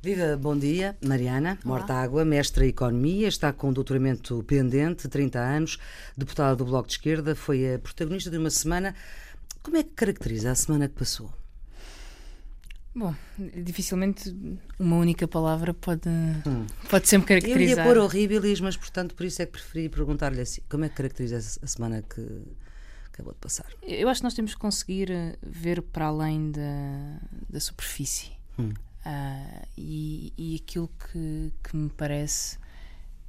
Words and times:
Viva, 0.00 0.36
bom 0.36 0.56
dia. 0.56 0.96
Mariana 1.04 1.58
Mortágua, 1.64 2.24
mestra 2.24 2.64
em 2.64 2.68
Economia, 2.68 3.26
está 3.26 3.52
com 3.52 3.70
um 3.70 3.72
doutoramento 3.72 4.44
pendente, 4.44 5.08
30 5.08 5.40
anos, 5.40 5.78
deputada 6.16 6.54
do 6.54 6.64
Bloco 6.64 6.86
de 6.86 6.94
Esquerda, 6.94 7.34
foi 7.34 7.74
a 7.74 7.80
protagonista 7.80 8.30
de 8.30 8.38
uma 8.38 8.48
semana. 8.48 8.94
Como 9.60 9.76
é 9.76 9.82
que 9.82 9.90
caracteriza 9.90 10.52
a 10.52 10.54
semana 10.54 10.86
que 10.86 10.94
passou? 10.94 11.32
Bom, 12.94 13.12
dificilmente 13.36 14.34
uma 14.78 14.96
única 14.96 15.26
palavra 15.26 15.74
pode, 15.74 16.08
hum. 16.08 16.64
pode 16.88 17.08
sempre 17.08 17.26
caracterizar. 17.28 17.78
Eu 17.78 17.84
ia 17.84 17.84
pôr 17.84 17.98
horríveis, 17.98 18.60
mas 18.60 18.76
portanto 18.76 19.16
por 19.16 19.26
isso 19.26 19.42
é 19.42 19.46
que 19.46 19.52
preferi 19.52 19.88
perguntar-lhe 19.88 20.40
assim, 20.40 20.60
como 20.68 20.84
é 20.84 20.88
que 20.88 20.94
caracteriza 20.94 21.38
a 21.60 21.66
semana 21.66 22.02
que 22.02 22.24
acabou 23.12 23.32
de 23.32 23.40
passar? 23.40 23.66
Eu 23.82 24.08
acho 24.08 24.20
que 24.20 24.24
nós 24.24 24.34
temos 24.34 24.54
que 24.54 24.60
conseguir 24.60 25.10
ver 25.42 25.82
para 25.82 26.06
além 26.06 26.52
da, 26.52 27.20
da 27.50 27.58
superfície. 27.58 28.30
Hum. 28.56 28.72
Uh, 29.06 29.66
e, 29.76 30.32
e 30.36 30.60
aquilo 30.62 30.88
que, 30.88 31.52
que 31.62 31.76
me 31.76 31.88
parece 31.88 32.58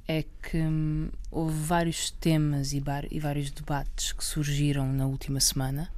é 0.06 0.24
que 0.42 0.58
hum, 0.58 1.08
houve 1.30 1.54
vários 1.54 2.10
temas 2.10 2.72
e, 2.72 2.80
bar, 2.80 3.06
e, 3.10 3.20
vários 3.20 3.50
debates 3.50 4.12
que 4.12 4.24
surgiram 4.24 4.92
na 4.92 5.06
última 5.06 5.38
semana 5.38 5.90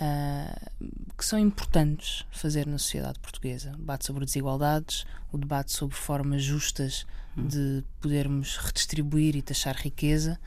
uh, 0.00 0.70
que 1.16 1.24
são 1.24 1.38
importantes 1.38 2.26
fazer 2.30 2.66
na 2.66 2.78
sociedade 2.78 3.18
portuguesa. 3.18 3.72
O 3.72 3.78
debate 3.78 4.04
sobre 4.06 4.24
desigualdades, 4.24 5.06
o 5.32 5.38
debate 5.38 5.72
sobre 5.72 5.96
formas 5.96 6.42
justas 6.42 7.06
hum. 7.36 7.46
de 7.46 7.84
podermos 8.00 8.56
redistribuir 8.56 9.36
e 9.36 9.42
taxar 9.42 9.76
riqueza. 9.76 10.38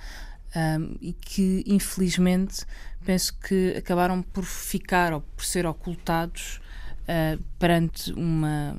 Um, 0.55 0.95
e 1.01 1.13
que 1.13 1.63
infelizmente 1.65 2.63
penso 3.03 3.35
que 3.39 3.73
acabaram 3.75 4.21
por 4.21 4.45
ficar 4.45 5.11
ou 5.11 5.21
por 5.21 5.43
ser 5.43 5.65
ocultados 5.65 6.61
uh, 7.03 7.41
perante 7.59 8.11
uma 8.13 8.77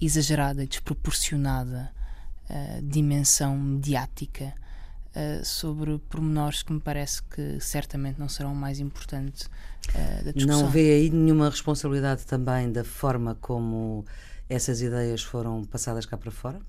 exagerada 0.00 0.64
e 0.64 0.66
desproporcionada 0.66 1.92
uh, 2.50 2.82
dimensão 2.82 3.56
mediática 3.56 4.52
uh, 5.14 5.44
sobre 5.44 5.98
pormenores 6.08 6.62
que 6.62 6.72
me 6.72 6.80
parece 6.80 7.22
que 7.22 7.60
certamente 7.60 8.18
não 8.18 8.28
serão 8.28 8.54
mais 8.54 8.80
importantes 8.80 9.48
da 10.24 10.30
discussão. 10.30 10.62
Não 10.62 10.70
vê 10.70 10.92
aí 10.92 11.10
nenhuma 11.10 11.50
responsabilidade 11.50 12.24
também 12.24 12.70
da 12.70 12.84
forma 12.84 13.36
como 13.40 14.04
essas 14.48 14.80
ideias 14.80 15.22
foram 15.22 15.64
passadas 15.64 16.06
cá 16.06 16.16
para 16.16 16.30
fora? 16.30 16.60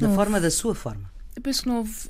da 0.00 0.08
forma, 0.08 0.38
houve, 0.38 0.40
da 0.40 0.50
sua 0.50 0.74
forma? 0.74 1.10
Eu 1.36 1.42
penso 1.42 1.62
que 1.62 1.68
não 1.68 1.78
houve 1.78 2.08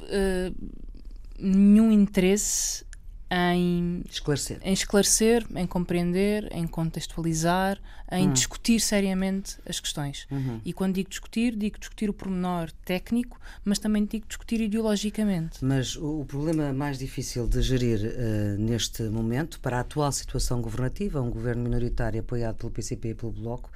nenhum 1.38 1.92
interesse 1.92 2.86
em 3.30 4.04
esclarecer. 4.08 4.58
em 4.62 4.72
esclarecer, 4.72 5.46
em 5.56 5.66
compreender, 5.66 6.48
em 6.52 6.66
contextualizar, 6.66 7.78
em 8.10 8.28
hum. 8.28 8.32
discutir 8.32 8.78
seriamente 8.78 9.56
as 9.68 9.80
questões. 9.80 10.26
Uhum. 10.30 10.60
E 10.64 10.72
quando 10.72 10.94
digo 10.94 11.10
discutir, 11.10 11.56
digo 11.56 11.78
discutir 11.78 12.08
o 12.08 12.12
pormenor 12.12 12.70
técnico, 12.84 13.38
mas 13.64 13.78
também 13.78 14.04
digo 14.04 14.26
discutir 14.28 14.60
ideologicamente. 14.60 15.64
Mas 15.64 15.96
o, 15.96 16.20
o 16.20 16.24
problema 16.24 16.72
mais 16.72 16.98
difícil 16.98 17.48
de 17.48 17.60
gerir 17.62 17.98
uh, 18.00 18.60
neste 18.60 19.02
momento, 19.04 19.58
para 19.58 19.78
a 19.78 19.80
atual 19.80 20.12
situação 20.12 20.62
governativa, 20.62 21.20
um 21.20 21.30
governo 21.30 21.64
minoritário 21.64 22.20
apoiado 22.20 22.56
pelo 22.56 22.70
PCP 22.70 23.08
e 23.08 23.14
pelo 23.14 23.32
Bloco, 23.32 23.70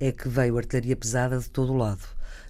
é 0.00 0.10
que 0.10 0.28
veio 0.28 0.56
artilharia 0.56 0.96
pesada 0.96 1.38
de 1.38 1.50
todo 1.50 1.72
o 1.72 1.76
lado 1.76 2.04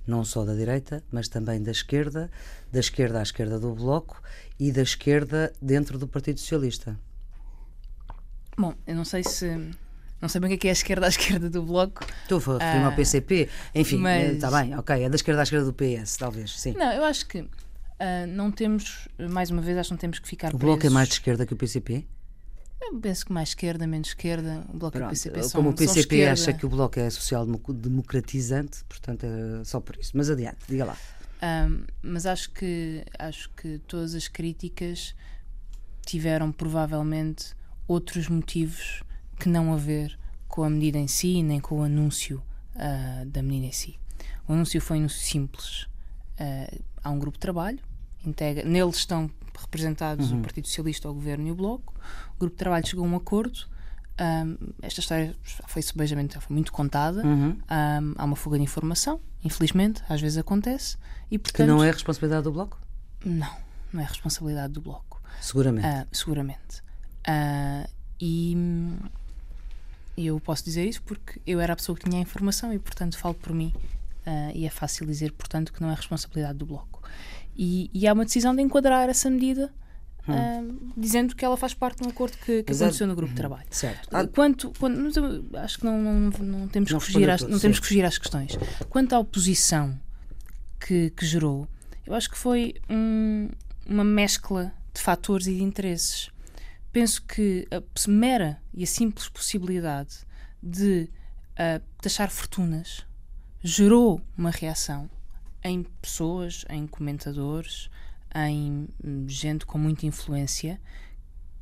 não 0.06 0.24
só 0.24 0.44
da 0.44 0.54
direita, 0.54 1.02
mas 1.10 1.28
também 1.28 1.62
da 1.62 1.70
esquerda, 1.70 2.30
da 2.70 2.80
esquerda 2.80 3.20
à 3.20 3.22
esquerda 3.22 3.58
do 3.58 3.74
Bloco 3.74 4.20
e 4.58 4.70
da 4.72 4.82
esquerda 4.82 5.52
dentro 5.60 5.98
do 5.98 6.06
Partido 6.06 6.40
Socialista. 6.40 6.98
Bom, 8.56 8.74
eu 8.86 8.94
não 8.94 9.04
sei 9.04 9.24
se. 9.24 9.46
Não 10.20 10.28
sei 10.28 10.40
bem 10.40 10.54
o 10.54 10.58
que 10.58 10.66
é, 10.66 10.70
é 10.70 10.72
a 10.72 10.72
esquerda 10.72 11.06
à 11.06 11.08
esquerda 11.08 11.50
do 11.50 11.62
Bloco. 11.62 12.04
Estou 12.22 12.38
a 12.38 12.58
referir-me 12.58 12.84
ao 12.84 12.92
ah, 12.92 12.94
PCP. 12.94 13.48
Enfim, 13.74 14.02
está 14.32 14.50
mas... 14.50 14.66
bem, 14.66 14.78
ok. 14.78 15.02
É 15.02 15.08
da 15.08 15.16
esquerda 15.16 15.42
à 15.42 15.44
esquerda 15.44 15.66
do 15.66 15.74
PS, 15.74 16.16
talvez, 16.16 16.58
sim. 16.58 16.72
Não, 16.72 16.90
eu 16.92 17.04
acho 17.04 17.26
que 17.26 17.40
uh, 17.40 17.48
não 18.28 18.50
temos, 18.50 19.08
mais 19.18 19.50
uma 19.50 19.60
vez, 19.60 19.76
acho 19.76 19.88
que 19.88 19.92
não 19.92 19.98
temos 19.98 20.18
que 20.18 20.28
ficar 20.28 20.54
O 20.54 20.58
Bloco 20.58 20.86
é 20.86 20.90
mais 20.90 21.08
de 21.08 21.14
esquerda 21.14 21.44
que 21.44 21.52
o 21.52 21.56
PCP? 21.56 22.06
Eu 22.80 23.00
penso 23.00 23.26
que 23.26 23.32
mais 23.32 23.50
esquerda, 23.50 23.86
menos 23.86 24.08
esquerda, 24.08 24.64
o 24.68 24.76
Bloco 24.76 24.98
Pronto, 24.98 25.04
e 25.04 25.06
o 25.06 25.10
PCP 25.10 25.42
são 25.42 25.50
Como 25.60 25.70
o 25.70 25.74
PCP 25.74 26.26
acha 26.26 26.52
que 26.52 26.66
o 26.66 26.68
Bloco 26.68 26.98
é 26.98 27.08
social-democratizante, 27.08 28.84
portanto 28.84 29.24
é 29.24 29.64
só 29.64 29.80
por 29.80 29.96
isso. 29.96 30.12
Mas 30.14 30.30
adiante, 30.30 30.58
diga 30.68 30.84
lá. 30.84 30.96
Um, 31.44 31.84
mas 32.02 32.24
acho 32.24 32.50
que, 32.52 33.04
acho 33.18 33.50
que 33.50 33.78
todas 33.86 34.14
as 34.14 34.28
críticas 34.28 35.14
tiveram 36.06 36.50
provavelmente 36.50 37.54
outros 37.86 38.28
motivos 38.28 39.02
que 39.38 39.48
não 39.48 39.74
a 39.74 39.76
ver 39.76 40.18
com 40.48 40.62
a 40.62 40.70
medida 40.70 40.96
em 40.96 41.08
si, 41.08 41.42
nem 41.42 41.60
com 41.60 41.80
o 41.80 41.82
anúncio 41.82 42.42
uh, 42.76 43.26
da 43.26 43.42
medida 43.42 43.66
em 43.66 43.72
si. 43.72 43.98
O 44.48 44.54
anúncio 44.54 44.80
foi 44.80 44.98
um 44.98 45.08
simples. 45.08 45.82
Uh, 46.40 46.82
há 47.02 47.10
um 47.10 47.18
grupo 47.18 47.36
de 47.36 47.40
trabalho, 47.40 47.80
integra, 48.24 48.64
neles 48.64 48.96
estão 48.96 49.30
representados 49.58 50.30
uhum. 50.30 50.38
o 50.38 50.42
Partido 50.42 50.66
Socialista, 50.66 51.10
o 51.10 51.14
Governo 51.14 51.46
e 51.48 51.50
o 51.50 51.54
Bloco. 51.54 51.94
O 52.36 52.38
grupo 52.38 52.54
de 52.54 52.58
trabalho 52.58 52.86
chegou 52.86 53.04
a 53.04 53.08
um 53.08 53.16
acordo. 53.16 53.66
Um, 54.20 54.56
esta 54.80 55.00
história 55.00 55.34
foi 55.66 55.82
sebejamente 55.82 56.38
foi 56.38 56.54
muito 56.54 56.72
contada. 56.72 57.26
Uhum. 57.26 57.50
Um, 57.50 58.14
há 58.16 58.24
uma 58.24 58.36
fuga 58.36 58.56
de 58.56 58.62
informação, 58.62 59.20
infelizmente, 59.44 60.02
às 60.08 60.20
vezes 60.20 60.38
acontece. 60.38 60.96
E, 61.30 61.38
portanto, 61.38 61.66
que 61.66 61.72
não 61.72 61.82
é 61.82 61.90
responsabilidade 61.90 62.44
do 62.44 62.52
Bloco? 62.52 62.78
Não, 63.24 63.56
não 63.92 64.00
é 64.00 64.04
responsabilidade 64.04 64.72
do 64.72 64.80
Bloco. 64.80 65.20
Seguramente. 65.40 65.86
Uh, 65.86 66.06
seguramente. 66.12 66.82
Uh, 67.26 67.88
e 68.20 68.56
eu 70.16 70.38
posso 70.40 70.64
dizer 70.64 70.86
isso 70.86 71.02
porque 71.02 71.40
eu 71.46 71.60
era 71.60 71.72
a 71.72 71.76
pessoa 71.76 71.96
que 71.98 72.04
tinha 72.04 72.18
a 72.18 72.22
informação 72.22 72.72
e, 72.72 72.78
portanto, 72.78 73.18
falo 73.18 73.34
por 73.34 73.52
mim. 73.52 73.74
Uh, 74.26 74.52
e 74.54 74.64
é 74.64 74.70
fácil 74.70 75.06
dizer, 75.06 75.32
portanto, 75.32 75.72
que 75.72 75.82
não 75.82 75.90
é 75.90 75.94
responsabilidade 75.94 76.58
do 76.58 76.66
Bloco. 76.66 77.02
E, 77.56 77.90
e 77.92 78.06
há 78.06 78.12
uma 78.12 78.24
decisão 78.24 78.54
de 78.54 78.62
enquadrar 78.62 79.08
essa 79.08 79.28
medida 79.28 79.72
Hum. 80.26 80.32
Uh, 80.32 80.92
dizendo 80.96 81.36
que 81.36 81.44
ela 81.44 81.56
faz 81.56 81.74
parte 81.74 82.00
de 82.00 82.08
um 82.08 82.10
acordo 82.10 82.36
que, 82.38 82.62
que 82.62 82.72
aconteceu 82.72 83.06
no 83.06 83.14
grupo 83.14 83.32
de 83.32 83.36
trabalho. 83.36 83.66
Certo. 83.70 84.08
Quanto, 84.32 84.72
quanto 84.78 85.46
acho 85.54 85.78
que 85.78 85.84
não, 85.84 86.00
não, 86.00 86.30
não 86.30 86.68
temos 86.68 86.90
não 86.90 86.98
que 86.98 87.04
fugir 87.04 87.28
às, 87.28 87.42
não 87.42 87.58
temos 87.58 87.78
que 87.78 87.86
fugir 87.86 88.04
às 88.04 88.16
questões. 88.16 88.56
Quanto 88.88 89.12
à 89.14 89.18
oposição 89.18 90.00
que, 90.80 91.10
que 91.10 91.26
gerou, 91.26 91.68
eu 92.06 92.14
acho 92.14 92.30
que 92.30 92.38
foi 92.38 92.74
um, 92.88 93.50
uma 93.86 94.04
mescla 94.04 94.72
de 94.94 95.00
fatores 95.00 95.46
e 95.46 95.54
de 95.54 95.62
interesses. 95.62 96.30
Penso 96.92 97.22
que 97.22 97.66
a 97.70 97.82
mera 98.08 98.62
e 98.72 98.84
a 98.84 98.86
simples 98.86 99.28
possibilidade 99.28 100.18
de 100.62 101.10
uh, 101.52 101.82
taxar 102.00 102.30
fortunas 102.30 103.04
gerou 103.62 104.20
uma 104.38 104.50
reação 104.50 105.10
em 105.62 105.82
pessoas, 105.82 106.64
em 106.68 106.86
comentadores, 106.86 107.90
em 108.34 108.88
hum, 109.04 109.24
gente 109.28 109.64
com 109.64 109.78
muita 109.78 110.06
influência, 110.06 110.80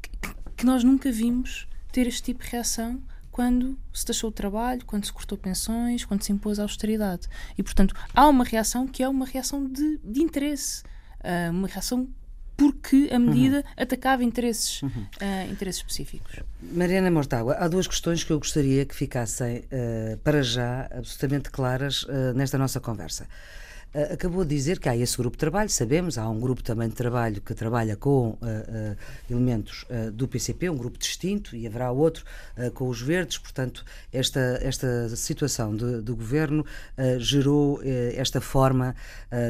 que, 0.00 0.10
que 0.56 0.66
nós 0.66 0.82
nunca 0.82 1.10
vimos 1.12 1.68
ter 1.92 2.06
este 2.06 2.22
tipo 2.22 2.42
de 2.42 2.50
reação 2.50 3.02
quando 3.32 3.78
se 3.92 4.04
deixou 4.04 4.28
o 4.28 4.32
trabalho, 4.32 4.84
quando 4.84 5.06
se 5.06 5.12
cortou 5.12 5.38
pensões, 5.38 6.04
quando 6.04 6.22
se 6.22 6.30
impôs 6.30 6.58
a 6.58 6.62
austeridade. 6.62 7.26
E, 7.56 7.62
portanto, 7.62 7.94
há 8.14 8.28
uma 8.28 8.44
reação 8.44 8.86
que 8.86 9.02
é 9.02 9.08
uma 9.08 9.24
reação 9.24 9.66
de, 9.66 9.98
de 10.04 10.20
interesse, 10.20 10.82
uh, 11.20 11.50
uma 11.50 11.66
reação 11.66 12.06
porque 12.54 13.08
a 13.10 13.18
medida 13.18 13.56
uhum. 13.56 13.82
atacava 13.82 14.22
interesses, 14.22 14.82
uhum. 14.82 14.90
uh, 14.90 15.50
interesses 15.50 15.80
específicos. 15.80 16.40
Mariana 16.60 17.10
Mortágua, 17.10 17.56
há 17.58 17.66
duas 17.66 17.86
questões 17.86 18.22
que 18.22 18.30
eu 18.30 18.38
gostaria 18.38 18.84
que 18.84 18.94
ficassem 18.94 19.60
uh, 19.60 20.18
para 20.18 20.42
já 20.42 20.86
absolutamente 20.92 21.50
claras 21.50 22.06
nesta 22.36 22.58
nossa 22.58 22.78
conversa. 22.78 23.26
Uh, 23.94 24.14
acabou 24.14 24.42
de 24.42 24.54
dizer 24.54 24.78
que 24.78 24.88
há 24.88 24.96
esse 24.96 25.16
grupo 25.18 25.36
de 25.36 25.40
trabalho, 25.40 25.68
sabemos, 25.68 26.16
há 26.16 26.28
um 26.28 26.40
grupo 26.40 26.62
também 26.62 26.88
de 26.88 26.94
trabalho 26.94 27.42
que 27.42 27.52
trabalha 27.54 27.94
com 27.94 28.30
uh, 28.30 28.36
uh, 28.36 28.96
elementos 29.30 29.84
do 30.14 30.26
PCP, 30.26 30.70
um 30.70 30.76
grupo 30.76 30.98
distinto, 30.98 31.54
e 31.54 31.66
haverá 31.66 31.90
outro 31.90 32.24
com 32.74 32.88
os 32.88 33.00
verdes, 33.00 33.38
portanto, 33.38 33.84
esta, 34.12 34.58
esta 34.62 35.08
situação 35.16 35.76
de, 35.76 36.00
do 36.00 36.16
governo 36.16 36.64
gerou 37.18 37.80
esta 38.14 38.40
forma 38.40 38.94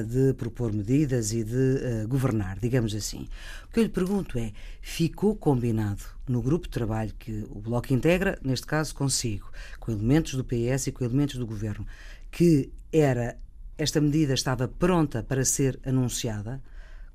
de 0.07 0.33
propor 0.35 0.73
medidas 0.73 1.33
e 1.33 1.45
de 1.45 2.07
governar, 2.09 2.59
digamos 2.59 2.95
assim. 2.95 3.29
O 3.69 3.73
que 3.73 3.81
eu 3.81 3.85
lhe 3.85 3.89
pergunto 3.89 4.39
é: 4.39 4.53
ficou 4.81 5.35
combinado 5.35 6.03
no 6.29 6.43
grupo 6.43 6.67
de 6.67 6.73
trabalho 6.73 7.13
que 7.19 7.47
o 7.51 7.61
Bloco 7.61 7.93
integra, 7.93 8.39
neste 8.43 8.67
caso 8.67 8.95
consigo, 8.95 9.51
com 9.79 9.93
elementos 9.93 10.35
do 10.35 10.45
PS 10.45 10.89
e 10.89 10.93
com 10.93 11.05
elementos 11.05 11.37
do 11.37 11.47
governo, 11.47 11.87
que 12.31 12.71
era 12.93 13.37
esta 13.77 14.01
medida 14.01 14.35
estava 14.35 14.69
pronta 14.69 15.23
para 15.23 15.45
ser 15.45 15.81
anunciada, 15.85 16.63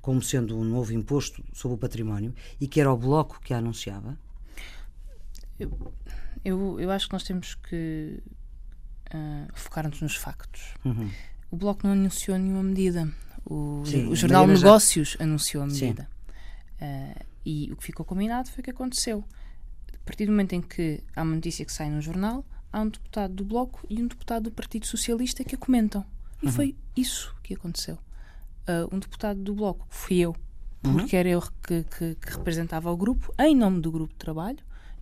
como 0.00 0.22
sendo 0.22 0.58
um 0.58 0.64
novo 0.64 0.92
imposto 0.92 1.44
sobre 1.52 1.74
o 1.76 1.78
património, 1.78 2.34
e 2.60 2.66
que 2.66 2.80
era 2.80 2.92
o 2.92 2.96
Bloco 2.96 3.40
que 3.40 3.52
a 3.52 3.58
anunciava? 3.58 4.18
Eu, 5.58 5.92
eu, 6.44 6.80
eu 6.80 6.90
acho 6.90 7.06
que 7.06 7.12
nós 7.12 7.24
temos 7.24 7.54
que 7.54 8.22
uh, 9.14 9.48
focar-nos 9.54 10.00
nos 10.00 10.16
factos. 10.16 10.74
Uhum. 10.84 11.10
O 11.50 11.56
Bloco 11.56 11.86
não 11.86 11.94
anunciou 11.94 12.38
nenhuma 12.38 12.62
medida. 12.62 13.08
O, 13.44 13.82
Sim, 13.86 14.08
o 14.08 14.14
Jornal 14.14 14.46
Negócios 14.46 15.16
já... 15.18 15.24
anunciou 15.24 15.62
a 15.62 15.66
medida. 15.66 16.08
Uh, 16.80 17.24
e 17.44 17.72
o 17.72 17.76
que 17.76 17.84
ficou 17.84 18.04
combinado 18.04 18.50
foi 18.50 18.60
o 18.60 18.64
que 18.64 18.70
aconteceu. 18.70 19.24
A 19.94 20.04
partir 20.04 20.26
do 20.26 20.32
momento 20.32 20.54
em 20.54 20.60
que 20.60 21.02
há 21.14 21.22
uma 21.22 21.34
notícia 21.34 21.64
que 21.64 21.72
sai 21.72 21.90
no 21.90 22.00
jornal, 22.00 22.44
há 22.72 22.80
um 22.80 22.88
deputado 22.88 23.34
do 23.34 23.44
Bloco 23.44 23.86
e 23.88 24.02
um 24.02 24.06
deputado 24.06 24.44
do 24.44 24.52
Partido 24.52 24.86
Socialista 24.86 25.42
que 25.44 25.54
a 25.54 25.58
comentam. 25.58 26.04
E 26.42 26.46
uhum. 26.46 26.52
foi 26.52 26.76
isso 26.96 27.34
que 27.42 27.54
aconteceu. 27.54 27.98
Uh, 28.68 28.94
um 28.94 28.98
deputado 28.98 29.40
do 29.40 29.54
Bloco, 29.54 29.86
fui 29.88 30.18
eu, 30.18 30.36
uhum. 30.84 30.92
porque 30.92 31.16
uhum. 31.16 31.20
era 31.20 31.28
eu 31.28 31.40
que, 31.40 31.84
que, 31.84 32.14
que, 32.14 32.30
representava 32.30 32.90
o 32.90 32.96
grupo, 32.96 33.32
em 33.38 33.56
nome 33.56 33.80
do 33.80 33.90
grupo 33.90 34.12
de 34.12 34.18
trabalho 34.18 34.58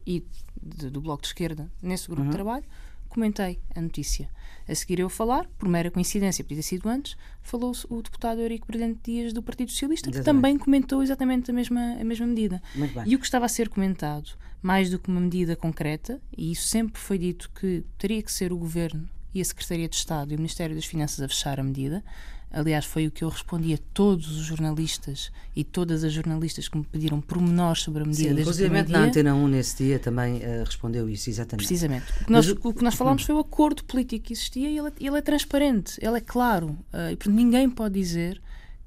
e 0.06 0.24
de, 0.62 0.88
do 0.88 1.00
Bloco 1.00 1.22
de 1.22 1.28
Esquerda, 1.28 1.70
nesse 1.82 2.06
grupo 2.06 2.22
uhum. 2.22 2.30
de 2.30 2.34
trabalho, 2.34 2.64
comentei 3.08 3.58
a 3.74 3.80
notícia. 3.80 4.28
A 4.68 4.74
seguir 4.74 5.00
eu 5.00 5.08
falar, 5.08 5.46
por 5.58 5.68
mera 5.68 5.90
coincidência, 5.90 6.44
podia 6.44 6.58
ter 6.58 6.62
sido 6.62 6.88
antes, 6.88 7.16
falou 7.40 7.72
o 7.88 8.02
deputado 8.02 8.40
Eurico 8.40 8.66
Brilhante 8.66 9.00
Dias 9.04 9.32
do 9.32 9.42
Partido 9.42 9.70
Socialista, 9.70 10.10
exatamente. 10.10 10.24
que 10.24 10.24
também 10.24 10.58
comentou 10.58 11.02
exatamente 11.02 11.50
a 11.50 11.54
mesma, 11.54 11.96
a 12.00 12.04
mesma 12.04 12.26
medida. 12.26 12.62
E 13.06 13.14
o 13.14 13.18
que 13.18 13.24
estava 13.24 13.46
a 13.46 13.48
ser 13.48 13.68
comentado, 13.68 14.36
mais 14.60 14.90
do 14.90 14.98
que 14.98 15.08
uma 15.08 15.20
medida 15.20 15.56
concreta, 15.56 16.20
e 16.36 16.52
isso 16.52 16.68
sempre 16.68 17.00
foi 17.00 17.18
dito 17.18 17.50
que 17.50 17.84
teria 17.96 18.22
que 18.22 18.30
ser 18.30 18.52
o 18.52 18.58
Governo 18.58 19.08
e 19.38 19.40
a 19.40 19.44
Secretaria 19.44 19.88
de 19.88 19.96
Estado 19.96 20.32
e 20.32 20.34
o 20.34 20.38
Ministério 20.38 20.74
das 20.74 20.84
Finanças 20.84 21.20
a 21.20 21.28
fechar 21.28 21.60
a 21.60 21.62
medida, 21.62 22.02
Aliás, 22.50 22.84
foi 22.84 23.06
o 23.06 23.10
que 23.10 23.24
eu 23.24 23.28
respondi 23.28 23.74
a 23.74 23.78
todos 23.92 24.30
os 24.30 24.44
jornalistas 24.44 25.30
e 25.54 25.64
todas 25.64 26.04
as 26.04 26.12
jornalistas 26.12 26.68
que 26.68 26.78
me 26.78 26.84
pediram 26.84 27.20
pormenores 27.20 27.82
sobre 27.82 28.02
a 28.02 28.06
medida. 28.06 28.34
Sim, 28.34 28.40
inclusive 28.40 28.82
na 28.84 29.00
Antena 29.00 29.34
1 29.34 29.48
nesse 29.48 29.84
dia 29.84 29.98
também 29.98 30.36
uh, 30.36 30.64
respondeu 30.64 31.08
isso, 31.08 31.28
exatamente. 31.28 31.66
Precisamente. 31.66 32.10
O 32.22 32.24
que 32.24 32.32
nós, 32.32 32.46
Mas, 32.46 32.64
o 32.64 32.72
que 32.72 32.84
nós 32.84 32.94
falámos 32.94 33.22
hum. 33.22 33.26
foi 33.26 33.34
o 33.34 33.38
acordo 33.40 33.84
político 33.84 34.26
que 34.26 34.32
existia 34.32 34.70
e 34.70 34.78
ele, 34.78 34.88
é, 34.88 34.92
ele 35.00 35.18
é 35.18 35.20
transparente, 35.20 35.98
ele 36.00 36.16
é 36.16 36.20
claro. 36.20 36.68
Uh, 36.68 37.12
e 37.26 37.28
ninguém 37.28 37.68
pode 37.68 37.94
dizer 37.94 38.40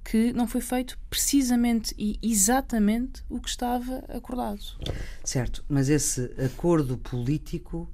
que 0.03 0.31
não 0.33 0.47
foi 0.47 0.61
feito 0.61 0.97
precisamente 1.09 1.93
e 1.97 2.17
exatamente 2.23 3.23
o 3.29 3.39
que 3.39 3.49
estava 3.49 4.03
acordado. 4.07 4.61
Certo, 5.23 5.63
mas 5.69 5.89
esse 5.89 6.31
acordo 6.43 6.97
político 6.97 7.87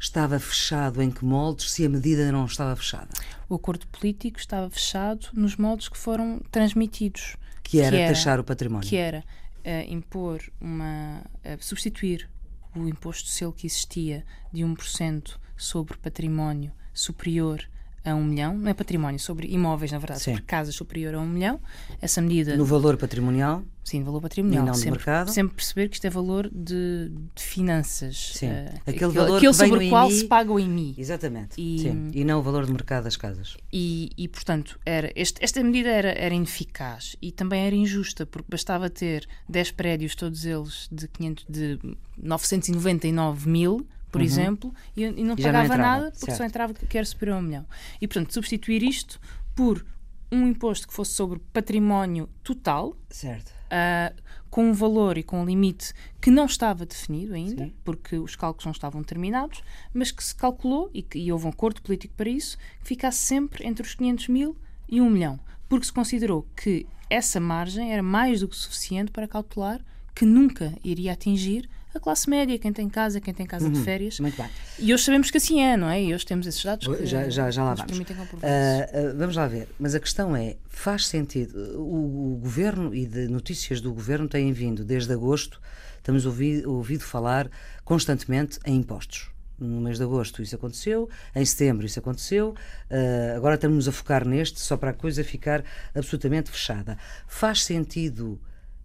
estava 0.00 0.38
fechado 0.40 1.02
em 1.02 1.10
que 1.10 1.24
moldes 1.24 1.70
se 1.70 1.84
a 1.84 1.88
medida 1.88 2.32
não 2.32 2.46
estava 2.46 2.74
fechada? 2.74 3.08
O 3.48 3.54
acordo 3.54 3.86
político 3.88 4.38
estava 4.38 4.68
fechado 4.70 5.28
nos 5.34 5.56
moldes 5.56 5.88
que 5.88 5.98
foram 5.98 6.40
transmitidos. 6.50 7.36
Que 7.62 7.80
era, 7.80 7.96
que 7.96 8.02
era 8.02 8.14
taxar 8.14 8.40
o 8.40 8.44
património. 8.44 8.88
Que 8.88 8.96
era 8.96 9.22
uh, 9.64 9.92
impor 9.92 10.40
uma. 10.60 11.22
Uh, 11.44 11.62
substituir 11.62 12.28
o 12.74 12.88
imposto 12.88 13.28
selo 13.28 13.52
que 13.52 13.66
existia 13.66 14.24
de 14.52 14.62
1% 14.62 15.36
sobre 15.56 15.96
património 15.98 16.72
superior 16.92 17.62
a 18.04 18.14
um 18.14 18.24
milhão, 18.24 18.56
não 18.56 18.70
é 18.70 18.74
património, 18.74 19.20
sobre 19.20 19.46
imóveis, 19.48 19.92
na 19.92 19.98
verdade, 19.98 20.20
Sim. 20.20 20.32
sobre 20.32 20.46
casas 20.46 20.74
superior 20.74 21.14
a 21.14 21.20
um 21.20 21.26
milhão. 21.26 21.60
Essa 22.00 22.20
medida. 22.20 22.56
No 22.56 22.64
valor 22.64 22.96
patrimonial? 22.96 23.62
Sim, 23.84 24.02
valor 24.04 24.20
patrimonial. 24.20 24.62
E 24.62 24.66
não 24.66 24.74
sempre, 24.74 24.90
mercado. 24.92 25.30
sempre 25.30 25.56
perceber 25.56 25.88
que 25.88 25.96
isto 25.96 26.06
é 26.06 26.10
valor 26.10 26.48
de, 26.52 27.10
de 27.34 27.42
finanças. 27.42 28.32
Sim. 28.34 28.46
Uh, 28.46 28.50
aquele, 28.50 28.96
aquele 28.96 29.12
valor 29.12 29.36
aquele 29.36 29.52
que 29.52 29.58
sobre 29.58 29.86
o 29.86 29.88
qual 29.88 30.08
IMI, 30.08 30.18
se 30.18 30.24
paga 30.26 30.52
o 30.52 30.60
IMI. 30.60 30.94
Exatamente. 30.96 31.60
E, 31.60 31.78
Sim. 31.80 32.10
e 32.14 32.24
não 32.24 32.38
o 32.38 32.42
valor 32.42 32.64
de 32.64 32.72
mercado 32.72 33.04
das 33.04 33.16
casas. 33.16 33.56
E, 33.72 34.10
e 34.16 34.28
portanto, 34.28 34.78
era, 34.86 35.10
este, 35.14 35.42
esta 35.42 35.62
medida 35.62 35.88
era, 35.88 36.10
era 36.10 36.34
ineficaz 36.34 37.16
e 37.20 37.32
também 37.32 37.66
era 37.66 37.74
injusta, 37.74 38.24
porque 38.24 38.46
bastava 38.48 38.88
ter 38.88 39.26
10 39.48 39.72
prédios, 39.72 40.14
todos 40.14 40.44
eles 40.44 40.88
de, 40.90 41.08
500, 41.08 41.46
de 41.48 41.78
999 42.16 43.48
mil 43.48 43.86
por 44.10 44.20
uhum. 44.20 44.26
exemplo, 44.26 44.74
e, 44.96 45.04
e 45.04 45.22
não 45.22 45.34
e 45.34 45.42
pagava 45.42 45.76
não 45.76 45.84
nada 45.84 46.10
porque 46.10 46.26
certo. 46.26 46.38
só 46.38 46.44
entrava 46.44 46.74
que 46.74 46.96
era 46.96 47.06
superior 47.06 47.36
a 47.36 47.38
um 47.38 47.42
milhão. 47.42 47.66
E, 48.00 48.06
portanto, 48.06 48.32
substituir 48.32 48.82
isto 48.82 49.20
por 49.54 49.84
um 50.32 50.46
imposto 50.46 50.86
que 50.86 50.94
fosse 50.94 51.12
sobre 51.12 51.40
património 51.52 52.28
total, 52.42 52.96
certo. 53.08 53.50
Uh, 53.66 54.14
com 54.48 54.68
um 54.68 54.72
valor 54.72 55.16
e 55.16 55.22
com 55.22 55.40
um 55.40 55.44
limite 55.44 55.92
que 56.20 56.30
não 56.30 56.46
estava 56.46 56.84
definido 56.84 57.34
ainda, 57.34 57.64
Sim. 57.64 57.72
porque 57.84 58.16
os 58.16 58.34
cálculos 58.34 58.64
não 58.64 58.72
estavam 58.72 59.02
terminados, 59.02 59.62
mas 59.94 60.10
que 60.10 60.22
se 60.22 60.34
calculou, 60.34 60.90
e, 60.92 61.02
que, 61.02 61.18
e 61.18 61.32
houve 61.32 61.46
um 61.46 61.50
acordo 61.50 61.80
político 61.80 62.14
para 62.16 62.28
isso, 62.28 62.58
que 62.80 62.88
ficasse 62.88 63.18
sempre 63.18 63.66
entre 63.66 63.86
os 63.86 63.94
500 63.94 64.28
mil 64.28 64.56
e 64.88 65.00
1 65.00 65.08
milhão, 65.08 65.38
porque 65.68 65.86
se 65.86 65.92
considerou 65.92 66.46
que 66.56 66.86
essa 67.08 67.40
margem 67.40 67.92
era 67.92 68.02
mais 68.02 68.40
do 68.40 68.48
que 68.48 68.56
suficiente 68.56 69.12
para 69.12 69.28
calcular 69.28 69.84
que 70.14 70.24
nunca 70.24 70.76
iria 70.82 71.12
atingir 71.12 71.68
a 71.94 72.00
classe 72.00 72.28
média, 72.30 72.58
quem 72.58 72.72
tem 72.72 72.88
casa, 72.88 73.20
quem 73.20 73.34
tem 73.34 73.46
casa 73.46 73.66
uhum, 73.66 73.72
de 73.72 73.82
férias. 73.82 74.20
Muito 74.20 74.36
bem. 74.36 74.50
E 74.78 74.94
hoje 74.94 75.04
sabemos 75.04 75.30
que 75.30 75.36
assim 75.36 75.60
é, 75.60 75.76
não 75.76 75.88
é? 75.88 76.02
E 76.02 76.14
hoje 76.14 76.24
temos 76.24 76.46
esses 76.46 76.64
dados 76.64 76.86
que 76.86 77.06
já, 77.06 77.28
já, 77.28 77.50
já 77.50 77.64
lá 77.64 77.74
vamos. 77.74 77.98
Uh, 77.98 78.02
uh, 78.02 79.16
vamos 79.16 79.36
lá 79.36 79.46
ver. 79.46 79.68
Mas 79.78 79.94
a 79.94 80.00
questão 80.00 80.36
é, 80.36 80.56
faz 80.68 81.06
sentido, 81.06 81.78
o, 81.78 82.34
o, 82.34 82.36
governo 82.36 82.94
e 82.94 83.06
de 83.06 83.28
notícias 83.28 83.80
do 83.80 83.92
governo 83.92 84.28
têm 84.28 84.52
vindo 84.52 84.84
desde 84.84 85.12
agosto, 85.12 85.60
estamos 85.96 86.26
ouvido, 86.26 86.70
ouvido 86.70 87.02
falar 87.02 87.50
constantemente 87.84 88.58
em 88.64 88.76
impostos 88.76 89.30
no 89.60 89.80
mês 89.80 89.98
de 89.98 90.04
agosto 90.04 90.42
isso 90.42 90.56
aconteceu, 90.56 91.08
em 91.34 91.44
setembro 91.44 91.84
isso 91.84 91.98
aconteceu, 91.98 92.54
uh, 92.90 93.36
agora 93.36 93.56
estamos 93.56 93.86
a 93.86 93.92
focar 93.92 94.26
neste 94.26 94.58
só 94.58 94.76
para 94.76 94.90
a 94.90 94.94
coisa 94.94 95.22
ficar 95.22 95.62
absolutamente 95.94 96.50
fechada. 96.50 96.96
Faz 97.26 97.62
sentido 97.64 98.40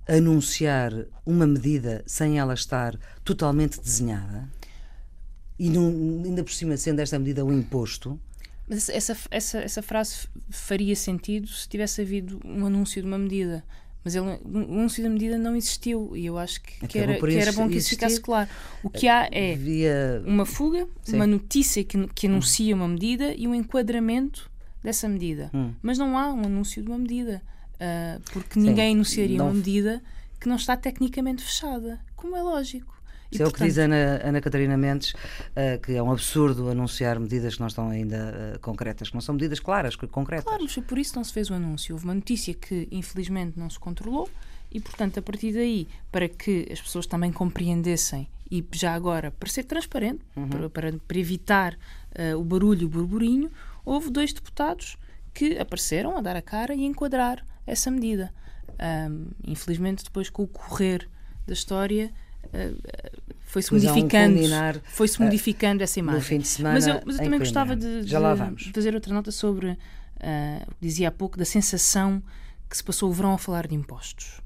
anunciar 0.07 0.91
uma 1.25 1.47
medida 1.47 2.03
sem 2.05 2.39
ela 2.39 2.53
estar 2.53 2.97
totalmente 3.23 3.79
desenhada 3.79 4.49
e 5.57 5.69
não, 5.69 5.87
ainda 6.23 6.43
por 6.43 6.51
cima 6.51 6.77
sendo 6.77 6.99
esta 6.99 7.17
medida 7.17 7.43
um 7.45 7.53
imposto. 7.53 8.19
Mas 8.67 8.89
essa, 8.89 9.17
essa, 9.31 9.59
essa 9.59 9.81
frase 9.81 10.27
faria 10.49 10.95
sentido 10.95 11.47
se 11.47 11.67
tivesse 11.67 12.01
havido 12.01 12.39
um 12.43 12.65
anúncio 12.65 13.01
de 13.01 13.07
uma 13.07 13.17
medida. 13.17 13.63
Mas 14.03 14.13
ele, 14.15 14.25
o 14.25 14.57
anúncio 14.57 15.01
da 15.01 15.09
medida 15.09 15.37
não 15.37 15.55
existiu 15.55 16.15
e 16.15 16.27
eu 16.27 16.37
acho 16.37 16.61
que, 16.61 16.87
que 16.87 16.99
era, 16.99 17.17
que 17.19 17.37
era 17.37 17.51
bom 17.53 17.67
que 17.67 17.77
isso 17.77 17.89
ficasse 17.89 18.19
claro. 18.21 18.47
O 18.83 18.89
que 18.89 19.07
há 19.07 19.27
é 19.31 19.55
Via... 19.55 20.21
uma 20.25 20.45
fuga, 20.45 20.87
Sim. 21.03 21.15
uma 21.15 21.25
notícia 21.25 21.83
que, 21.83 22.07
que 22.09 22.27
anuncia 22.27 22.75
hum. 22.75 22.79
uma 22.79 22.87
medida 22.87 23.33
e 23.33 23.47
um 23.47 23.55
enquadramento 23.55 24.51
dessa 24.83 25.07
medida. 25.07 25.49
Hum. 25.53 25.73
Mas 25.81 25.97
não 25.97 26.17
há 26.17 26.31
um 26.31 26.43
anúncio 26.43 26.83
de 26.83 26.89
uma 26.89 26.99
medida. 26.99 27.41
Uh, 27.75 28.21
porque 28.31 28.53
Sim, 28.53 28.67
ninguém 28.67 28.93
anunciaria 28.93 29.37
não... 29.37 29.47
uma 29.47 29.53
medida 29.53 30.01
que 30.39 30.47
não 30.47 30.55
está 30.55 30.77
tecnicamente 30.77 31.43
fechada, 31.43 31.99
como 32.15 32.35
é 32.35 32.41
lógico. 32.41 32.95
Isso 33.31 33.43
é 33.43 33.47
o 33.47 33.51
que 33.51 33.63
diz 33.63 33.77
Ana, 33.77 34.21
Ana 34.23 34.39
Catarina 34.39 34.77
Mendes, 34.77 35.11
uh, 35.11 35.79
que 35.81 35.93
é 35.93 36.01
um 36.01 36.11
absurdo 36.11 36.69
anunciar 36.69 37.19
medidas 37.19 37.55
que 37.55 37.59
não 37.59 37.67
estão 37.67 37.89
ainda 37.89 38.55
uh, 38.55 38.59
concretas, 38.59 39.09
que 39.09 39.15
não 39.15 39.21
são 39.21 39.33
medidas 39.35 39.59
claras, 39.59 39.95
concretas. 39.95 40.45
Claro, 40.45 40.63
mas 40.63 40.75
por 40.75 40.97
isso 40.97 41.15
não 41.15 41.23
se 41.23 41.33
fez 41.33 41.49
o 41.49 41.53
anúncio. 41.53 41.95
Houve 41.95 42.05
uma 42.05 42.13
notícia 42.13 42.53
que 42.53 42.87
infelizmente 42.91 43.59
não 43.59 43.69
se 43.69 43.79
controlou 43.79 44.29
e, 44.71 44.79
portanto, 44.79 45.19
a 45.19 45.21
partir 45.21 45.53
daí, 45.53 45.87
para 46.11 46.29
que 46.29 46.67
as 46.71 46.81
pessoas 46.81 47.05
também 47.07 47.31
compreendessem 47.31 48.27
e 48.49 48.63
já 48.73 48.93
agora, 48.93 49.31
para 49.31 49.49
ser 49.49 49.63
transparente, 49.63 50.21
uhum. 50.35 50.47
para, 50.47 50.69
para, 50.69 50.93
para, 50.93 51.17
evitar 51.17 51.73
uh, 51.73 52.37
o 52.39 52.43
barulho 52.43 52.83
e 52.83 52.85
o 52.85 52.89
burburinho, 52.89 53.51
houve 53.83 54.09
dois 54.09 54.31
deputados 54.31 54.97
que 55.33 55.57
apareceram 55.57 56.15
a 56.15 56.21
dar 56.21 56.35
a 56.35 56.41
cara 56.41 56.73
e 56.73 56.85
enquadrar 56.85 57.43
essa 57.65 57.89
medida. 57.89 58.33
Um, 59.09 59.27
infelizmente, 59.45 60.03
depois 60.03 60.29
com 60.29 60.43
o 60.43 60.47
correr 60.47 61.07
da 61.47 61.53
história, 61.53 62.11
uh, 62.45 63.31
foi-se 63.45 63.71
modificando, 63.71 64.39
um 64.39 64.81
foi-se 64.85 65.21
ah, 65.21 65.25
modificando 65.25 65.81
uh, 65.81 65.83
essa 65.83 65.99
imagem. 65.99 66.19
No 66.19 66.25
fim 66.25 66.39
de 66.39 66.47
semana, 66.47 66.73
mas 66.75 66.87
eu, 66.87 67.01
mas 67.05 67.17
eu 67.17 67.23
também 67.23 67.39
gostava 67.39 67.75
de, 67.75 68.03
de, 68.03 68.55
de, 68.55 68.71
fazer 68.73 68.93
outra 68.93 69.13
nota 69.13 69.31
sobre 69.31 69.67
uh, 69.69 69.77
o 70.67 70.75
que 70.75 70.81
dizia 70.81 71.07
há 71.07 71.11
pouco 71.11 71.37
da 71.37 71.45
sensação 71.45 72.21
que 72.69 72.75
se 72.75 72.83
passou 72.83 73.09
o 73.09 73.13
verão 73.13 73.33
a 73.33 73.37
falar 73.37 73.67
de 73.67 73.75
impostos. 73.75 74.41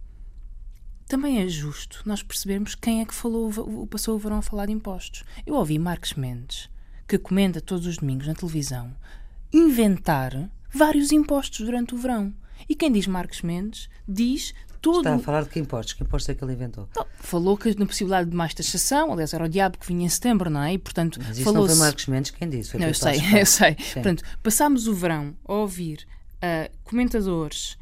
Também 1.07 1.41
é 1.41 1.47
justo 1.47 2.03
nós 2.05 2.21
percebermos 2.21 2.75
quem 2.75 3.01
é 3.01 3.05
que 3.05 3.15
falou, 3.15 3.51
passou 3.87 4.15
o 4.15 4.19
verão 4.19 4.37
a 4.37 4.41
falar 4.43 4.67
de 4.67 4.73
impostos. 4.73 5.23
Eu 5.43 5.55
ouvi 5.55 5.79
Marcos 5.79 6.13
Mendes, 6.13 6.69
que 7.07 7.17
comenta 7.17 7.59
todos 7.59 7.87
os 7.87 7.97
domingos 7.97 8.27
na 8.27 8.35
televisão, 8.35 8.95
inventar 9.51 10.51
vários 10.71 11.11
impostos 11.11 11.65
durante 11.65 11.95
o 11.95 11.97
verão. 11.97 12.31
E 12.67 12.75
quem 12.75 12.91
diz 12.91 13.07
Marcos 13.07 13.41
Mendes 13.41 13.89
diz 14.07 14.53
todo. 14.81 14.99
Está 14.99 15.15
a 15.15 15.19
falar 15.19 15.43
de 15.43 15.49
que 15.49 15.59
impostos? 15.59 15.93
Que 15.93 16.03
impostos 16.03 16.29
é 16.29 16.35
que 16.35 16.43
ele 16.43 16.53
inventou? 16.53 16.87
Falou 17.19 17.57
que 17.57 17.77
na 17.77 17.85
possibilidade 17.85 18.29
de 18.29 18.35
mais 18.35 18.53
taxação, 18.53 19.11
aliás, 19.11 19.33
era 19.33 19.45
o 19.45 19.49
diabo 19.49 19.77
que 19.77 19.87
vinha 19.87 20.05
em 20.05 20.09
setembro, 20.09 20.49
não 20.49 20.63
é? 20.63 20.73
E, 20.73 20.77
portanto, 20.77 21.19
Mas 21.21 21.37
isso 21.37 21.51
não 21.51 21.67
foi 21.67 21.75
Marcos 21.75 22.07
Mendes 22.07 22.31
quem 22.31 22.49
disse. 22.49 22.77
Não, 22.77 22.87
eu 22.87 22.93
sei, 22.93 23.19
eu 23.39 23.45
sei. 23.45 23.75
Sim. 23.79 23.93
Portanto, 23.93 24.23
passámos 24.41 24.87
o 24.87 24.93
verão 24.93 25.35
a 25.45 25.53
ouvir 25.53 26.07
uh, 26.37 26.71
comentadores 26.83 27.77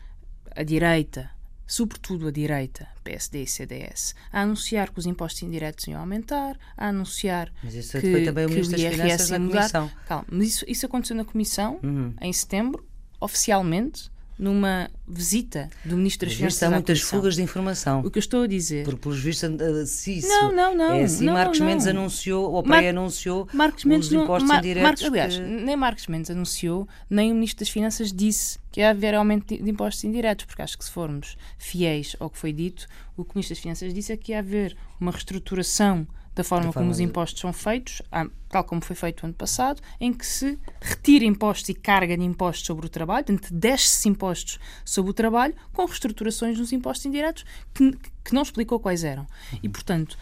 à 0.55 0.63
direita, 0.63 1.29
sobretudo 1.65 2.27
a 2.27 2.31
direita, 2.31 2.87
PSD 3.03 3.43
e 3.43 3.47
CDS, 3.47 4.15
a 4.31 4.41
anunciar 4.41 4.89
que 4.89 4.99
os 4.99 5.05
impostos 5.05 5.43
indiretos 5.43 5.87
iam 5.87 5.99
aumentar, 5.99 6.57
a 6.75 6.87
anunciar 6.87 7.51
mas 7.63 7.75
isso 7.75 7.99
que, 7.99 8.11
foi 8.11 8.23
também 8.25 8.45
o 8.45 8.49
das 8.49 8.67
Finanças 8.67 9.29
na 9.29 9.39
Comissão. 9.39 9.91
Calma, 10.07 10.25
mas 10.29 10.47
isso, 10.47 10.65
isso 10.67 10.85
aconteceu 10.85 11.15
na 11.15 11.25
Comissão, 11.25 11.79
uhum. 11.83 12.13
em 12.21 12.33
setembro, 12.33 12.85
oficialmente, 13.19 14.09
numa 14.37 14.89
visita 15.07 15.69
do 15.83 15.97
Ministro 15.97 16.27
das 16.27 16.37
Finanças. 16.37 16.63
Há 16.63 16.69
muitas 16.69 17.01
fugas 17.01 17.35
de 17.35 17.41
informação. 17.41 18.01
O 18.01 18.11
que 18.11 18.17
eu 18.17 18.21
estou 18.21 18.43
a 18.43 18.47
dizer. 18.47 18.83
Porque, 18.83 18.99
pelos 18.99 19.19
vistos, 19.19 19.49
se 19.89 20.19
isso 20.19 20.27
não, 20.27 20.51
não, 20.51 20.75
não, 20.75 20.93
é 20.93 21.03
assim, 21.03 21.25
não, 21.25 21.33
Marcos 21.33 21.59
não. 21.59 21.65
Mendes 21.65 21.87
anunciou, 21.87 22.51
ou 22.51 22.61
pré-anunciou, 22.61 23.47
Marcos 23.53 23.85
Mendes 23.85 24.07
os 24.07 24.13
impostos 24.13 24.49
não, 24.49 24.57
indiretos. 24.57 25.01
Mar, 25.01 25.09
aliás, 25.09 25.35
que... 25.35 25.41
nem 25.41 25.75
Marcos 25.75 26.07
Mendes 26.07 26.29
anunciou, 26.29 26.87
nem 27.09 27.31
o 27.31 27.35
Ministro 27.35 27.59
das 27.59 27.69
Finanças 27.69 28.13
disse 28.13 28.59
que 28.71 28.81
ia 28.81 28.91
haver 28.91 29.15
aumento 29.15 29.57
de 29.57 29.69
impostos 29.69 30.03
indiretos, 30.03 30.45
porque 30.45 30.61
acho 30.61 30.77
que 30.77 30.85
se 30.85 30.91
formos 30.91 31.35
fiéis 31.57 32.15
ao 32.19 32.29
que 32.29 32.37
foi 32.37 32.53
dito, 32.53 32.85
o 33.15 33.23
que 33.23 33.31
o 33.31 33.33
Ministro 33.35 33.55
das 33.55 33.61
Finanças 33.61 33.93
disse 33.93 34.11
é 34.11 34.17
que 34.17 34.33
ia 34.33 34.39
haver 34.39 34.77
uma 34.99 35.11
reestruturação 35.11 36.07
da 36.37 36.43
forma, 36.43 36.67
da 36.67 36.73
como 36.73 36.91
os 36.91 36.99
impostos 36.99 37.41
são 37.41 37.51
feitos, 37.51 38.01
tal 38.47 38.63
como 38.63 38.81
foi 38.81 38.95
feito 38.95 39.25
ano 39.25 39.33
passado, 39.33 39.81
em 39.99 40.13
que 40.13 40.25
se 40.25 40.57
retira 40.79 41.25
impostos 41.25 41.69
e 41.69 41.73
carga 41.73 42.15
de 42.15 42.23
impostos 42.23 42.65
sobre 42.65 42.85
o 42.85 42.89
trabalho, 42.89 43.25
portanto, 43.25 43.53
desce-se 43.53 44.07
impostos 44.07 44.59
sobre 44.85 45.11
o 45.11 45.13
trabalho, 45.13 45.55
com 45.73 45.85
reestruturações 45.85 46.57
nos 46.57 46.71
impostos 46.71 47.05
indiretos, 47.05 47.43
que, 47.73 47.91
que 48.23 48.33
não 48.33 48.43
explicou 48.43 48.79
quais 48.79 49.03
eram. 49.03 49.23
Uhum. 49.23 49.59
E, 49.63 49.69
portanto, 49.69 50.17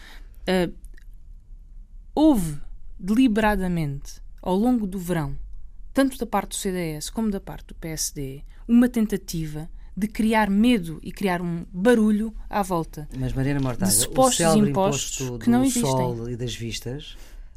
uh, 0.48 0.72
houve 2.14 2.58
deliberadamente, 2.98 4.22
ao 4.40 4.56
longo 4.56 4.86
do 4.86 4.98
verão, 4.98 5.36
tanto 5.92 6.18
da 6.18 6.26
parte 6.26 6.50
do 6.50 6.54
CDS 6.56 7.10
como 7.10 7.30
da 7.30 7.40
parte 7.40 7.68
do 7.68 7.74
PSD, 7.74 8.42
uma 8.66 8.88
tentativa 8.88 9.68
de 9.96 10.06
criar 10.06 10.50
medo 10.50 10.98
e 11.02 11.10
criar 11.10 11.40
um 11.40 11.64
barulho 11.72 12.34
à 12.50 12.62
volta. 12.62 13.08
Mas 13.16 13.32
Mariana 13.32 13.74
de 13.74 13.90
supostos 13.90 14.46
o 14.46 14.66
impostos 14.66 15.38
que 15.42 15.48
não 15.48 15.62
existem. 15.64 15.90
sol 15.90 16.28
e 16.28 16.36
das 16.36 16.54
vistas, 16.54 17.16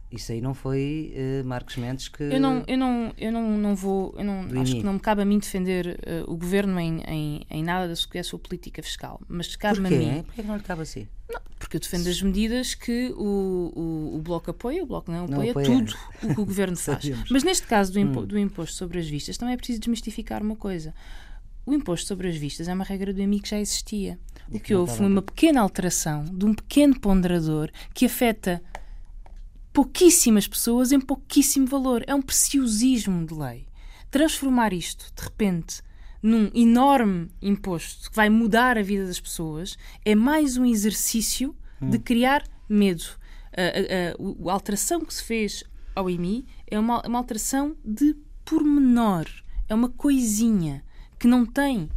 isso 0.10 0.32
aí 0.32 0.40
não 0.40 0.54
foi 0.54 1.14
uh, 1.16 1.46
Marcos 1.46 1.76
Mendes 1.76 2.08
que. 2.08 2.24
Eu 2.24 2.40
não, 2.40 2.64
eu 2.66 2.78
não, 2.78 3.14
eu 3.18 3.32
não, 3.32 3.58
não 3.58 3.76
vou. 3.76 4.16
Eu 4.18 4.24
não, 4.24 4.62
acho 4.62 4.76
que 4.76 4.84
não 4.84 4.94
me 4.94 5.00
cabe 5.00 5.22
a 5.22 5.26
mim 5.26 5.38
defender 5.38 6.00
uh, 6.00 6.32
o 6.32 6.38
governo 6.38 6.80
em, 6.80 7.02
em, 7.02 7.46
em 7.50 7.64
nada 7.64 7.88
da 7.88 8.24
sua 8.24 8.40
política 8.40 8.82
fiscal. 8.82 9.20
Mas 9.28 9.56
cabe-me 9.58 9.88
a 9.88 9.92
mim. 9.92 10.24
Porquê 10.24 10.42
que 10.42 10.48
não 10.48 10.56
lhe 10.56 10.64
cabe 10.64 10.82
assim? 10.82 11.08
Não, 11.30 11.42
porque 11.60 11.76
eu 11.78 11.82
defendo 11.82 12.08
as 12.08 12.22
medidas 12.22 12.74
que 12.74 13.14
o, 13.18 13.72
o, 13.76 14.16
o 14.16 14.22
Bloco 14.22 14.50
apoia, 14.50 14.82
o 14.82 14.86
Bloco 14.88 15.12
não 15.12 15.26
apoia, 15.26 15.38
não 15.38 15.50
apoia. 15.50 15.66
tudo 15.66 15.94
o 16.24 16.34
que 16.34 16.42
o 16.42 16.46
governo 16.46 16.76
faz. 16.78 17.04
Mas 17.30 17.44
neste 17.44 17.68
caso 17.68 17.94
do, 17.94 18.00
impo 18.00 18.22
hum. 18.22 18.26
do 18.26 18.40
imposto 18.40 18.76
sobre 18.76 18.98
as 18.98 19.08
vistas, 19.08 19.38
também 19.38 19.54
é 19.54 19.58
preciso 19.58 19.80
desmistificar 19.80 20.42
uma 20.42 20.56
coisa. 20.56 20.94
O 21.70 21.74
imposto 21.76 22.08
sobre 22.08 22.28
as 22.28 22.36
vistas 22.36 22.68
é 22.68 22.74
uma 22.74 22.84
regra 22.84 23.14
do 23.14 23.22
AMI 23.22 23.42
que 23.42 23.50
já 23.52 23.60
existia. 23.60 24.20
O 24.52 24.60
que 24.60 24.74
houve 24.74 24.98
foi 24.98 25.06
uma 25.06 25.22
pequena 25.22 25.62
alteração 25.62 26.26
de 26.26 26.44
um 26.44 26.52
pequeno 26.52 27.00
ponderador 27.00 27.70
que 27.94 28.08
afeta 28.08 28.60
pouquíssimas 29.72 30.48
pessoas 30.48 30.92
em 30.92 31.00
pouquíssimo 31.00 31.68
valor. 31.68 32.04
É 32.08 32.16
um 32.16 32.24
preciosismo 32.24 33.24
de 33.24 33.36
lei. 33.36 33.68
Transformar 34.10 34.74
isto, 34.74 35.14
de 35.16 35.22
repente, 35.22 35.84
num 36.24 36.50
enorme 36.56 37.30
imposto 37.40 38.10
que 38.10 38.16
vai 38.16 38.32
mudar 38.32 38.76
a 38.76 38.82
vida 38.82 39.06
das 39.06 39.20
pessoas 39.20 39.78
é 40.04 40.16
mais 40.16 40.58
um 40.58 40.66
exercício 40.66 41.56
hum. 41.80 41.92
de 41.92 42.00
criar 42.00 42.44
medo. 42.68 43.04
A, 43.56 43.62
a, 43.62 44.48
a, 44.48 44.50
a, 44.50 44.54
alteração 44.54 45.02
que 45.02 45.14
se 45.14 45.24
fez 45.24 45.64
ao 45.96 46.10
IMI 46.10 46.48
é 46.66 46.80
uma, 46.80 47.06
uma 47.06 47.20
alteração 47.20 47.78
de 47.86 48.16
pormenor. 48.44 49.28
É 49.68 49.76
uma 49.76 49.90
coisinha 49.90 50.84
que 51.20 51.28
não 51.28 51.46
tem 51.46 51.84
uh, 51.84 51.90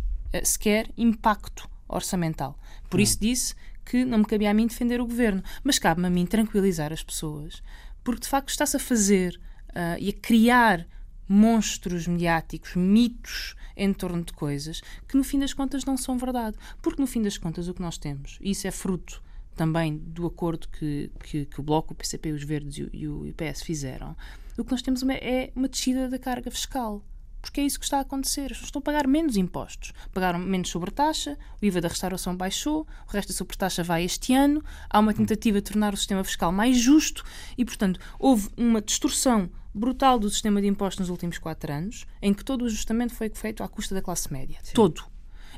sequer 0.44 0.90
impacto 0.96 1.70
orçamental. 1.88 2.58
Por 2.90 2.98
hum. 2.98 3.02
isso 3.02 3.20
disse 3.20 3.54
que 3.84 4.04
não 4.04 4.18
me 4.18 4.24
cabia 4.24 4.50
a 4.50 4.54
mim 4.54 4.66
defender 4.66 5.00
o 5.00 5.06
governo, 5.06 5.42
mas 5.62 5.78
cabe-me 5.78 6.06
a 6.06 6.10
mim 6.10 6.26
tranquilizar 6.26 6.92
as 6.92 7.02
pessoas, 7.02 7.62
porque 8.02 8.22
de 8.22 8.28
facto 8.28 8.48
está-se 8.48 8.76
a 8.76 8.80
fazer 8.80 9.40
uh, 9.70 9.98
e 9.98 10.10
a 10.10 10.12
criar 10.12 10.86
monstros 11.28 12.06
mediáticos, 12.06 12.74
mitos 12.76 13.54
em 13.76 13.92
torno 13.92 14.22
de 14.22 14.32
coisas 14.32 14.82
que 15.08 15.16
no 15.16 15.24
fim 15.24 15.38
das 15.38 15.54
contas 15.54 15.84
não 15.84 15.96
são 15.96 16.18
verdade. 16.18 16.56
Porque 16.80 17.00
no 17.00 17.06
fim 17.06 17.22
das 17.22 17.38
contas 17.38 17.68
o 17.68 17.74
que 17.74 17.80
nós 17.80 17.98
temos, 17.98 18.38
e 18.40 18.50
isso 18.50 18.66
é 18.66 18.70
fruto 18.70 19.22
também 19.54 19.98
do 19.98 20.26
acordo 20.26 20.68
que, 20.68 21.10
que, 21.22 21.44
que 21.46 21.60
o 21.60 21.62
Bloco, 21.62 21.92
o 21.92 21.96
PCP, 21.96 22.32
os 22.32 22.42
Verdes 22.42 22.78
e 22.78 22.82
o, 22.84 22.90
e 22.92 23.08
o 23.08 23.26
IPS 23.26 23.62
fizeram, 23.62 24.16
o 24.56 24.64
que 24.64 24.70
nós 24.70 24.82
temos 24.82 25.02
é 25.02 25.50
uma 25.54 25.68
descida 25.68 26.08
da 26.08 26.18
carga 26.18 26.50
fiscal 26.50 27.02
porque 27.42 27.60
é 27.60 27.64
isso 27.64 27.78
que 27.78 27.84
está 27.84 27.98
a 27.98 28.02
acontecer. 28.02 28.44
As 28.44 28.52
pessoas 28.52 28.68
estão 28.68 28.80
a 28.80 28.82
pagar 28.82 29.06
menos 29.06 29.36
impostos. 29.36 29.92
Pagaram 30.14 30.38
menos 30.38 30.70
sobretaxa, 30.70 31.36
o 31.60 31.64
IVA 31.64 31.80
da 31.80 31.88
restauração 31.88 32.36
baixou, 32.36 32.86
o 33.06 33.10
resto 33.10 33.28
da 33.32 33.34
sobretaxa 33.34 33.82
vai 33.82 34.04
este 34.04 34.32
ano, 34.32 34.64
há 34.88 35.00
uma 35.00 35.12
tentativa 35.12 35.60
de 35.60 35.70
tornar 35.70 35.92
o 35.92 35.96
sistema 35.96 36.22
fiscal 36.22 36.52
mais 36.52 36.78
justo 36.78 37.24
e, 37.58 37.64
portanto, 37.64 37.98
houve 38.18 38.48
uma 38.56 38.80
distorção 38.80 39.50
brutal 39.74 40.18
do 40.18 40.30
sistema 40.30 40.60
de 40.60 40.68
impostos 40.68 41.00
nos 41.00 41.10
últimos 41.10 41.38
quatro 41.38 41.72
anos, 41.72 42.06
em 42.20 42.32
que 42.32 42.44
todo 42.44 42.62
o 42.62 42.66
ajustamento 42.66 43.14
foi 43.14 43.28
feito 43.28 43.62
à 43.62 43.68
custa 43.68 43.94
da 43.94 44.00
classe 44.00 44.32
média. 44.32 44.58
Sim. 44.62 44.74
Todo. 44.74 45.02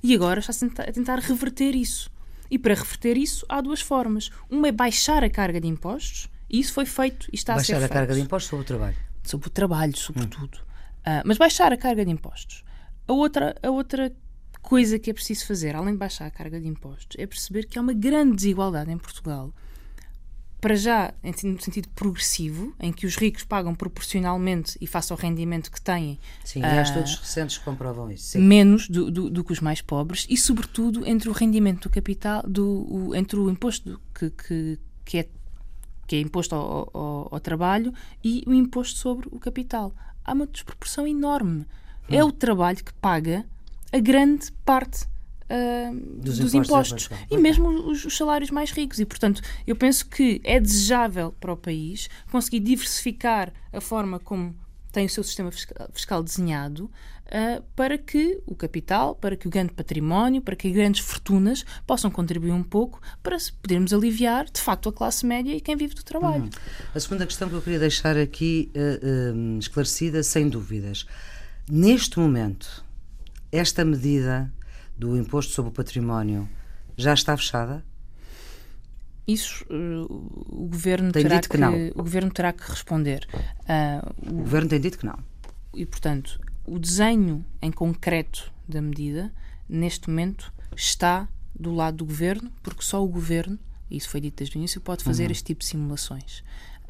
E 0.03 0.15
agora 0.15 0.41
está-se 0.41 0.65
a 0.65 0.93
tentar 0.93 1.19
reverter 1.19 1.75
isso. 1.75 2.11
E 2.51 2.59
para 2.59 2.75
reverter 2.75 3.17
isso, 3.17 3.45
há 3.49 3.61
duas 3.61 3.81
formas. 3.81 4.31
Uma 4.49 4.69
é 4.69 4.73
baixar 4.73 5.23
a 5.23 5.31
carga 5.31 5.61
de 5.61 5.67
impostos, 5.67 6.29
e 6.49 6.61
isso 6.61 6.73
foi 6.73 6.87
feito 6.87 7.29
e 7.33 7.37
está 7.37 7.55
baixar 7.55 7.63
a 7.63 7.65
ser 7.65 7.73
feito. 7.73 7.81
Baixar 7.83 7.97
a 7.97 8.01
carga 8.01 8.15
de 8.15 8.21
impostos 8.21 8.49
sobre 8.49 8.63
o 8.63 8.67
trabalho? 8.67 8.97
Sobre 9.23 9.47
o 9.49 9.51
trabalho, 9.51 9.97
sobretudo. 9.97 10.59
Hum. 10.59 10.74
Uh, 11.07 11.21
mas 11.25 11.37
baixar 11.37 11.73
a 11.73 11.77
carga 11.77 12.05
de 12.05 12.11
impostos. 12.11 12.65
A 13.07 13.13
outra, 13.13 13.55
a 13.63 13.71
outra 13.71 14.11
coisa 14.63 14.99
que 14.99 15.11
é 15.11 15.13
preciso 15.13 15.47
fazer, 15.47 15.77
além 15.77 15.93
de 15.93 15.99
baixar 15.99 16.27
a 16.27 16.31
carga 16.31 16.59
de 16.59 16.67
impostos, 16.67 17.17
é 17.19 17.27
perceber 17.27 17.67
que 17.67 17.79
há 17.79 17.83
uma 17.83 17.93
grande 17.93 18.35
desigualdade 18.35 18.91
em 18.91 18.97
Portugal. 18.97 19.53
Para 20.59 20.75
já, 20.75 21.13
no 21.23 21.61
sentido 21.61 21.91
progressivo, 21.91 22.75
em 22.81 22.91
que 22.91 23.05
os 23.05 23.17
ricos 23.17 23.45
pagam 23.45 23.75
proporcionalmente 23.75 24.79
e 24.81 24.87
face 24.87 25.13
ao 25.13 25.19
rendimento 25.19 25.71
que 25.71 25.79
têm. 25.79 26.19
Sim, 26.43 26.61
uh, 26.61 26.63
e 26.63 26.67
há 26.67 26.83
estudos 26.83 27.17
recentes 27.17 27.59
que 27.59 27.65
comprovam 27.65 28.11
isso. 28.11 28.29
Sim. 28.29 28.39
Menos 28.39 28.89
do, 28.89 29.11
do, 29.11 29.29
do, 29.29 29.45
que 29.45 29.53
os 29.53 29.61
mais 29.61 29.83
pobres 29.83 30.27
e, 30.31 30.39
sobretudo, 30.39 31.07
entre 31.07 31.29
o 31.29 31.33
rendimento 31.33 31.83
do 31.83 31.93
capital, 31.93 32.43
do, 32.49 32.87
o, 32.91 33.15
entre 33.15 33.39
o 33.39 33.51
imposto 33.51 34.01
que, 34.15 34.31
que, 34.31 34.79
que 35.05 35.19
é 35.19 35.29
que 36.07 36.17
é 36.17 36.21
imposto 36.21 36.55
ao, 36.55 36.91
ao, 36.93 37.29
ao, 37.33 37.41
trabalho 37.41 37.93
e 38.23 38.45
o 38.47 38.53
imposto 38.53 38.99
sobre 38.99 39.27
o 39.33 39.39
capital 39.39 39.95
há 40.25 40.33
uma 40.33 40.47
desproporção 40.47 41.07
enorme. 41.07 41.67
Hum. 42.09 42.15
É 42.15 42.25
o 42.25 42.33
trabalho 42.33 42.83
que 42.83 42.93
paga 42.95 43.45
a 43.93 43.99
grande 43.99 44.51
parte 44.65 45.07
Uh, 45.45 45.95
dos, 46.23 46.39
dos, 46.39 46.55
impostos, 46.55 47.05
impostos. 47.05 47.27
e 47.31 47.37
mesmo 47.37 47.69
os, 47.69 48.07
os, 48.07 48.17
salários 48.17 48.51
mais 48.51 48.71
ricos. 48.71 48.99
E, 48.99 49.05
portanto, 49.05 49.43
eu 49.67 49.77
penso 49.77 50.09
que 50.09 50.41
é 50.43 50.59
desejável 50.59 51.33
para 51.39 51.53
o 51.53 51.57
país 51.57 52.09
conseguir 52.33 52.61
diversificar 52.61 53.53
a 53.71 53.79
forma 53.79 54.19
como 54.19 54.57
tem 54.95 55.07
o 55.07 55.11
seu 55.11 55.25
sistema 55.25 55.51
fiscal, 55.93 56.23
desenhado 56.23 56.85
uh, 56.85 57.63
para 57.75 57.99
que 57.99 58.41
o 58.47 58.55
capital, 58.55 59.17
para 59.17 59.37
que 59.37 59.49
o 59.49 59.51
grande 59.51 59.73
património, 59.73 60.41
para 60.41 60.55
que 60.55 60.71
grandes 60.71 61.05
fortunas 61.05 61.65
possam 61.85 62.13
contribuir 62.13 62.53
um 62.53 62.63
pouco 62.63 63.01
para 63.21 63.37
podermos 63.61 63.93
aliviar, 63.93 64.45
de 64.45 64.61
facto, 64.61 64.89
a 64.89 64.93
classe 64.93 65.27
média 65.27 65.53
e 65.53 65.61
quem 65.61 65.77
vive 65.77 65.97
do 65.97 66.05
trabalho. 66.05 66.45
Uhum. 66.45 66.51
A 66.95 67.01
segunda 67.01 67.27
questão 67.27 67.49
que 67.49 67.57
eu 67.57 67.61
queria 67.61 67.81
deixar 67.81 68.17
aqui 68.17 68.71
uh, 68.77 69.35
uh, 69.35 69.59
esclarecida, 69.59 70.23
sem 70.23 70.49
dúvidas. 70.49 71.07
Neste 71.69 72.21
momento, 72.21 72.85
esta 73.51 73.85
medida 73.85 74.53
do 74.97 75.17
imposto 75.17 75.53
sobre 75.53 75.71
o 75.71 75.75
património 75.75 76.49
já 76.97 77.13
está 77.13 77.37
fechada? 77.37 77.85
Isso 79.27 79.65
uh, 79.71 80.05
o 80.49 80.67
governo 80.67 81.11
tem 81.11 81.23
terá 81.23 81.41
que, 81.41 81.49
que 81.49 81.93
o 81.95 82.03
governo 82.03 82.31
terá 82.31 82.53
que 82.53 82.69
responder. 82.69 83.27
Uh, 83.33 84.31
o, 84.31 84.41
o, 84.41 84.43
governo 84.43 84.69
tem 84.69 84.81
dito 84.81 84.99
que 84.99 85.07
não. 85.07 85.19
E 85.73 85.87
portanto, 85.87 86.39
o 86.67 86.79
desenho 86.79 87.45
em 87.61 87.73
concreto 87.73 88.53
da 88.69 88.83
medida 88.83 89.33
neste 89.69 90.09
momento 90.09 90.53
está 90.77 91.29
do 91.59 91.73
lado 91.73 91.99
do 91.99 92.05
governo, 92.05 92.53
porque 92.63 92.83
só 92.83 93.03
o 93.03 93.09
governo, 93.09 93.59
isso 93.91 94.09
foi 94.09 94.21
dito 94.21 94.39
desde 94.39 94.57
o 94.57 94.59
início, 94.59 94.81
pode 94.81 95.03
fazer 95.03 95.27
uhum. 95.27 95.33
este 95.33 95.45
tipo 95.45 95.61
de 95.61 95.67
simulações. 95.67 96.41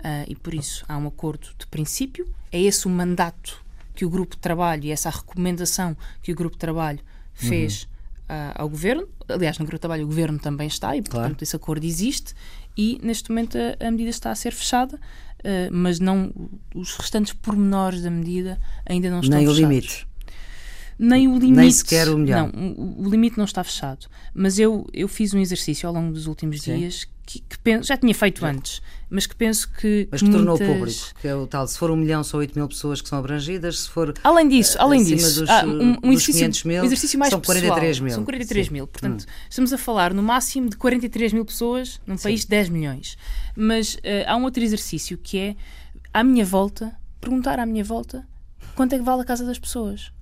Uh, 0.00 0.26
e 0.26 0.34
por 0.34 0.54
isso 0.54 0.84
há 0.88 0.98
um 0.98 1.06
acordo 1.06 1.48
de 1.56 1.66
princípio, 1.68 2.28
é 2.50 2.60
esse 2.60 2.86
o 2.86 2.90
mandato 2.90 3.64
que 3.94 4.04
o 4.04 4.10
grupo 4.10 4.34
de 4.34 4.40
trabalho 4.40 4.84
e 4.84 4.90
essa 4.90 5.08
recomendação 5.08 5.96
que 6.20 6.32
o 6.32 6.34
grupo 6.34 6.56
de 6.56 6.60
trabalho 6.60 7.00
fez 7.32 7.84
uhum 7.84 7.88
uh, 7.90 7.93
ao 8.54 8.68
governo. 8.68 9.08
Aliás, 9.28 9.58
no 9.58 9.64
grupo 9.64 9.76
de 9.76 9.80
trabalho 9.80 10.04
o 10.04 10.06
governo 10.06 10.38
também 10.38 10.66
está 10.66 10.96
e, 10.96 11.02
portanto, 11.02 11.20
claro. 11.20 11.36
esse 11.40 11.56
acordo 11.56 11.84
existe. 11.84 12.34
E 12.76 12.98
neste 13.02 13.30
momento 13.30 13.56
a, 13.56 13.86
a 13.86 13.90
medida 13.90 14.10
está 14.10 14.30
a 14.30 14.34
ser 14.34 14.52
fechada, 14.52 14.96
uh, 14.96 15.70
mas 15.70 16.00
não 16.00 16.32
os 16.74 16.96
restantes 16.96 17.32
pormenores 17.32 18.02
da 18.02 18.10
medida 18.10 18.60
ainda 18.84 19.10
não 19.10 19.20
estão 19.20 19.38
Nem 19.38 19.46
fechados. 19.46 19.60
Nem 19.60 19.66
o 19.66 19.70
limite. 19.70 20.06
Nem 20.98 21.28
o 21.28 21.34
limite. 21.34 21.56
Nem 21.56 21.70
sequer 21.70 22.08
o 22.08 22.18
milhão. 22.18 22.50
Não, 22.52 22.72
o, 22.72 23.06
o, 23.06 23.10
limite 23.10 23.36
não 23.36 23.44
está 23.44 23.62
fechado. 23.62 24.06
Mas 24.32 24.58
eu, 24.58 24.86
eu 24.92 25.08
fiz 25.08 25.34
um 25.34 25.38
exercício 25.38 25.88
ao 25.88 25.94
longo 25.94 26.12
dos 26.12 26.26
últimos 26.26 26.62
Sim. 26.62 26.78
dias 26.78 27.06
que, 27.26 27.40
que 27.40 27.58
penso, 27.58 27.88
já 27.88 27.96
tinha 27.96 28.14
feito 28.14 28.44
antes, 28.44 28.82
mas 29.10 29.26
que 29.26 29.34
penso 29.34 29.70
que. 29.70 30.08
Mas 30.10 30.20
que, 30.20 30.28
muitas... 30.28 30.44
tornou 30.44 30.58
público, 30.58 31.14
que 31.20 31.28
é 31.28 31.34
o 31.34 31.46
tal, 31.46 31.66
se 31.66 31.78
for 31.78 31.90
um 31.90 31.96
milhão, 31.96 32.22
são 32.24 32.40
8 32.40 32.58
mil 32.58 32.68
pessoas 32.68 33.00
que 33.00 33.08
são 33.08 33.18
abrangidas, 33.18 33.80
se 33.80 33.88
for. 33.88 34.14
Além 34.22 34.48
disso, 34.48 34.76
além 34.80 35.04
disso, 35.04 35.40
dos, 35.40 35.50
um, 35.50 35.96
um 36.02 36.12
exercício, 36.12 36.68
mil, 36.68 36.82
um 36.82 36.86
exercício 36.86 37.18
mais 37.18 37.30
são 37.30 37.40
43 37.40 37.80
pessoal, 37.80 38.04
mil. 38.04 38.14
São 38.14 38.24
43 38.24 38.66
Sim. 38.66 38.72
mil. 38.72 38.86
Portanto, 38.86 39.22
hum. 39.22 39.32
estamos 39.48 39.72
a 39.72 39.78
falar 39.78 40.14
no 40.14 40.22
máximo 40.22 40.68
de 40.68 40.76
43 40.76 41.32
mil 41.32 41.44
pessoas 41.44 42.00
num 42.06 42.16
Sim. 42.16 42.22
país 42.24 42.40
de 42.40 42.48
10 42.48 42.68
milhões. 42.68 43.16
Mas 43.56 43.94
uh, 43.94 44.00
há 44.26 44.36
um 44.36 44.44
outro 44.44 44.62
exercício 44.62 45.18
que 45.18 45.38
é, 45.38 45.56
à 46.12 46.22
minha 46.24 46.44
volta, 46.44 46.94
perguntar 47.20 47.58
à 47.58 47.66
minha 47.66 47.84
volta 47.84 48.26
quanto 48.74 48.94
é 48.94 48.98
que 48.98 49.04
vale 49.04 49.22
a 49.22 49.24
casa 49.24 49.44
das 49.44 49.58
pessoas 49.58 50.12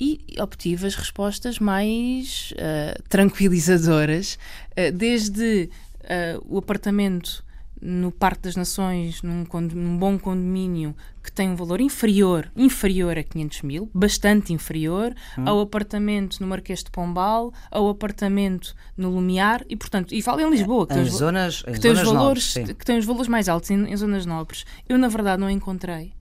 e 0.00 0.18
obtive 0.40 0.86
as 0.86 0.94
respostas 0.94 1.58
mais 1.58 2.54
uh, 2.56 3.02
tranquilizadoras, 3.08 4.38
uh, 4.72 4.90
desde 4.92 5.68
uh, 6.04 6.42
o 6.48 6.56
apartamento 6.56 7.44
no 7.80 8.12
Parque 8.12 8.42
das 8.42 8.56
Nações, 8.56 9.22
num, 9.22 9.46
num, 9.74 9.96
bom 9.96 10.18
condomínio 10.18 10.94
que 11.22 11.32
tem 11.32 11.48
um 11.48 11.56
valor 11.56 11.80
inferior, 11.80 12.50
inferior 12.54 13.16
a 13.16 13.22
500 13.22 13.62
mil, 13.62 13.90
bastante 13.94 14.52
inferior, 14.52 15.14
hum. 15.38 15.44
ao 15.46 15.60
apartamento 15.60 16.38
no 16.40 16.46
Marquês 16.46 16.82
de 16.82 16.90
Pombal, 16.90 17.52
ao 17.70 17.88
apartamento 17.88 18.74
no 18.96 19.10
Lumiar, 19.10 19.64
e 19.68 19.76
portanto, 19.76 20.14
e 20.14 20.20
falo 20.20 20.40
em 20.40 20.50
Lisboa, 20.50 20.86
que, 20.86 20.92
em 20.92 20.96
tem, 20.96 21.04
os, 21.04 21.12
zonas, 21.12 21.62
que 21.62 21.80
tem 21.80 21.92
os 21.92 22.02
valores, 22.02 22.54
nobres, 22.54 22.76
que 22.76 22.84
tem 22.84 22.98
os 22.98 23.06
valores 23.06 23.28
mais 23.28 23.48
altos 23.48 23.70
em, 23.70 23.90
em, 23.90 23.96
zonas 23.96 24.26
nobres. 24.26 24.66
Eu, 24.88 24.98
na 24.98 25.08
verdade, 25.08 25.40
não 25.40 25.48
encontrei 25.48 26.12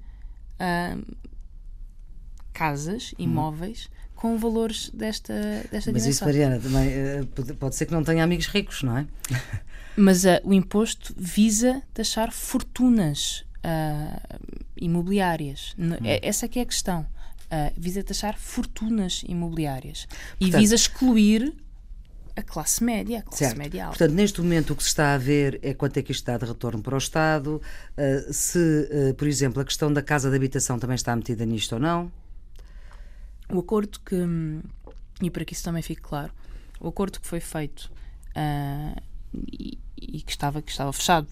uh, 0.55 1.15
casas, 2.53 3.13
hum. 3.19 3.23
imóveis. 3.23 3.89
Hum. 3.91 3.99
Com 4.19 4.37
valores 4.37 4.89
desta, 4.89 5.33
desta 5.71 5.93
Mas 5.93 6.03
dimensão. 6.03 6.09
isso, 6.09 6.25
Mariana, 6.25 6.59
também, 6.59 6.89
uh, 7.21 7.55
pode 7.55 7.75
ser 7.75 7.85
que 7.85 7.93
não 7.93 8.03
tenha 8.03 8.21
amigos 8.21 8.47
ricos, 8.47 8.83
não 8.83 8.97
é? 8.97 9.07
Mas 9.99 10.23
uh, 10.23 10.39
o 10.43 10.53
imposto 10.53 11.13
visa 11.17 11.81
taxar 11.93 12.31
fortunas 12.31 13.45
uh, 13.57 14.39
imobiliárias. 14.77 15.75
Hum. 15.77 15.93
É, 16.03 16.27
essa 16.27 16.45
é 16.45 16.49
que 16.49 16.59
é 16.59 16.61
a 16.61 16.65
questão. 16.65 17.01
Uh, 17.51 17.73
visa 17.75 18.03
taxar 18.03 18.37
fortunas 18.37 19.23
imobiliárias. 19.27 20.05
Portanto, 20.05 20.41
e 20.41 20.51
visa 20.51 20.75
excluir 20.75 21.53
a 22.35 22.41
classe 22.41 22.83
média, 22.83 23.19
a 23.19 23.21
classe 23.21 23.43
certo. 23.43 23.57
média 23.57 23.85
alta. 23.85 23.97
Portanto, 23.97 24.15
neste 24.15 24.41
momento 24.41 24.73
o 24.73 24.75
que 24.75 24.83
se 24.83 24.89
está 24.89 25.13
a 25.13 25.17
ver 25.17 25.59
é 25.61 25.73
quanto 25.73 25.97
é 25.97 26.01
que 26.01 26.11
isto 26.11 26.25
dá 26.25 26.37
de 26.37 26.45
retorno 26.45 26.81
para 26.81 26.95
o 26.95 26.97
Estado, 26.97 27.61
uh, 27.97 28.33
se, 28.33 28.57
uh, 28.59 29.13
por 29.15 29.27
exemplo, 29.27 29.61
a 29.61 29.65
questão 29.65 29.91
da 29.91 30.01
casa 30.01 30.29
de 30.29 30.35
habitação 30.35 30.79
também 30.79 30.95
está 30.95 31.15
metida 31.15 31.45
nisto 31.45 31.73
ou 31.73 31.79
não. 31.79 32.11
O 33.51 33.59
acordo 33.59 33.99
que, 33.99 34.15
e 35.21 35.29
para 35.29 35.43
que 35.43 35.53
isso 35.53 35.63
também 35.63 35.81
fique 35.81 36.01
claro, 36.01 36.31
o 36.79 36.87
acordo 36.87 37.19
que 37.19 37.27
foi 37.27 37.39
feito 37.39 37.91
uh, 38.37 39.01
e, 39.33 39.78
e, 40.01 40.21
que, 40.21 40.31
estava, 40.31 40.61
que 40.61 40.71
estava 40.71 40.91
fechado 40.93 41.27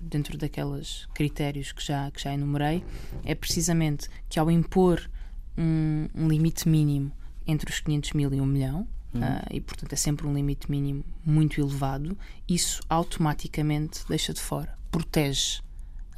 dentro 0.00 0.36
daqueles 0.36 1.06
critérios 1.14 1.72
que 1.72 1.82
já, 1.82 2.10
que 2.10 2.22
já 2.22 2.32
enumerei, 2.32 2.84
é 3.24 3.34
precisamente 3.34 4.08
que 4.28 4.38
ao 4.38 4.50
impor 4.50 5.10
um, 5.56 6.08
um 6.14 6.28
limite 6.28 6.68
mínimo 6.68 7.10
entre 7.46 7.70
os 7.70 7.80
500 7.80 8.12
mil 8.12 8.34
e 8.34 8.40
1 8.40 8.46
milhão, 8.46 8.86
Uh, 9.14 9.46
e 9.50 9.60
portanto 9.62 9.94
é 9.94 9.96
sempre 9.96 10.26
um 10.26 10.34
limite 10.34 10.70
mínimo 10.70 11.02
muito 11.24 11.58
elevado, 11.58 12.18
isso 12.46 12.82
automaticamente 12.88 14.00
deixa 14.08 14.34
de 14.34 14.40
fora, 14.40 14.76
protege 14.90 15.60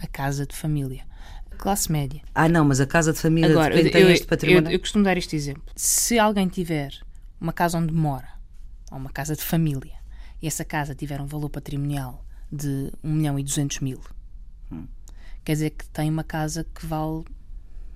a 0.00 0.06
casa 0.08 0.44
de 0.44 0.56
família. 0.56 1.06
A 1.50 1.54
classe 1.54 1.90
média. 1.92 2.22
Ah, 2.34 2.48
não, 2.48 2.64
mas 2.64 2.80
a 2.80 2.86
casa 2.86 3.12
de 3.12 3.20
família 3.20 3.50
Agora, 3.50 3.80
de 3.80 3.90
tem 3.90 4.10
este 4.10 4.26
património. 4.26 4.68
Eu, 4.68 4.72
eu 4.72 4.80
costumo 4.80 5.04
dar 5.04 5.16
este 5.16 5.36
exemplo. 5.36 5.62
Se 5.76 6.18
alguém 6.18 6.48
tiver 6.48 6.92
uma 7.40 7.52
casa 7.52 7.78
onde 7.78 7.92
mora, 7.92 8.28
ou 8.90 8.98
uma 8.98 9.10
casa 9.10 9.36
de 9.36 9.42
família, 9.42 9.97
essa 10.46 10.64
casa 10.64 10.94
tiver 10.94 11.20
um 11.20 11.26
valor 11.26 11.48
patrimonial 11.48 12.24
de 12.50 12.92
1 13.02 13.12
milhão 13.12 13.38
e 13.38 13.42
200 13.42 13.80
mil, 13.80 14.00
hum. 14.70 14.86
quer 15.44 15.52
dizer 15.52 15.70
que 15.70 15.88
tem 15.88 16.08
uma 16.10 16.24
casa 16.24 16.64
que 16.64 16.86
vale 16.86 17.24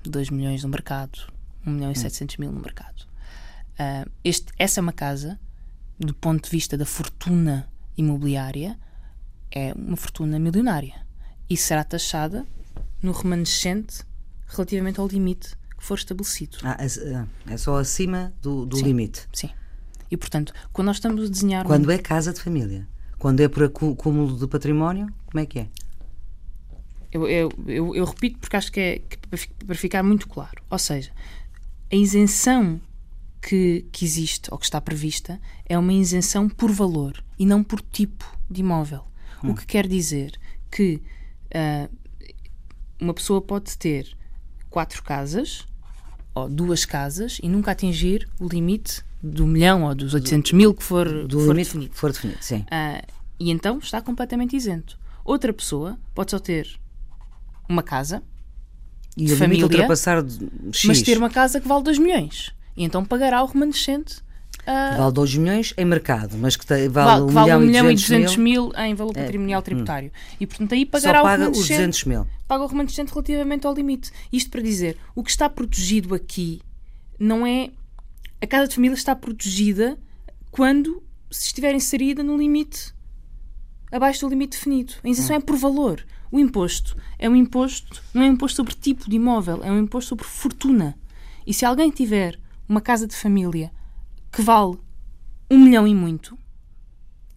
2 0.04 0.30
milhões 0.30 0.62
no 0.62 0.68
mercado, 0.68 1.18
1 1.66 1.70
milhão 1.70 1.92
e 1.92 1.96
700 1.96 2.36
hum. 2.36 2.40
mil 2.40 2.52
no 2.52 2.60
mercado. 2.60 3.06
Uh, 3.72 4.10
este, 4.24 4.52
essa 4.58 4.80
é 4.80 4.82
uma 4.82 4.92
casa, 4.92 5.38
do 5.98 6.14
ponto 6.14 6.44
de 6.44 6.50
vista 6.50 6.76
da 6.76 6.84
fortuna 6.84 7.70
imobiliária, 7.96 8.78
é 9.50 9.72
uma 9.74 9.96
fortuna 9.96 10.38
milionária 10.38 11.06
e 11.48 11.56
será 11.56 11.84
taxada 11.84 12.46
no 13.02 13.12
remanescente 13.12 14.04
relativamente 14.46 15.00
ao 15.00 15.06
limite 15.06 15.56
que 15.76 15.84
for 15.84 15.98
estabelecido. 15.98 16.58
Ah, 16.62 16.76
é, 16.78 17.52
é 17.52 17.56
só 17.56 17.76
acima 17.78 18.32
do, 18.40 18.64
do 18.64 18.76
sim, 18.76 18.84
limite. 18.84 19.28
Sim. 19.32 19.50
E 20.12 20.16
portanto, 20.18 20.52
quando 20.74 20.88
nós 20.88 20.96
estamos 20.96 21.24
a 21.24 21.28
desenhar. 21.28 21.64
Quando 21.64 21.88
um... 21.88 21.90
é 21.90 21.96
casa 21.96 22.34
de 22.34 22.40
família? 22.40 22.86
Quando 23.18 23.40
é 23.40 23.48
por 23.48 23.64
acúmulo 23.64 24.36
de 24.38 24.46
património? 24.46 25.06
Como 25.24 25.40
é 25.40 25.46
que 25.46 25.60
é? 25.60 25.68
Eu, 27.10 27.26
eu, 27.26 27.50
eu, 27.66 27.96
eu 27.96 28.04
repito 28.04 28.38
porque 28.38 28.54
acho 28.54 28.70
que 28.70 28.80
é 28.80 28.98
que 28.98 29.16
para 29.64 29.74
ficar 29.74 30.02
muito 30.02 30.28
claro. 30.28 30.62
Ou 30.68 30.78
seja, 30.78 31.10
a 31.90 31.96
isenção 31.96 32.78
que, 33.40 33.86
que 33.90 34.04
existe 34.04 34.52
ou 34.52 34.58
que 34.58 34.66
está 34.66 34.82
prevista 34.82 35.40
é 35.64 35.78
uma 35.78 35.94
isenção 35.94 36.46
por 36.46 36.70
valor 36.70 37.24
e 37.38 37.46
não 37.46 37.64
por 37.64 37.80
tipo 37.80 38.26
de 38.50 38.60
imóvel. 38.60 39.06
Hum. 39.42 39.52
O 39.52 39.54
que 39.54 39.64
quer 39.64 39.86
dizer 39.86 40.38
que 40.70 41.00
uh, 41.54 41.96
uma 43.00 43.14
pessoa 43.14 43.40
pode 43.40 43.78
ter 43.78 44.14
quatro 44.68 45.02
casas 45.02 45.66
ou 46.34 46.50
duas 46.50 46.84
casas 46.84 47.38
e 47.42 47.48
nunca 47.48 47.70
atingir 47.70 48.28
o 48.38 48.46
limite 48.46 49.02
do 49.22 49.46
milhão 49.46 49.84
ou 49.84 49.94
dos 49.94 50.14
800 50.14 50.52
mil 50.52 50.74
que 50.74 50.82
for, 50.82 51.26
do 51.26 51.38
for 51.38 51.48
limite 51.48 51.68
definido. 51.68 51.94
For 51.94 52.12
definido 52.12 52.38
sim. 52.42 52.64
Uh, 52.72 53.06
e 53.38 53.50
então 53.50 53.78
está 53.78 54.00
completamente 54.00 54.56
isento. 54.56 54.98
Outra 55.24 55.52
pessoa 55.52 55.98
pode 56.14 56.32
só 56.32 56.38
ter 56.38 56.68
uma 57.68 57.82
casa 57.82 58.22
e 59.16 59.26
de 59.26 59.36
família, 59.36 59.64
ultrapassar 59.64 60.24
X. 60.72 60.84
mas 60.84 61.02
ter 61.02 61.18
uma 61.18 61.30
casa 61.30 61.60
que 61.60 61.68
vale 61.68 61.84
2 61.84 61.98
milhões. 61.98 62.52
E 62.76 62.84
então 62.84 63.04
pagará 63.04 63.42
o 63.42 63.46
remanescente. 63.46 64.18
Uh, 64.62 64.96
vale 64.96 65.12
2 65.12 65.36
milhões 65.36 65.74
em 65.76 65.84
mercado, 65.84 66.36
mas 66.38 66.56
que 66.56 66.64
te, 66.64 66.88
vale, 66.88 67.22
1 67.22 67.24
um 67.24 67.28
milhão, 67.28 67.60
milhão 67.60 67.90
e 67.90 67.94
200 67.94 68.36
mil, 68.36 68.64
mil 68.64 68.72
em 68.80 68.94
valor 68.94 69.12
é, 69.16 69.22
patrimonial 69.22 69.60
é, 69.60 69.62
tributário. 69.62 70.08
Hum. 70.08 70.36
E 70.40 70.46
portanto 70.46 70.74
aí 70.74 70.86
pagará 70.86 71.18
Só 71.18 71.24
paga 71.24 71.48
o 71.48 71.50
os 71.50 71.68
200 71.68 72.04
mil. 72.04 72.26
Paga 72.48 72.64
o 72.64 72.66
remanescente 72.66 73.12
relativamente 73.12 73.66
ao 73.66 73.74
limite. 73.74 74.10
Isto 74.32 74.50
para 74.50 74.62
dizer, 74.62 74.96
o 75.14 75.22
que 75.22 75.30
está 75.30 75.48
protegido 75.48 76.14
aqui 76.14 76.60
não 77.18 77.46
é. 77.46 77.70
A 78.42 78.46
casa 78.46 78.66
de 78.66 78.74
família 78.74 78.96
está 78.96 79.14
protegida 79.14 79.96
quando 80.50 81.00
se 81.30 81.46
estiver 81.46 81.76
inserida 81.76 82.24
no 82.24 82.36
limite 82.36 82.92
abaixo 83.92 84.22
do 84.22 84.30
limite 84.30 84.58
definido. 84.58 84.94
A 85.04 85.08
isenção 85.08 85.36
hum. 85.36 85.38
é 85.38 85.42
por 85.42 85.56
valor. 85.56 86.04
O 86.28 86.40
imposto 86.40 86.96
é 87.20 87.28
um 87.28 87.36
imposto, 87.36 88.02
não 88.12 88.22
é 88.22 88.28
um 88.28 88.32
imposto 88.32 88.56
sobre 88.56 88.74
tipo 88.74 89.08
de 89.08 89.14
imóvel, 89.14 89.62
é 89.62 89.70
um 89.70 89.78
imposto 89.78 90.08
sobre 90.08 90.24
fortuna. 90.24 90.98
E 91.46 91.54
se 91.54 91.64
alguém 91.64 91.88
tiver 91.88 92.36
uma 92.68 92.80
casa 92.80 93.06
de 93.06 93.14
família 93.14 93.70
que 94.32 94.42
vale 94.42 94.76
um 95.48 95.58
milhão 95.58 95.86
e 95.86 95.94
muito, 95.94 96.36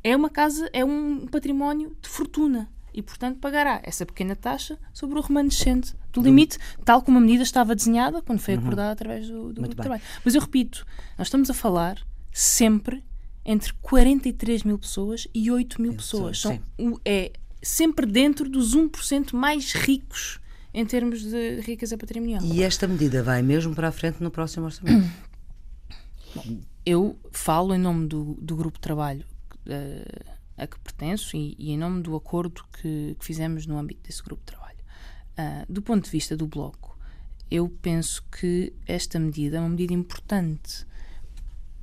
é 0.04 0.16
uma 0.16 0.30
casa, 0.30 0.68
é 0.74 0.84
um 0.84 1.28
património 1.28 1.96
de 2.02 2.10
fortuna 2.10 2.68
e, 2.92 3.04
portanto, 3.04 3.38
pagará 3.40 3.80
essa 3.84 4.08
pequena 4.08 4.36
taxa 4.36 4.80
sobre 4.92 5.20
o 5.20 5.22
remanescente 5.22 5.94
do 6.22 6.22
limite, 6.22 6.58
tal 6.84 7.02
como 7.02 7.18
a 7.18 7.22
medida 7.22 7.44
estava 7.44 7.76
desenhada 7.76 8.22
quando 8.22 8.40
foi 8.40 8.56
uhum. 8.56 8.62
acordada 8.62 8.88
uhum. 8.88 8.94
através 8.94 9.28
do, 9.28 9.54
do 9.54 9.62
grupo 9.62 9.70
de 9.70 9.76
trabalho. 9.76 10.02
Mas 10.24 10.36
eu 10.36 10.42
repito, 10.42 10.86
nós 11.18 11.28
estamos 11.28 11.50
a 11.50 11.54
falar 11.54 11.98
sempre 12.32 13.04
entre 13.46 13.74
43 13.82 14.64
mil 14.64 14.80
pessoas 14.80 15.28
e 15.34 15.52
8 15.52 15.82
mil 15.82 15.94
pessoas. 15.94 16.40
São, 16.40 16.60
é 17.06 17.32
sempre 17.62 18.06
dentro 18.06 18.50
dos 18.50 18.76
1% 18.76 19.34
mais 19.34 19.74
ricos 19.74 20.40
em 20.74 20.86
termos 20.86 21.24
de 21.24 21.62
riqueza 21.62 21.98
patrimonial. 21.98 22.44
E 22.44 22.62
esta 22.62 22.88
medida 22.88 23.24
vai 23.24 23.42
mesmo 23.42 23.74
para 23.74 23.88
a 23.88 23.92
frente 23.92 24.22
no 24.22 24.30
próximo 24.30 24.66
orçamento? 24.66 25.10
Bom, 26.36 26.60
eu 26.86 27.18
falo 27.32 27.74
em 27.74 27.78
nome 27.78 28.08
do, 28.08 28.38
do 28.42 28.56
grupo 28.56 28.78
de 28.78 28.82
trabalho 28.82 29.26
uh, 29.68 30.36
a 30.58 30.68
que 30.68 30.80
pertenço 30.80 31.36
e, 31.36 31.56
e, 31.58 31.72
em 31.72 31.78
nome 31.78 32.02
do 32.02 32.16
acordo 32.16 32.64
que, 32.74 33.16
que, 33.18 33.26
fizemos 33.26 33.66
no 33.66 33.78
âmbito 33.78 34.02
desse 34.04 34.24
grupo 34.24 34.42
de 34.42 34.48
trabalho. 34.48 34.65
Uh, 35.38 35.72
do 35.72 35.82
ponto 35.82 36.06
de 36.06 36.12
vista 36.12 36.36
do 36.36 36.48
Bloco, 36.48 36.98
eu 37.50 37.70
penso 37.82 38.24
que 38.32 38.74
esta 38.88 39.20
medida 39.20 39.58
é 39.58 39.60
uma 39.60 39.70
medida 39.70 39.94
importante. 39.94 40.86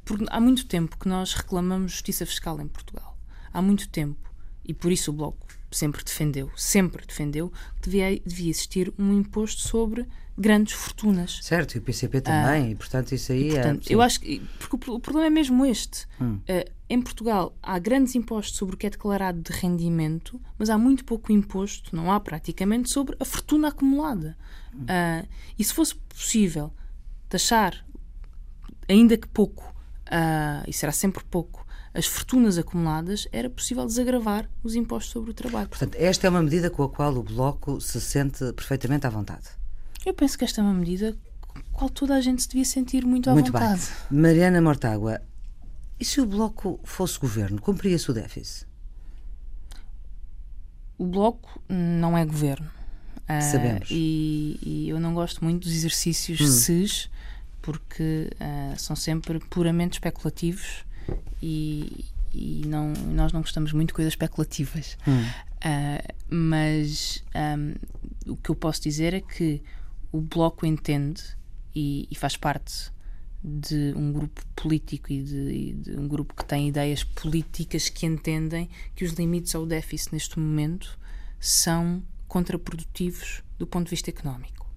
Porque 0.05 0.25
há 0.29 0.41
muito 0.41 0.67
tempo 0.67 0.97
que 0.99 1.09
nós 1.09 1.35
reclamamos 1.35 1.93
justiça 1.93 2.27
fiscal 2.27 2.61
em 2.61 2.67
Portugal. 2.67 3.17
Há 3.53 3.63
muito 3.63 3.89
tempo. 3.89 4.33
E 4.65 4.73
por 4.73 4.91
isso 4.91 5.11
o 5.11 5.15
Bloco 5.15 5.47
sempre 5.71 6.05
defendeu, 6.05 6.51
sempre 6.57 7.05
defendeu, 7.07 7.53
que 7.81 7.89
devia, 7.89 8.21
devia 8.25 8.51
existir 8.51 8.93
um 8.99 9.13
imposto 9.13 9.63
sobre 9.63 10.07
grandes 10.37 10.75
fortunas. 10.75 11.39
Certo, 11.43 11.75
e 11.75 11.79
o 11.79 11.83
PCP 11.83 12.21
também, 12.21 12.65
ah, 12.65 12.71
e 12.71 12.75
portanto 12.75 13.13
isso 13.13 13.33
aí 13.33 13.45
e, 13.45 13.51
é, 13.51 13.55
portanto, 13.55 13.91
é. 13.91 13.95
Eu 13.95 14.03
acho 14.03 14.21
que. 14.21 14.41
Porque 14.59 14.91
o, 14.91 15.01
problema 15.01 15.27
é 15.27 15.31
mesmo 15.31 15.65
este. 15.65 16.07
Hum. 16.21 16.37
Uh, 16.49 16.71
em 16.93 17.01
Portugal 17.01 17.57
há 17.63 17.79
grandes 17.79 18.15
impostos 18.15 18.55
sobre 18.55 18.75
o 18.75 18.79
que 18.79 18.87
é 18.87 18.91
declarado 18.91 19.41
de 19.41 19.51
rendimento, 19.51 20.39
mas 20.59 20.69
há 20.69 20.77
muito 20.77 21.07
pouco 21.07 21.33
imposto, 21.33 21.97
não 21.97 22.13
há 22.13 22.21
praticamente, 22.21 22.91
sobre 22.91 23.17
a 23.19 23.25
fortuna 23.25 23.69
acumulada. 23.69 24.37
Uh, 24.75 25.27
e 25.59 25.65
se 25.65 25.73
fosse 25.73 25.95
possível 25.95 26.71
taxar, 27.31 27.83
ainda 28.87 29.17
que 29.17 29.27
pouco, 29.27 29.75
uh, 30.09 30.69
e 30.69 30.73
será 30.75 30.93
sempre 30.93 31.25
pouco, 31.25 31.67
as 31.95 32.05
fortunas 32.05 32.59
acumuladas, 32.59 33.27
era 33.33 33.49
possível 33.49 33.87
desagravar 33.87 34.47
os 34.63 34.75
impostos 34.75 35.13
sobre 35.13 35.31
o 35.31 35.35
trabalho. 35.35 35.71
Portanto, 35.71 35.95
esta 35.95 36.27
é 36.27 36.31
uma 36.31 36.43
medida 36.43 36.69
com 36.69 36.83
a 36.83 36.91
qual 36.91 37.15
o 37.15 37.23
Bloco 37.23 37.81
se 37.81 38.03
sente 38.03 38.53
perfeitamente 38.53 39.07
à 39.07 39.11
vontade. 39.11 39.49
Eu 40.05 40.13
penso 40.13 40.37
que 40.37 40.45
esta 40.45 40.61
é 40.61 40.65
uma 40.65 40.75
medida 40.75 41.17
com 41.41 41.59
a 41.59 41.63
qual 41.73 41.89
toda 41.89 42.15
a 42.15 42.21
gente 42.21 42.43
se 42.43 42.49
devia 42.49 42.67
sentir 42.67 43.07
muito 43.07 43.31
à 43.31 43.33
muito 43.33 43.51
vontade. 43.51 43.81
Bem. 44.11 44.21
Mariana 44.21 44.61
Mortágua, 44.61 45.23
e 46.03 46.05
se 46.05 46.21
o 46.21 46.27
Bloco 46.27 46.81
fosse 46.83 47.17
governo, 47.17 47.61
cumpria-se 47.61 48.11
o 48.11 48.13
déficit? 48.13 48.67
O 50.99 51.07
Bloco 51.07 51.63
não 51.69 52.19
é 52.19 52.25
governo. 52.25 52.69
Ah, 53.29 53.41
Sabemos. 53.41 53.89
Uh, 53.89 53.95
e, 53.95 54.59
e, 54.61 54.89
eu 54.89 54.99
não 54.99 55.15
gosto 55.15 55.45
muito 55.45 55.63
dos 55.63 55.73
exercícios 55.73 56.41
hum. 56.41 56.47
SES, 56.49 57.09
porque 57.61 58.29
uh, 58.35 58.77
são 58.77 58.97
sempre 58.97 59.39
puramente 59.39 59.93
especulativos 59.93 60.85
e, 61.41 62.05
e 62.35 62.65
não, 62.67 62.93
nós 63.15 63.33
não 63.33 63.41
gostamos 63.41 63.73
muito 63.73 63.91
de 63.91 63.95
coisas 63.95 64.15
especulativas. 64.15 64.99
Hum. 65.07 65.23
Uh, 65.23 66.15
mas 66.29 67.23
um, 67.33 68.33
o 68.33 68.37
que 68.37 68.51
eu 68.51 68.57
posso 68.57 68.83
dizer 68.83 69.15
é 69.15 69.21
que 69.21 69.63
o 70.11 70.21
Bloco 70.21 70.67
entende 70.67 71.23
e, 71.73 72.09
e 72.11 72.15
faz 72.17 72.37
parte 72.37 72.92
de 73.45 73.93
um 73.97 74.13
grupo 74.13 74.41
político 74.55 75.13
e 75.13 75.23
de, 75.23 75.51
e 75.51 75.73
de, 75.73 75.97
um 75.99 76.07
grupo 76.07 76.35
que 76.35 76.45
tem 76.45 76.69
ideias 76.69 77.03
políticas 77.03 77.89
que 77.89 78.07
entendem 78.07 78.69
que 78.95 79.05
os 79.05 79.13
limites 79.13 79.55
ao 79.55 79.67
déficit 79.67 80.13
neste 80.13 80.39
momento 80.39 80.99
são 81.41 82.03
contraprodutivos 82.29 83.43
do 83.59 83.67
ponto 83.67 83.87
de 83.87 83.91
vista 83.91 84.11
económico. 84.11 84.71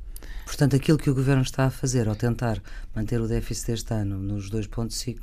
Portanto, 0.46 0.76
aquilo 0.76 0.98
que 0.98 1.10
o 1.10 1.16
governo 1.16 1.42
está 1.42 1.66
a 1.66 1.72
fazer 1.72 2.08
ao 2.08 2.16
tentar 2.16 2.62
manter 2.96 3.22
o 3.22 3.28
déficit 3.28 3.72
este 3.72 3.94
ano 3.94 4.18
nos 4.18 4.50
2,5 4.50 5.20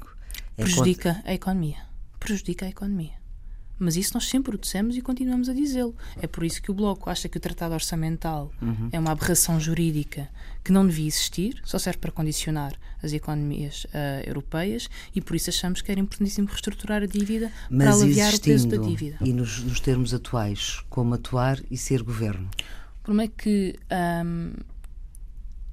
é 0.57 0.63
prejudica 0.63 1.15
contra... 1.15 1.31
a 1.31 1.35
economia. 1.35 1.87
Prejudica 2.19 2.67
a 2.67 2.69
economia. 2.69 3.22
Mas 3.83 3.97
isso 3.97 4.15
nós 4.15 4.29
sempre 4.29 4.55
o 4.55 4.59
dissemos 4.59 4.97
e 4.97 5.03
continuamos 5.03 5.49
a 5.49 5.53
dizê-lo. 5.53 5.95
É 6.21 6.29
por 6.29 6.45
isso 6.45 6.63
que 6.63 6.71
o 6.71 6.75
Bloco 6.75 7.11
acha 7.11 7.29
que 7.29 7.37
o 7.37 7.41
Tratado 7.41 7.75
Orçamental 7.75 8.53
uhum. 8.63 8.89
é 8.93 8.99
uma 8.99 9.11
aberração 9.11 9.59
jurídica 9.59 10.29
que 10.63 10.71
não 10.71 10.87
devia 10.87 11.09
existir, 11.09 11.61
só 11.65 11.81
serve 11.81 11.99
para 11.99 12.13
condicionar 12.13 12.75
as 13.03 13.13
economias 13.13 13.85
uh, 13.87 13.89
europeias 14.25 14.89
e 15.13 15.21
por 15.21 15.35
isso 15.35 15.51
achamos 15.51 15.81
que 15.81 15.91
era 15.91 16.01
importantíssimo 16.01 16.47
reestruturar 16.47 17.03
a 17.03 17.07
dívida 17.07 17.51
Mas 17.69 17.89
para 17.89 18.05
aliviar 18.05 18.33
o 18.33 18.41
peso 18.41 18.69
da 18.69 18.77
dívida. 18.77 19.17
E 19.21 19.33
nos, 19.33 19.65
nos, 19.65 19.81
termos 19.81 20.15
atuais, 20.15 20.79
como 20.89 21.15
atuar 21.15 21.59
e 21.69 21.77
ser 21.77 22.05
governo? 22.05 22.49
O 23.01 23.03
problema 23.03 23.25
é 23.25 23.29
que, 23.37 23.75
um, 24.25 24.53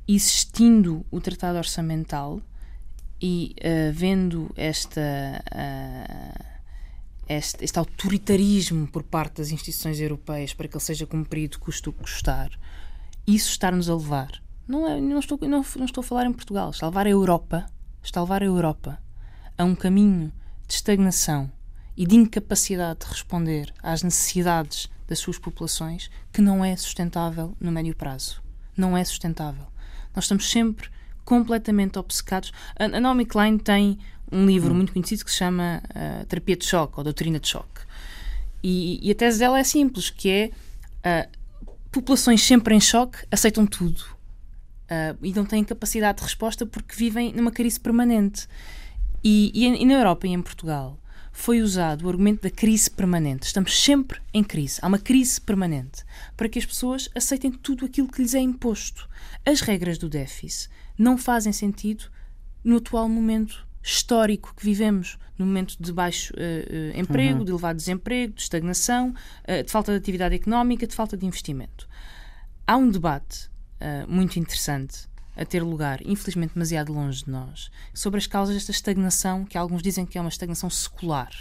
existindo 0.08 1.06
o 1.12 1.22
Tratado 1.22 1.60
Orçamental 1.60 2.41
e 3.22 3.54
uh, 3.60 3.93
vendo 3.93 4.50
esta. 4.56 5.00
Uh, 5.54 6.48
este, 7.30 7.63
este, 7.63 7.78
autoritarismo 7.78 8.88
por 8.88 9.04
parte 9.04 9.38
das 9.38 9.52
instituições 9.52 10.00
europeias 10.00 10.54
para 10.54 10.68
que 10.68 10.76
ele 10.76 10.84
seja 10.84 11.06
cumprido, 11.06 11.60
custe 11.60 11.88
o 11.88 11.94
custar, 11.94 12.50
isso 13.26 13.52
está-nos 13.52 13.89
a 13.89 13.96
levar. 13.96 14.42
Não, 14.68 14.88
é, 14.88 15.00
não, 15.00 15.20
estou, 15.20 15.38
não, 15.42 15.63
não 15.78 15.86
estou 15.86 16.02
a 16.02 16.04
falar 16.04 16.26
em 16.26 16.34
Portugal, 16.34 16.72
está 16.72 16.86
a 16.86 16.89
levar 16.89 17.08
a 17.08 17.12
Europa, 17.12 17.65
está 18.04 18.20
a 18.20 18.24
levar 18.24 18.42
a 18.42 18.46
Europa 18.46 19.00
a 19.58 19.63
um 19.63 19.76
caminho 19.76 20.32
de 20.68 20.74
estagnação 20.74 21.52
e 21.96 22.06
de 22.06 22.15
incapacidade 22.15 23.00
de 23.00 23.08
responder 23.08 23.74
às 23.84 24.04
necessidades 24.04 24.89
das 25.08 25.20
suas 25.20 25.38
populações 25.38 26.10
que 26.32 26.42
não 26.42 26.63
é 26.63 26.76
sustentável 26.76 27.56
no 27.60 27.72
médio 27.72 27.96
prazo. 27.96 28.42
Não 28.78 28.98
é 28.98 29.04
sustentável. 29.04 29.68
Nós 30.15 30.24
estamos 30.24 30.50
sempre 30.50 30.89
completamente 31.26 32.00
obcecados. 32.00 32.52
A 32.78 32.88
Naomi 32.88 33.26
Klein 33.26 33.58
tem 33.58 34.00
um 34.32 34.46
livro 34.46 34.74
hum. 34.74 34.78
muito 34.78 34.94
conhecido 34.94 35.26
que 35.26 35.32
se 35.32 35.38
chama 35.38 35.82
uh, 35.89 36.26
Terapia 36.26 36.56
de 36.56 36.65
Choque 36.65 36.94
ou 36.98 37.04
Doutrina 37.04 37.39
de 37.39 37.48
Choque. 37.48 37.82
E, 38.62 39.00
e, 39.08 39.12
a 39.12 39.15
tese 39.15 39.39
dela 39.39 39.60
é 39.60 39.63
simples, 39.63 40.10
que 40.10 40.30
é 40.30 40.52
uh, 41.26 41.39
populações 41.92 42.44
sempre 42.44 42.76
em 42.76 42.80
choque 42.80 43.20
aceitam 43.32 43.65
tudo 43.65 44.02
uh, 44.89 45.18
e 45.22 45.34
não 45.34 45.46
têm 45.46 45.63
capacidade 45.63 46.18
de 46.18 46.24
resposta 46.24 46.65
porque 46.65 46.96
vivem 46.96 47.34
numa 47.34 47.52
crise 47.52 47.80
permanente. 47.80 48.48
E, 49.24 49.52
e, 49.54 49.65
e 49.65 49.86
na 49.86 49.94
Europa 49.94 50.28
e 50.28 50.32
em 50.32 50.42
Portugal 50.42 51.00
foi 51.32 51.62
usado 51.62 52.06
o 52.06 52.10
argumento 52.10 52.42
da 52.42 52.50
crise 52.50 52.89
permanente. 52.89 53.46
Estamos 53.46 53.82
sempre 53.82 54.20
em 54.34 54.44
crise. 54.44 54.80
Há 54.82 54.88
uma 54.88 55.00
crise 55.00 55.39
permanente 55.39 56.04
para 56.36 56.50
que 56.50 56.60
as 56.60 56.65
pessoas 56.65 57.10
aceitem 57.15 57.52
tudo 57.52 57.86
aquilo 57.86 58.10
que 58.10 58.22
lhes 58.22 58.34
é 58.34 58.39
imposto. 58.39 59.08
As 59.46 59.62
regras 59.62 59.98
do 59.98 60.10
déficit 60.10 60.70
não 60.98 61.18
fazem 61.18 61.54
sentido 61.54 62.06
no 62.63 62.78
atual 62.78 63.08
momento 63.08 63.65
histórico 63.82 64.54
que 64.56 64.63
vivemos, 64.63 65.18
no 65.38 65.46
momento 65.46 65.76
de 65.80 65.92
baixo 65.94 66.34
uh, 66.34 66.38
uh, 66.38 67.00
emprego, 67.00 67.39
uhum. 67.39 67.46
de 67.46 67.52
elevado 67.52 67.78
desemprego, 67.78 68.34
de 68.34 68.42
estagnação, 68.42 69.13
uh, 69.48 69.63
de 69.63 69.72
falta 69.72 69.92
de 69.92 69.98
atividade 69.98 70.36
económica, 70.36 70.86
de 70.86 70.96
falta 70.96 71.15
de 71.15 71.26
investimento. 71.26 71.88
Há 72.68 72.78
um 72.78 72.89
debate 72.89 73.50
muito 74.10 74.38
interessante 74.38 75.08
a 75.38 75.46
ter 75.46 75.63
lugar, 75.63 76.06
infelizmente 76.06 76.54
demasiado 76.54 76.92
longe 76.92 77.24
de 77.24 77.32
nós, 77.32 77.72
sobre 77.94 78.18
as 78.18 78.28
causas 78.28 78.56
desta 78.56 78.72
estagnação, 78.72 79.46
que 79.46 79.58
alguns 79.58 79.82
dizem 79.82 80.06
que 80.06 80.18
é 80.18 80.22
uma 80.22 80.30
estagnação 80.30 80.70
secular. 80.70 81.32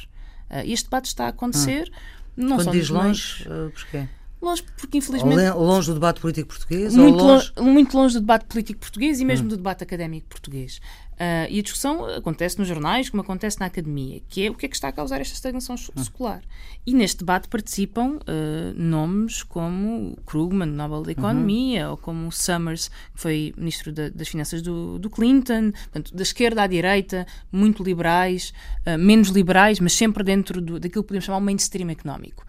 este 0.65 0.85
debate 0.85 1.07
está 1.07 1.25
a 1.25 1.29
acontecer. 1.31 1.91
Hum. 2.37 2.47
Não 2.47 2.57
Quando 2.57 2.65
só 2.67 2.71
diz 2.71 2.89
longe, 2.89 3.45
porquê? 3.45 4.09
Longe, 4.41 4.63
porque 4.77 4.99
infelizmente. 4.99 5.51
Longe 5.57 5.89
do 5.89 5.95
debate 5.95 6.21
político 6.21 6.49
português? 6.49 6.95
Muito, 6.95 7.19
longe... 7.19 7.53
Longe, 7.57 7.71
muito 7.71 7.97
longe 7.97 8.15
do 8.15 8.21
debate 8.21 8.45
político 8.47 8.81
português 8.81 9.21
e 9.21 9.25
mesmo 9.25 9.47
hum. 9.47 9.49
do 9.49 9.57
debate 9.57 9.83
académico 9.83 10.29
português. 10.29 10.81
Uh, 11.19 11.51
e 11.51 11.59
a 11.59 11.63
discussão 11.63 12.07
acontece 12.07 12.57
nos 12.61 12.69
jornais, 12.69 13.11
como 13.11 13.21
acontece 13.21 13.59
na 13.59 13.67
academia, 13.67 14.21
que 14.29 14.47
é 14.47 14.51
o 14.51 14.55
que 14.55 14.67
é 14.67 14.69
que 14.69 14.77
está 14.77 14.87
a 14.87 14.93
causar 14.93 15.21
esta 15.21 15.35
estagnação 15.35 15.75
hum. 15.75 16.05
secular. 16.05 16.43
E 16.87 16.95
neste 16.95 17.19
debate 17.19 17.49
participam 17.49 18.19
uh, 18.19 18.73
nomes 18.77 19.43
como 19.43 20.17
Krugman, 20.25 20.69
Nobel 20.69 21.03
da 21.03 21.11
Economia, 21.11 21.87
uhum. 21.87 21.91
ou 21.91 21.97
como 21.97 22.31
Summers, 22.31 22.89
que 23.13 23.21
foi 23.21 23.53
ministro 23.57 23.93
da, 23.93 24.09
das 24.11 24.29
Finanças 24.29 24.63
do, 24.63 25.01
do, 25.01 25.11
Clinton, 25.11 25.73
portanto, 25.73 26.15
da 26.15 26.23
esquerda 26.23 26.63
à 26.63 26.69
direita, 26.69 27.27
muito 27.51 27.83
liberais, 27.83 28.53
uh, 28.87 28.97
menos 28.97 29.31
liberais, 29.31 29.81
mas 29.81 29.95
sempre 29.95 30.23
dentro 30.23 30.61
do, 30.61 30.79
daquilo 30.79 31.03
que 31.03 31.09
podemos 31.09 31.25
chamar 31.25 31.39
o 31.39 31.43
mainstream 31.43 31.91
económico. 31.91 32.47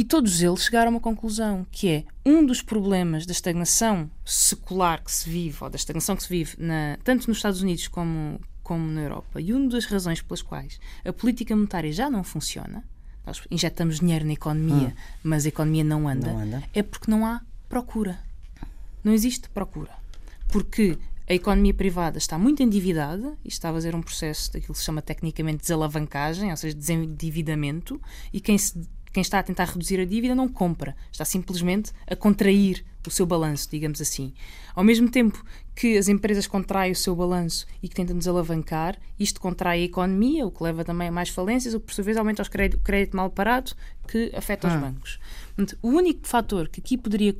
E 0.00 0.04
todos 0.04 0.40
eles 0.40 0.64
chegaram 0.64 0.86
a 0.86 0.90
uma 0.92 1.00
conclusão, 1.00 1.66
que 1.70 1.86
é 1.86 2.04
um 2.24 2.46
dos 2.46 2.62
problemas 2.62 3.26
da 3.26 3.32
estagnação 3.32 4.10
secular 4.24 5.04
que 5.04 5.12
se 5.12 5.28
vive, 5.28 5.58
ou 5.60 5.68
da 5.68 5.76
estagnação 5.76 6.16
que 6.16 6.22
se 6.22 6.28
vive 6.30 6.56
na, 6.58 6.98
tanto 7.04 7.28
nos 7.28 7.36
Estados 7.36 7.60
Unidos 7.60 7.86
como, 7.86 8.40
como 8.62 8.90
na 8.90 9.02
Europa, 9.02 9.42
e 9.42 9.52
uma 9.52 9.68
das 9.68 9.84
razões 9.84 10.22
pelas 10.22 10.40
quais 10.40 10.80
a 11.04 11.12
política 11.12 11.54
monetária 11.54 11.92
já 11.92 12.08
não 12.08 12.24
funciona, 12.24 12.82
nós 13.26 13.42
injetamos 13.50 14.00
dinheiro 14.00 14.24
na 14.24 14.32
economia, 14.32 14.88
hum. 14.88 15.20
mas 15.22 15.44
a 15.44 15.48
economia 15.48 15.84
não 15.84 16.08
anda, 16.08 16.32
não 16.32 16.40
anda, 16.40 16.62
é 16.72 16.82
porque 16.82 17.10
não 17.10 17.26
há 17.26 17.42
procura. 17.68 18.18
Não 19.04 19.12
existe 19.12 19.50
procura. 19.50 19.90
Porque 20.48 20.96
a 21.28 21.34
economia 21.34 21.74
privada 21.74 22.16
está 22.16 22.38
muito 22.38 22.62
endividada 22.62 23.36
e 23.44 23.48
está 23.48 23.68
a 23.68 23.72
fazer 23.74 23.94
um 23.94 24.00
processo 24.00 24.50
daquilo 24.50 24.72
que 24.72 24.78
se 24.78 24.86
chama 24.86 25.02
tecnicamente 25.02 25.58
desalavancagem, 25.58 26.50
ou 26.50 26.56
seja, 26.56 26.74
desendividamento, 26.74 28.00
e 28.32 28.40
quem 28.40 28.56
se 28.56 28.88
quem 29.12 29.20
está 29.20 29.38
a 29.38 29.42
tentar 29.42 29.64
reduzir 29.64 30.00
a 30.00 30.04
dívida 30.04 30.34
não 30.34 30.48
compra, 30.48 30.96
está 31.10 31.24
simplesmente 31.24 31.92
a 32.06 32.14
contrair 32.14 32.84
o 33.06 33.10
seu 33.10 33.26
balanço, 33.26 33.68
digamos 33.70 34.00
assim. 34.00 34.32
Ao 34.74 34.84
mesmo 34.84 35.10
tempo 35.10 35.42
que 35.74 35.96
as 35.96 36.08
empresas 36.08 36.46
contraem 36.46 36.92
o 36.92 36.96
seu 36.96 37.16
balanço 37.16 37.66
e 37.82 37.88
que 37.88 37.94
tentam 37.94 38.16
desalavancar, 38.16 38.98
isto 39.18 39.40
contrai 39.40 39.80
a 39.80 39.84
economia, 39.84 40.46
o 40.46 40.50
que 40.50 40.62
leva 40.62 40.84
também 40.84 41.08
a 41.08 41.12
mais 41.12 41.30
falências, 41.30 41.74
o 41.74 41.80
que 41.80 41.86
por 41.86 41.94
sua 41.94 42.04
vez 42.04 42.16
aumenta 42.16 42.42
o 42.42 42.50
crédito, 42.50 42.80
crédito 42.82 43.16
mal 43.16 43.30
parado, 43.30 43.72
que 44.06 44.30
afeta 44.34 44.68
ah. 44.68 44.74
os 44.74 44.80
bancos. 44.80 45.18
Portanto, 45.56 45.78
o 45.82 45.88
único 45.88 46.26
fator 46.26 46.68
que 46.68 46.80
aqui 46.80 46.98
poderia 46.98 47.34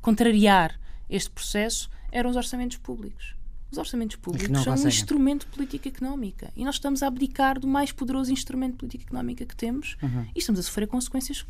contrariar 0.00 0.78
este 1.08 1.30
processo 1.30 1.90
eram 2.12 2.30
os 2.30 2.36
orçamentos 2.36 2.76
públicos. 2.76 3.37
Os 3.70 3.76
orçamentos 3.76 4.16
públicos 4.16 4.62
são 4.62 4.74
um 4.74 4.88
instrumento 4.88 5.46
de 5.46 5.52
política 5.52 5.88
económica 5.88 6.50
e 6.56 6.64
nós 6.64 6.76
estamos 6.76 7.02
a 7.02 7.06
abdicar 7.06 7.58
do 7.60 7.66
mais 7.66 7.92
poderoso 7.92 8.32
instrumento 8.32 8.72
de 8.72 8.78
política 8.78 9.04
económica 9.04 9.44
que 9.44 9.54
temos 9.54 9.96
uhum. 10.02 10.26
e 10.34 10.38
estamos 10.38 10.58
a 10.60 10.62
sofrer 10.62 10.86
consequências 10.86 11.44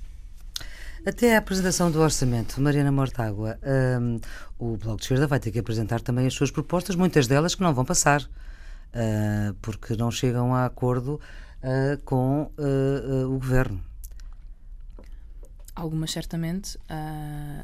até 1.07 1.37
a 1.37 1.39
apresentação 1.39 1.91
do 1.91 2.01
orçamento, 2.01 2.61
Mariana 2.61 2.91
Mortágua, 2.91 3.59
um, 4.01 4.21
o 4.59 4.77
Bloco 4.77 4.97
de 4.97 5.05
Esquerda 5.05 5.27
vai 5.27 5.39
ter 5.39 5.51
que 5.51 5.59
apresentar 5.59 6.01
também 6.01 6.27
as 6.27 6.35
suas 6.35 6.51
propostas, 6.51 6.97
muitas 6.97 7.27
delas 7.27 7.55
que 7.55 7.63
não 7.63 7.73
vão 7.73 7.85
passar, 7.85 8.23
uh, 8.23 9.55
porque 9.63 9.97
não 9.97 10.11
chegam 10.11 10.55
a 10.55 10.67
acordo 10.67 11.21
uh, 11.63 12.03
com 12.05 12.51
uh, 12.59 13.27
o 13.27 13.39
governo. 13.39 13.83
Algumas, 15.75 16.11
certamente. 16.11 16.77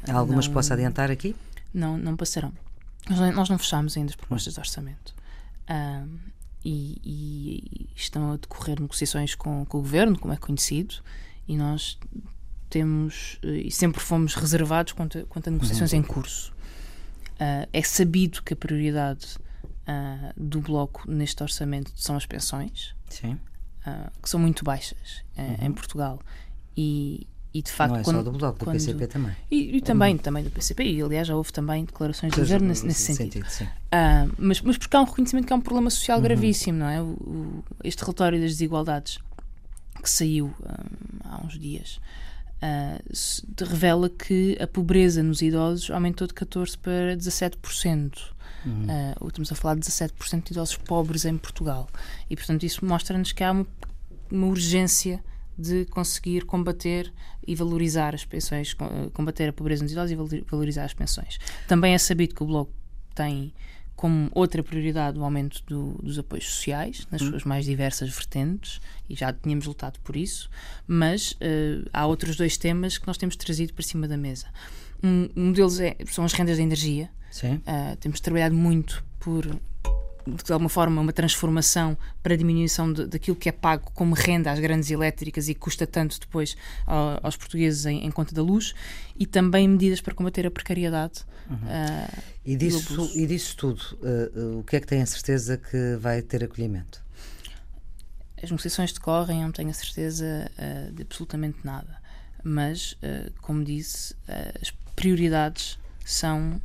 Algumas 0.07 0.47
não, 0.47 0.53
posso 0.53 0.71
adiantar 0.71 1.11
aqui? 1.11 1.35
Não, 1.73 1.97
não 1.97 2.15
passarão. 2.15 2.53
Nós 3.09 3.49
não 3.49 3.57
fechámos 3.57 3.95
ainda 3.95 4.11
as 4.11 4.15
propostas 4.15 4.53
de 4.53 4.59
orçamento. 4.59 5.13
Um, 5.69 6.17
e, 6.63 6.99
e, 7.03 7.89
estão 7.95 8.31
a 8.31 8.37
decorrer 8.37 8.79
negociações 8.79 9.35
com, 9.35 9.65
com, 9.65 9.77
o 9.77 9.81
governo, 9.81 10.17
como 10.17 10.33
é 10.33 10.37
conhecido, 10.37 10.95
e 11.47 11.55
nós 11.55 11.99
temos 12.69 13.39
e 13.43 13.69
sempre 13.69 14.01
fomos 14.01 14.33
reservados 14.33 14.93
quanto 14.93 15.19
a, 15.19 15.25
quanto 15.25 15.47
a 15.47 15.51
negociações 15.51 15.93
uhum. 15.93 15.99
em 15.99 16.03
curso. 16.03 16.51
Uh, 17.35 17.67
é 17.71 17.83
sabido 17.83 18.41
que 18.41 18.53
a 18.53 18.57
prioridade 18.57 19.37
uh, 19.87 20.33
do 20.35 20.59
bloco 20.61 21.09
neste 21.09 21.43
orçamento 21.43 21.91
são 21.95 22.15
as 22.15 22.25
pensões, 22.25 22.95
uh, 23.23 24.21
que 24.21 24.29
são 24.29 24.39
muito 24.39 24.63
baixas 24.63 25.23
uhum. 25.37 25.67
em 25.67 25.71
Portugal. 25.71 26.19
E, 26.75 27.27
e 27.55 27.61
de 27.61 27.71
facto, 27.71 27.93
não 27.93 27.99
é 28.01 28.03
quando, 28.03 28.17
só 28.17 28.23
do 28.23 28.31
Bloco, 28.33 28.59
do 28.59 28.65
quando, 28.65 28.73
PCP 28.73 29.07
também. 29.07 29.33
E, 29.49 29.77
e 29.77 29.81
também, 29.81 30.17
também 30.17 30.43
do 30.43 30.51
PCP, 30.51 30.83
e 30.83 31.01
aliás 31.01 31.25
já 31.25 31.37
houve 31.37 31.53
também 31.53 31.85
declarações 31.85 32.33
do 32.33 32.41
governo 32.41 32.67
nesse, 32.67 32.85
nesse 32.85 33.13
sentido. 33.13 33.45
sentido 33.49 33.69
uh, 33.69 34.35
mas, 34.37 34.59
mas 34.59 34.77
porque 34.77 34.93
há 34.93 34.99
um 34.99 35.05
reconhecimento 35.05 35.47
que 35.47 35.53
há 35.53 35.55
um 35.55 35.61
problema 35.61 35.89
social 35.89 36.17
uhum. 36.17 36.23
gravíssimo, 36.25 36.79
não 36.79 36.89
é? 36.89 37.01
O, 37.01 37.05
o, 37.05 37.63
este 37.81 38.01
relatório 38.01 38.41
das 38.41 38.51
desigualdades 38.51 39.19
que 40.03 40.09
saiu 40.09 40.53
ah, 40.65 40.83
há 41.23 41.45
uns 41.45 41.57
dias 41.57 42.01
uh, 42.61 43.63
revela 43.63 44.09
que 44.09 44.57
a 44.59 44.67
pobreza 44.67 45.23
nos 45.23 45.41
idosos 45.41 45.89
aumentou 45.89 46.27
de 46.27 46.33
14% 46.33 46.77
para 46.79 47.15
17%. 47.15 48.17
Uhum. 48.65 48.85
Uh, 49.21 49.27
estamos 49.29 49.49
a 49.49 49.55
falar 49.55 49.75
de 49.75 49.81
17% 49.81 50.43
de 50.43 50.51
idosos 50.51 50.75
pobres 50.75 51.23
em 51.23 51.37
Portugal. 51.37 51.87
E, 52.29 52.35
portanto, 52.35 52.63
isso 52.63 52.85
mostra-nos 52.85 53.31
que 53.31 53.45
há 53.45 53.53
uma, 53.53 53.67
uma 54.29 54.47
urgência 54.47 55.23
de 55.57 55.85
conseguir 55.85 56.45
combater 56.45 57.11
e 57.45 57.55
valorizar 57.55 58.13
as 58.13 58.25
pensões, 58.25 58.75
combater 59.13 59.49
a 59.49 59.53
pobreza 59.53 59.83
nos 59.83 59.91
idosos 59.91 60.11
e 60.11 60.41
valorizar 60.49 60.85
as 60.85 60.93
pensões. 60.93 61.37
Também 61.67 61.93
é 61.93 61.97
sabido 61.97 62.35
que 62.35 62.43
o 62.43 62.45
Bloco 62.45 62.71
tem 63.13 63.53
como 63.95 64.29
outra 64.33 64.61
prioridade 64.61 65.17
o 65.17 65.23
aumento 65.23 65.63
do, 65.65 65.93
dos 66.03 66.19
apoios 66.19 66.45
sociais, 66.45 67.07
nas 67.09 67.21
hum. 67.21 67.29
suas 67.29 67.43
mais 67.45 67.65
diversas 67.65 68.09
vertentes, 68.09 68.81
e 69.09 69.15
já 69.15 69.31
tínhamos 69.31 69.65
lutado 69.65 69.99
por 70.01 70.15
isso, 70.15 70.49
mas 70.85 71.31
uh, 71.33 71.89
há 71.93 72.05
outros 72.05 72.35
dois 72.35 72.57
temas 72.57 72.97
que 72.97 73.07
nós 73.07 73.17
temos 73.17 73.35
trazido 73.35 73.73
para 73.73 73.83
cima 73.83 74.07
da 74.07 74.17
mesa. 74.17 74.47
Um, 75.01 75.29
um 75.35 75.51
deles 75.51 75.79
é, 75.79 75.95
são 76.07 76.25
as 76.25 76.33
rendas 76.33 76.57
de 76.57 76.63
energia. 76.63 77.09
Uh, 77.59 77.95
temos 77.97 78.19
trabalhado 78.19 78.55
muito 78.55 79.03
por 79.19 79.45
de 80.25 80.51
alguma 80.51 80.69
forma, 80.69 81.01
uma 81.01 81.13
transformação 81.13 81.97
para 82.23 82.33
a 82.33 82.37
diminuição 82.37 82.91
de, 82.91 83.05
daquilo 83.05 83.35
que 83.35 83.47
é 83.47 83.51
pago 83.51 83.91
como 83.93 84.15
renda 84.15 84.51
às 84.51 84.59
grandes 84.59 84.89
elétricas 84.89 85.47
e 85.47 85.53
custa 85.53 85.85
tanto 85.85 86.19
depois 86.19 86.53
uh, 86.87 87.19
aos 87.21 87.35
portugueses 87.35 87.85
em, 87.85 88.05
em, 88.05 88.11
conta 88.11 88.33
da 88.33 88.41
luz, 88.41 88.73
e 89.17 89.25
também 89.25 89.67
medidas 89.67 90.01
para 90.01 90.13
combater 90.15 90.47
a 90.47 90.51
precariedade. 90.51 91.21
Uhum. 91.49 91.57
Uh, 91.57 92.23
e, 92.43 92.55
disso, 92.55 93.11
e 93.13 93.27
disso 93.27 93.55
tudo, 93.55 93.81
uh, 94.01 94.59
o 94.59 94.63
que 94.63 94.75
é 94.75 94.79
que 94.79 94.87
tem 94.87 95.01
a 95.01 95.05
certeza 95.05 95.57
que 95.57 95.95
vai 95.99 96.21
ter 96.21 96.43
acolhimento? 96.43 97.03
As 98.41 98.49
negociações 98.49 98.91
decorrem, 98.91 99.41
eu 99.41 99.45
não 99.45 99.51
tenho 99.51 99.69
a 99.69 99.73
certeza 99.73 100.51
de 100.93 101.01
absolutamente 101.03 101.59
nada. 101.63 101.97
Mas, 102.43 102.95
como 103.41 103.63
disse, 103.63 104.13
as 104.61 104.71
prioridades 104.95 105.79
são 106.05 106.61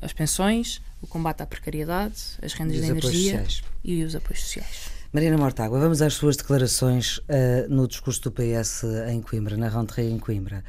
as 0.00 0.12
pensões, 0.12 0.80
o 1.02 1.06
combate 1.06 1.42
à 1.42 1.46
precariedade, 1.46 2.16
as 2.42 2.54
rendas 2.54 2.80
de 2.80 2.90
energia 2.90 3.44
e 3.84 4.02
os 4.02 4.16
apoios 4.16 4.40
sociais. 4.40 4.90
Marina 5.12 5.36
Mortágua, 5.36 5.78
vamos 5.78 6.00
às 6.00 6.14
suas 6.14 6.38
declarações 6.38 7.18
uh, 7.18 7.22
no 7.68 7.86
discurso 7.86 8.22
do 8.22 8.32
PS 8.32 8.84
em 9.10 9.20
Coimbra, 9.20 9.58
na 9.58 9.68
rentrée 9.68 10.08
em 10.08 10.18
Coimbra. 10.18 10.64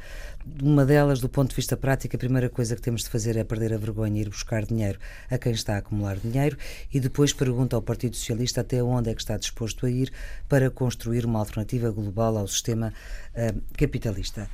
Uma 0.62 0.84
delas, 0.84 1.18
do 1.18 1.30
ponto 1.30 1.48
de 1.48 1.56
vista 1.56 1.78
prático, 1.78 2.14
a 2.14 2.18
primeira 2.18 2.50
coisa 2.50 2.76
que 2.76 2.82
temos 2.82 3.04
de 3.04 3.08
fazer 3.08 3.38
é 3.38 3.44
perder 3.44 3.72
a 3.72 3.78
vergonha 3.78 4.18
e 4.18 4.20
ir 4.20 4.28
buscar 4.28 4.66
dinheiro 4.66 4.98
a 5.30 5.38
quem 5.38 5.52
está 5.52 5.76
a 5.76 5.78
acumular 5.78 6.18
dinheiro 6.18 6.58
e 6.92 7.00
depois 7.00 7.32
pergunta 7.32 7.74
ao 7.74 7.80
Partido 7.80 8.16
Socialista 8.16 8.60
até 8.60 8.82
onde 8.82 9.08
é 9.08 9.14
que 9.14 9.22
está 9.22 9.38
disposto 9.38 9.86
a 9.86 9.90
ir 9.90 10.12
para 10.46 10.70
construir 10.70 11.24
uma 11.24 11.38
alternativa 11.38 11.90
global 11.90 12.36
ao 12.36 12.46
sistema 12.46 12.92
uh, 13.34 13.62
capitalista. 13.78 14.46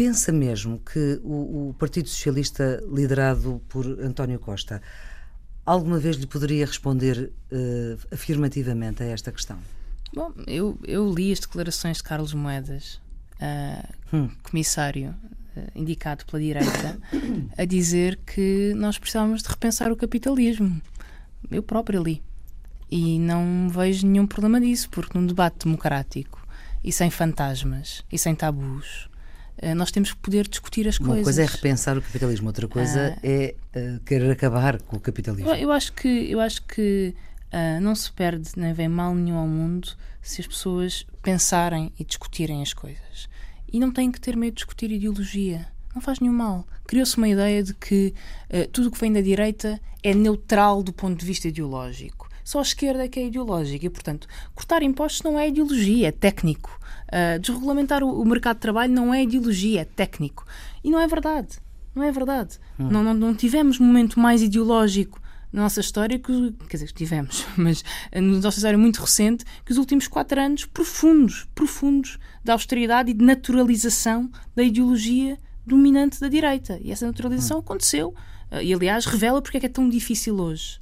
Pensa 0.00 0.32
mesmo 0.32 0.78
que 0.78 1.20
o, 1.22 1.68
o, 1.68 1.74
Partido 1.74 2.08
Socialista, 2.08 2.82
liderado 2.90 3.60
por 3.68 3.84
António 4.00 4.38
Costa, 4.38 4.80
alguma 5.66 5.98
vez 5.98 6.16
lhe 6.16 6.26
poderia 6.26 6.64
responder 6.64 7.30
uh, 7.52 7.98
afirmativamente 8.10 9.02
a 9.02 9.06
esta 9.06 9.30
questão? 9.30 9.58
Bom, 10.14 10.32
eu, 10.46 10.78
eu 10.84 11.12
li 11.12 11.30
as 11.30 11.40
declarações 11.40 11.98
de 11.98 12.02
Carlos 12.04 12.32
Moedas, 12.32 12.98
uh, 13.42 14.16
hum. 14.16 14.30
comissário 14.42 15.14
uh, 15.54 15.60
indicado 15.74 16.24
pela 16.24 16.42
direita, 16.42 16.98
a 17.58 17.66
dizer 17.66 18.18
que 18.24 18.72
nós 18.76 18.98
precisávamos 18.98 19.42
de 19.42 19.50
repensar 19.50 19.92
o 19.92 19.96
capitalismo. 19.96 20.80
Eu 21.50 21.62
próprio 21.62 22.02
li. 22.02 22.22
E 22.90 23.18
não 23.18 23.68
vejo 23.68 24.06
nenhum 24.06 24.26
problema 24.26 24.58
disso, 24.62 24.88
porque 24.88 25.18
num 25.18 25.26
debate 25.26 25.66
democrático 25.66 26.40
e 26.82 26.90
sem 26.90 27.10
fantasmas 27.10 28.02
e 28.10 28.16
sem 28.16 28.34
tabus, 28.34 29.09
nós 29.74 29.90
temos 29.90 30.12
que 30.12 30.18
poder 30.18 30.48
discutir 30.48 30.88
as 30.88 30.98
Uma 30.98 31.08
coisas. 31.08 31.20
Uma 31.20 31.24
coisa 31.24 31.42
é 31.42 31.46
repensar 31.46 31.98
o 31.98 32.02
capitalismo, 32.02 32.46
outra 32.46 32.66
coisa 32.66 33.14
ah, 33.16 33.20
é 33.22 33.54
uh, 33.76 34.00
querer 34.00 34.30
acabar 34.30 34.80
com 34.80 34.96
o 34.96 35.00
capitalismo. 35.00 35.50
Eu 35.54 35.70
acho 35.70 35.92
que, 35.92 36.08
eu 36.08 36.40
acho 36.40 36.62
que 36.62 37.14
uh, 37.52 37.80
não 37.80 37.94
se 37.94 38.10
perde 38.12 38.50
nem 38.56 38.72
vem 38.72 38.88
mal 38.88 39.14
nenhum 39.14 39.36
ao 39.36 39.46
mundo 39.46 39.90
se 40.22 40.40
as 40.40 40.46
pessoas 40.46 41.06
pensarem 41.22 41.92
e 41.98 42.04
discutirem 42.04 42.62
as 42.62 42.72
coisas. 42.72 43.28
E 43.72 43.78
não 43.78 43.90
têm 43.92 44.10
que 44.10 44.20
ter 44.20 44.36
medo 44.36 44.54
de 44.54 44.56
discutir 44.56 44.90
ideologia. 44.90 45.66
Não 45.94 46.00
faz 46.00 46.20
nenhum 46.20 46.34
mal. 46.34 46.66
Criou-se 46.86 47.16
uma 47.16 47.28
ideia 47.28 47.62
de 47.62 47.74
que 47.74 48.14
uh, 48.48 48.68
tudo 48.68 48.88
o 48.88 48.90
que 48.90 48.98
vem 48.98 49.12
da 49.12 49.20
direita 49.20 49.80
é 50.02 50.14
neutral 50.14 50.82
do 50.82 50.92
ponto 50.92 51.18
de 51.18 51.26
vista 51.26 51.48
ideológico. 51.48 52.29
Só 52.44 52.58
a 52.58 52.62
esquerda 52.62 53.04
é 53.04 53.08
que 53.08 53.20
é 53.20 53.26
ideológica 53.26 53.86
e, 53.86 53.90
portanto, 53.90 54.26
cortar 54.54 54.82
impostos 54.82 55.22
não 55.22 55.38
é 55.38 55.48
ideologia, 55.48 56.08
é 56.08 56.12
técnico. 56.12 56.78
Uh, 57.08 57.38
desregulamentar 57.38 58.02
o, 58.02 58.20
o, 58.20 58.24
mercado 58.24 58.56
de 58.56 58.62
trabalho 58.62 58.92
não 58.92 59.12
é 59.12 59.22
ideologia, 59.22 59.82
é 59.82 59.84
técnico. 59.84 60.44
E 60.82 60.90
não 60.90 61.00
é 61.00 61.06
verdade. 61.06 61.58
Não 61.94 62.02
é 62.02 62.12
verdade. 62.12 62.58
Hum. 62.78 62.88
Não, 62.90 63.02
não, 63.02 63.14
não 63.14 63.34
tivemos 63.34 63.78
momento 63.78 64.18
mais 64.18 64.42
ideológico 64.42 65.20
na 65.52 65.62
nossa 65.62 65.80
história, 65.80 66.18
que, 66.18 66.52
quer 66.68 66.76
dizer, 66.76 66.92
tivemos, 66.92 67.44
mas 67.58 67.82
na 68.14 68.20
nossa 68.20 68.58
história 68.58 68.78
muito 68.78 69.00
recente, 69.00 69.44
que 69.64 69.72
os 69.72 69.78
últimos 69.78 70.06
quatro 70.06 70.40
anos 70.40 70.64
profundos, 70.64 71.48
profundos, 71.54 72.18
de 72.44 72.52
austeridade 72.52 73.10
e 73.10 73.14
de 73.14 73.24
naturalização 73.24 74.30
da 74.54 74.62
ideologia 74.62 75.36
dominante 75.66 76.20
da 76.20 76.28
direita. 76.28 76.78
E 76.80 76.92
essa 76.92 77.06
naturalização 77.06 77.58
hum. 77.58 77.60
aconteceu. 77.60 78.14
Uh, 78.50 78.62
e, 78.62 78.72
aliás, 78.72 79.04
revela 79.06 79.42
porque 79.42 79.56
é 79.56 79.60
que 79.60 79.66
é 79.66 79.70
tão 79.70 79.88
difícil 79.88 80.40
hoje 80.40 80.80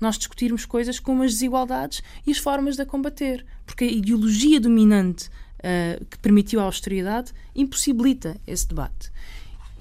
nós 0.00 0.16
discutirmos 0.16 0.64
coisas 0.64 0.98
como 1.00 1.22
as 1.22 1.32
desigualdades 1.32 2.02
e 2.26 2.30
as 2.30 2.38
formas 2.38 2.76
de 2.76 2.82
a 2.82 2.86
combater. 2.86 3.44
Porque 3.66 3.84
a 3.84 3.90
ideologia 3.90 4.60
dominante 4.60 5.28
uh, 5.58 6.04
que 6.06 6.18
permitiu 6.18 6.60
a 6.60 6.64
austeridade 6.64 7.32
impossibilita 7.54 8.36
esse 8.46 8.66
debate. 8.66 9.10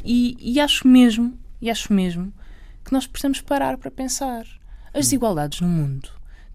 E, 0.03 0.37
e, 0.39 0.59
acho 0.59 0.87
mesmo, 0.87 1.37
e 1.61 1.69
acho 1.69 1.91
mesmo 1.91 2.33
que 2.83 2.93
nós 2.93 3.05
precisamos 3.07 3.41
parar 3.41 3.77
para 3.77 3.91
pensar. 3.91 4.45
As 4.93 5.05
desigualdades 5.05 5.61
no 5.61 5.67
mundo 5.67 6.09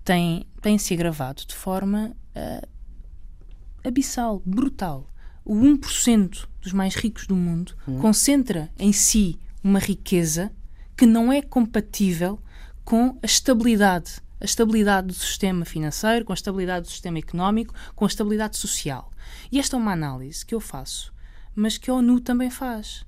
têm, 0.04 0.46
têm 0.60 0.78
se 0.78 0.94
agravado 0.94 1.44
de 1.46 1.54
forma 1.54 2.16
uh, 2.34 2.68
abissal, 3.84 4.42
brutal. 4.44 5.08
O 5.44 5.54
1% 5.56 6.46
dos 6.60 6.72
mais 6.72 6.94
ricos 6.94 7.26
do 7.26 7.34
mundo 7.34 7.74
hum. 7.86 7.98
concentra 7.98 8.70
em 8.78 8.92
si 8.92 9.38
uma 9.62 9.78
riqueza 9.78 10.52
que 10.96 11.04
não 11.04 11.32
é 11.32 11.42
compatível 11.42 12.38
com 12.84 13.18
a 13.22 13.26
estabilidade, 13.26 14.20
a 14.40 14.44
estabilidade 14.44 15.08
do 15.08 15.14
sistema 15.14 15.64
financeiro, 15.64 16.24
com 16.24 16.32
a 16.32 16.34
estabilidade 16.34 16.86
do 16.86 16.90
sistema 16.90 17.18
económico, 17.18 17.74
com 17.94 18.04
a 18.04 18.08
estabilidade 18.08 18.56
social. 18.56 19.10
E 19.50 19.58
esta 19.58 19.76
é 19.76 19.78
uma 19.78 19.92
análise 19.92 20.44
que 20.44 20.54
eu 20.54 20.60
faço, 20.60 21.12
mas 21.54 21.78
que 21.78 21.90
a 21.90 21.94
ONU 21.94 22.20
também 22.20 22.50
faz. 22.50 23.04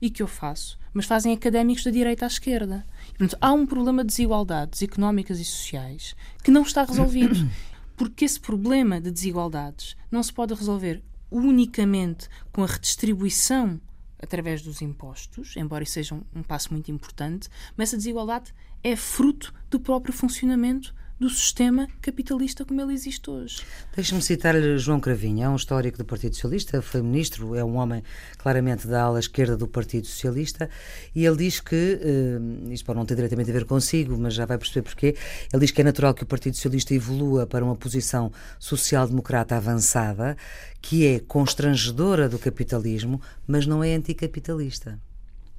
E 0.00 0.10
que 0.10 0.22
eu 0.22 0.26
faço, 0.26 0.78
mas 0.92 1.06
fazem 1.06 1.32
académicos 1.32 1.84
da 1.84 1.90
direita 1.90 2.26
à 2.26 2.28
esquerda. 2.28 2.86
E, 3.04 3.18
portanto, 3.18 3.38
há 3.40 3.52
um 3.52 3.66
problema 3.66 4.02
de 4.02 4.08
desigualdades 4.08 4.82
económicas 4.82 5.40
e 5.40 5.44
sociais 5.44 6.14
que 6.42 6.50
não 6.50 6.62
está 6.62 6.84
resolvido. 6.84 7.48
Porque 7.96 8.26
esse 8.26 8.38
problema 8.38 9.00
de 9.00 9.10
desigualdades 9.10 9.96
não 10.10 10.22
se 10.22 10.30
pode 10.30 10.52
resolver 10.52 11.02
unicamente 11.30 12.28
com 12.52 12.62
a 12.62 12.66
redistribuição 12.66 13.80
através 14.18 14.62
dos 14.62 14.82
impostos, 14.82 15.56
embora 15.56 15.84
isso 15.84 15.92
seja 15.92 16.14
um, 16.14 16.22
um 16.34 16.42
passo 16.42 16.72
muito 16.72 16.90
importante, 16.90 17.48
mas 17.76 17.90
essa 17.90 17.96
desigualdade 17.96 18.54
é 18.82 18.96
fruto 18.96 19.52
do 19.70 19.80
próprio 19.80 20.12
funcionamento 20.12 20.94
do 21.18 21.30
sistema 21.30 21.88
capitalista 22.02 22.64
como 22.64 22.80
ele 22.80 22.92
existe 22.92 23.30
hoje. 23.30 23.62
Deixe-me 23.94 24.20
citar-lhe 24.20 24.76
João 24.76 25.00
Cravinha, 25.00 25.46
é 25.46 25.48
um 25.48 25.56
histórico 25.56 25.96
do 25.96 26.04
Partido 26.04 26.34
Socialista, 26.34 26.82
foi 26.82 27.00
ministro, 27.00 27.54
é 27.54 27.64
um 27.64 27.76
homem 27.76 28.02
claramente 28.36 28.86
da 28.86 29.02
ala 29.02 29.18
esquerda 29.18 29.56
do 29.56 29.66
Partido 29.66 30.06
Socialista, 30.06 30.68
e 31.14 31.24
ele 31.24 31.36
diz 31.36 31.58
que, 31.58 31.74
uh, 31.74 32.72
isto 32.72 32.84
pode 32.84 32.98
não 32.98 33.06
ter 33.06 33.14
diretamente 33.14 33.50
a 33.50 33.54
ver 33.54 33.64
consigo, 33.64 34.16
mas 34.18 34.34
já 34.34 34.44
vai 34.44 34.58
perceber 34.58 34.82
porquê, 34.82 35.16
ele 35.52 35.60
diz 35.60 35.70
que 35.70 35.80
é 35.80 35.84
natural 35.84 36.12
que 36.12 36.22
o 36.22 36.26
Partido 36.26 36.54
Socialista 36.54 36.94
evolua 36.94 37.46
para 37.46 37.64
uma 37.64 37.76
posição 37.76 38.30
social-democrata 38.58 39.56
avançada, 39.56 40.36
que 40.82 41.06
é 41.06 41.18
constrangedora 41.18 42.28
do 42.28 42.38
capitalismo, 42.38 43.20
mas 43.46 43.66
não 43.66 43.82
é 43.82 43.94
anticapitalista. 43.94 45.00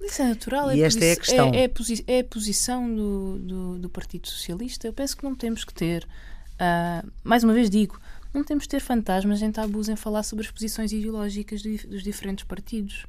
Isso 0.02 0.22
é 0.22 0.26
natural. 0.26 0.76
E 0.76 0.82
é 0.82 0.86
esta 0.86 1.04
é 1.04 1.14
a 1.14 1.16
questão. 1.16 1.52
É, 1.54 1.64
é, 1.64 1.68
posi 1.68 2.04
é 2.08 2.20
a 2.20 2.24
posição 2.24 2.94
do, 2.94 3.40
do, 3.40 3.80
do, 3.80 3.90
Partido 3.90 4.28
Socialista. 4.28 4.88
Eu 4.88 4.94
penso 4.94 5.18
que 5.18 5.24
não 5.24 5.36
temos 5.36 5.64
que 5.64 5.74
ter, 5.74 6.08
uh, 6.54 7.12
mais 7.24 7.44
uma 7.44 7.54
vez 7.54 7.70
digo, 7.70 8.00
não 8.34 8.44
temos 8.44 8.66
que 8.66 8.70
ter 8.70 8.80
fantasmas 8.80 9.42
em 9.42 9.52
tabus 9.52 9.90
em 9.90 9.96
falar 9.96 10.24
sobre 10.24 10.46
as 10.46 10.52
posições 10.52 10.92
ideológicas 10.92 11.62
de, 11.62 11.78
dos 11.88 12.04
diferentes 12.04 12.44
partidos. 12.46 13.06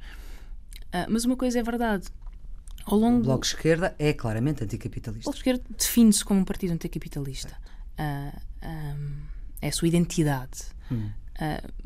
Uh, 0.87 1.05
mas 1.09 1.25
uma 1.25 1.35
coisa 1.35 1.59
é 1.59 1.63
verdade. 1.63 2.07
Ao 2.85 2.97
longo 2.97 3.19
o 3.19 3.23
Bloco 3.23 3.41
de 3.41 3.47
Esquerda 3.47 3.95
é 3.99 4.11
claramente 4.11 4.63
anticapitalista. 4.63 5.29
O 5.29 5.31
Bloco 5.31 5.35
de 5.35 5.39
Esquerda 5.39 5.63
define-se 5.77 6.25
como 6.25 6.39
um 6.39 6.45
partido 6.45 6.73
anticapitalista. 6.73 7.55
Uh, 7.99 8.39
um, 8.65 9.15
é 9.61 9.67
a 9.67 9.71
sua 9.71 9.87
identidade. 9.87 10.77
Hum. 10.91 11.11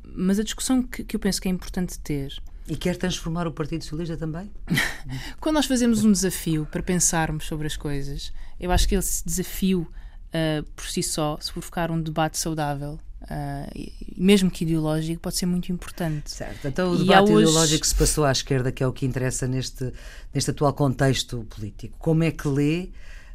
mas 0.02 0.40
a 0.40 0.44
discussão 0.44 0.82
que, 0.82 1.04
que 1.04 1.14
eu 1.18 1.20
penso 1.20 1.42
que 1.42 1.50
é 1.50 1.52
importante 1.52 2.00
ter 2.00 2.42
e 2.68 2.76
quer 2.76 2.96
transformar 2.96 3.48
o 3.48 3.52
Partido 3.52 3.84
Socialista 3.84 4.18
também? 4.18 4.52
Quando 5.40 5.56
nós 5.56 5.66
fazemos 5.66 6.04
um 6.04 6.12
desafio 6.12 6.68
para 6.72 6.82
pensarmos 6.82 7.46
sobre 7.46 7.68
as 7.68 7.76
coisas, 7.76 8.32
eu 8.60 8.72
acho 8.72 8.88
que 8.88 8.96
esse 8.96 9.26
desafio, 9.26 9.82
uh, 9.82 10.64
por 10.76 10.86
si 10.86 11.04
só, 11.04 11.38
se 11.40 11.52
provocar 11.52 11.92
um 11.92 12.02
debate 12.02 12.38
saudável, 12.38 13.00
uh, 13.24 13.92
mesmo 14.18 14.50
que 14.50 14.64
ideológico, 14.64 15.22
pode 15.22 15.38
ser 15.38 15.46
muito 15.46 15.72
importante. 15.72 16.32
Certo. 16.32 16.68
Então, 16.68 16.92
o 16.92 16.98
debate 16.98 17.32
hoje... 17.32 17.50
ideológico 17.50 17.82
que 17.82 17.88
se 17.88 17.96
passou 17.96 18.24
à 18.24 18.32
esquerda, 18.32 18.72
que 18.72 18.82
é 18.82 18.88
o 18.88 18.94
que 18.94 19.06
interessa 19.06 19.48
neste, 19.48 19.92
neste 20.34 20.52
atual 20.52 20.74
contexto 20.74 21.46
político, 21.50 21.98
como 22.00 22.24
é 22.24 22.32
que 22.32 22.48
lê 22.48 22.90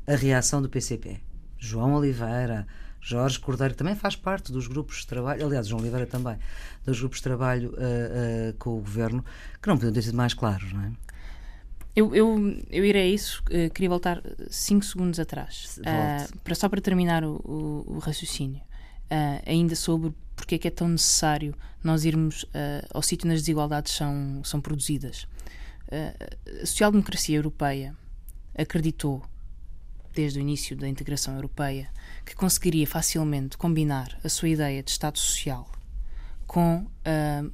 a 0.06 0.16
reação 0.16 0.62
do 0.62 0.68
PCP? 0.68 1.20
João 1.58 1.94
Oliveira, 1.94 2.66
Jorge 3.08 3.38
Cordeiro, 3.40 3.72
que 3.72 3.78
também 3.78 3.94
faz 3.94 4.14
parte 4.14 4.52
dos 4.52 4.66
grupos 4.66 4.98
de 4.98 5.06
trabalho, 5.06 5.46
aliás, 5.46 5.66
João 5.66 5.80
Oliveira 5.80 6.06
também, 6.06 6.36
dos 6.84 6.98
grupos 6.98 7.20
de 7.20 7.22
trabalho 7.22 7.70
uh, 7.70 8.50
uh, 8.50 8.54
com 8.58 8.76
o 8.76 8.80
governo, 8.80 9.24
que 9.62 9.66
não 9.66 9.76
podiam 9.76 9.94
ter 9.94 10.02
sido 10.02 10.14
mais 10.14 10.34
claros, 10.34 10.70
não 10.74 10.82
é? 10.84 10.92
Eu, 11.96 12.14
eu, 12.14 12.62
eu 12.70 12.84
irei 12.84 13.02
a 13.04 13.06
isso, 13.06 13.42
uh, 13.46 13.72
queria 13.72 13.88
voltar 13.88 14.22
5 14.50 14.84
segundos 14.84 15.18
atrás, 15.18 15.80
para, 16.44 16.54
só 16.54 16.68
para 16.68 16.82
terminar 16.82 17.24
o, 17.24 17.40
o, 17.44 17.94
o 17.94 17.98
raciocínio, 17.98 18.60
ainda 19.46 19.74
sobre 19.74 20.12
porque 20.36 20.56
é 20.56 20.58
que 20.58 20.68
é 20.68 20.70
tão 20.70 20.86
necessário 20.86 21.54
nós 21.82 22.04
irmos 22.04 22.44
ao 22.92 23.02
sítio 23.02 23.26
onde 23.26 23.36
as 23.36 23.40
desigualdades 23.40 23.92
são, 23.92 24.42
são 24.44 24.60
produzidas. 24.60 25.26
a 25.90 26.66
social-democracia 26.66 27.36
europeia 27.36 27.96
acreditou 28.54 29.22
desde 30.18 30.40
o 30.40 30.42
início 30.42 30.76
da 30.76 30.88
integração 30.88 31.36
europeia, 31.36 31.88
que 32.26 32.34
conseguiria 32.34 32.84
facilmente 32.88 33.56
combinar 33.56 34.18
a 34.24 34.28
sua 34.28 34.48
ideia 34.48 34.82
de 34.82 34.90
Estado 34.90 35.16
Social 35.16 35.70
com, 36.44 36.78
uh, 37.06 37.52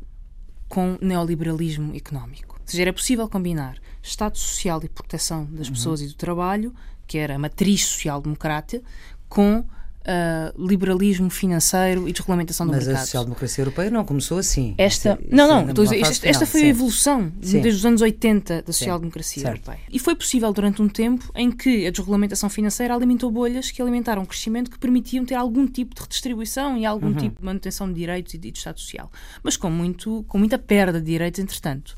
com 0.67 0.97
neoliberalismo 0.99 1.95
económico. 1.95 2.57
Ou 2.59 2.67
seja, 2.67 2.85
era 2.85 2.93
possível 2.93 3.29
combinar 3.29 3.77
Estado 4.03 4.39
Social 4.39 4.81
e 4.83 4.89
proteção 4.89 5.45
das 5.45 5.67
uhum. 5.67 5.75
pessoas 5.75 6.01
e 6.01 6.07
do 6.07 6.15
trabalho, 6.15 6.75
que 7.07 7.19
era 7.19 7.35
a 7.35 7.39
matriz 7.39 7.85
social-democrata, 7.85 8.83
com 9.29 9.67
uh, 10.05 10.67
liberalismo 10.67 11.31
financeiro 11.31 12.09
e 12.09 12.13
desregulamentação 12.13 12.67
do 12.67 12.73
Mas 12.73 12.81
mercado. 12.81 12.95
Mas 12.95 13.03
a 13.03 13.07
social-democracia 13.07 13.63
europeia 13.63 13.91
não 13.91 14.05
começou 14.05 14.39
assim. 14.39 14.75
Esta, 14.79 15.19
isso, 15.21 15.35
não, 15.35 15.49
não, 15.49 15.73
dizer, 15.73 16.01
esta, 16.01 16.29
esta, 16.29 16.47
foi 16.47 16.61
sim. 16.61 16.67
a 16.67 16.69
evolução 16.71 17.33
sim. 17.41 17.61
desde 17.61 17.79
os 17.81 17.87
anos 17.87 18.03
80 18.03 18.63
da 18.63 18.73
social-democracia 18.73 19.49
europeia. 19.49 19.81
E 19.91 19.99
foi 19.99 20.15
possível 20.15 20.53
durante 20.53 20.83
um 20.83 20.89
tempo 20.89 21.31
em 21.35 21.51
que 21.51 21.87
a 21.87 21.91
desregulamentação 21.91 22.49
financeira 22.49 22.95
alimentou 22.95 23.31
bolhas 23.31 23.71
que 23.71 23.81
alimentaram 23.81 24.23
um 24.23 24.27
crescimento 24.27 24.71
que 24.71 24.79
permitiam 24.79 25.25
ter 25.25 25.35
algum 25.35 25.67
tipo 25.67 25.95
de 25.95 26.03
redistribuição 26.03 26.77
e 26.77 26.85
algum 26.85 27.09
uhum. 27.09 27.15
tipo 27.15 27.41
de 27.41 27.45
manutenção 27.45 27.89
de 27.89 27.95
direitos 27.95 28.35
e 28.35 28.39
de, 28.39 28.51
de 28.51 28.59
Estado 28.59 28.81
Social. 28.81 29.11
Mas 29.43 29.57
com, 29.57 29.71
muito, 29.71 30.25
com 30.29 30.39
muita 30.39 30.59
perda 30.59 31.01
de 31.01 31.07
direitos, 31.07 31.41
entretanto. 31.41 31.97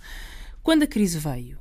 Quando 0.62 0.82
a 0.82 0.86
crise 0.86 1.18
veio, 1.18 1.58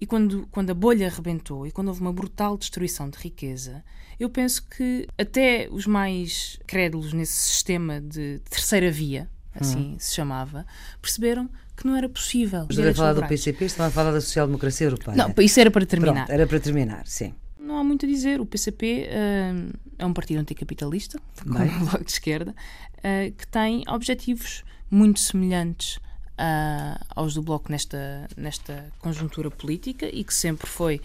e 0.00 0.06
quando, 0.06 0.46
quando 0.50 0.70
a 0.70 0.74
bolha 0.74 1.08
arrebentou 1.08 1.66
e 1.66 1.72
quando 1.72 1.88
houve 1.88 2.00
uma 2.00 2.12
brutal 2.12 2.56
destruição 2.56 3.10
de 3.10 3.18
riqueza, 3.18 3.84
eu 4.18 4.28
penso 4.28 4.66
que 4.66 5.06
até 5.16 5.68
os 5.70 5.86
mais 5.86 6.58
crédulos 6.66 7.12
nesse 7.12 7.32
sistema 7.32 8.00
de 8.00 8.40
terceira 8.50 8.90
via, 8.90 9.28
assim 9.54 9.94
hum. 9.94 9.96
se 9.98 10.14
chamava, 10.14 10.66
perceberam 11.00 11.48
que 11.76 11.86
não 11.86 11.94
era 11.94 12.08
possível. 12.08 12.66
Estava 12.68 12.90
a 12.90 12.94
falar 12.94 13.12
do 13.12 13.26
PCP, 13.26 13.64
estava 13.64 13.88
a 13.88 13.92
falar 13.92 14.10
da 14.10 14.20
social-democracia 14.20 14.88
europeia. 14.88 15.16
Não, 15.16 15.32
isso 15.38 15.60
era 15.60 15.70
para 15.70 15.86
terminar. 15.86 16.26
Pronto, 16.26 16.32
era 16.32 16.46
para 16.46 16.60
terminar, 16.60 17.06
sim. 17.06 17.32
Não 17.58 17.78
há 17.78 17.84
muito 17.84 18.04
a 18.04 18.08
dizer. 18.08 18.40
O 18.40 18.46
PCP 18.46 18.86
uh, 18.86 19.08
eh, 19.08 19.54
é 19.98 20.06
um 20.06 20.12
partido 20.12 20.40
anticapitalista, 20.40 21.20
como 21.42 21.64
o 21.64 21.78
Bloco 21.86 22.04
de 22.04 22.10
Esquerda, 22.10 22.50
uh, 22.50 23.32
que 23.32 23.46
tem 23.46 23.84
objetivos 23.86 24.64
muito 24.90 25.20
semelhantes 25.20 25.98
uh, 26.38 27.04
aos 27.14 27.34
do 27.34 27.42
Bloco 27.42 27.70
nesta, 27.70 28.26
nesta 28.36 28.86
conjuntura 28.98 29.50
política 29.50 30.08
e 30.12 30.24
que 30.24 30.34
sempre 30.34 30.66
foi 30.66 31.00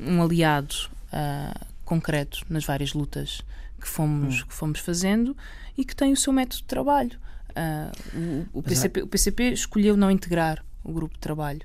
um 0.00 0.22
aliado 0.22 0.74
uh, 1.12 1.66
concreto 1.86 2.44
nas 2.50 2.64
várias 2.64 2.92
lutas 2.92 3.40
que 3.80 3.88
fomos, 3.88 4.42
hum. 4.42 4.46
que 4.46 4.52
fomos 4.52 4.80
fazendo 4.80 5.34
e 5.78 5.84
que 5.84 5.96
tem 5.96 6.12
o 6.12 6.16
seu 6.16 6.32
método 6.32 6.56
de 6.56 6.64
trabalho. 6.64 7.18
Uh, 7.50 8.46
o, 8.52 8.58
o, 8.58 8.62
PCP, 8.62 9.02
o, 9.02 9.06
PCP, 9.06 9.52
escolheu 9.52 9.96
não 9.96 10.10
integrar 10.10 10.62
o 10.84 10.92
grupo 10.92 11.14
de 11.14 11.20
trabalho 11.20 11.62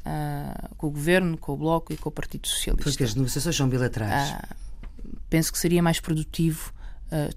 uh, 0.00 0.74
com 0.76 0.86
o 0.86 0.90
governo, 0.90 1.36
com 1.36 1.52
o 1.52 1.56
Bloco 1.56 1.92
e 1.92 1.96
com 1.96 2.08
o 2.08 2.12
Partido 2.12 2.46
Socialista. 2.46 2.88
Porque 2.88 3.04
as 3.04 3.14
negociações 3.14 3.54
são 3.54 3.68
bilaterais. 3.68 4.30
Uh, 4.30 5.18
penso 5.28 5.52
que 5.52 5.58
seria 5.58 5.82
mais 5.82 6.00
produtivo 6.00 6.74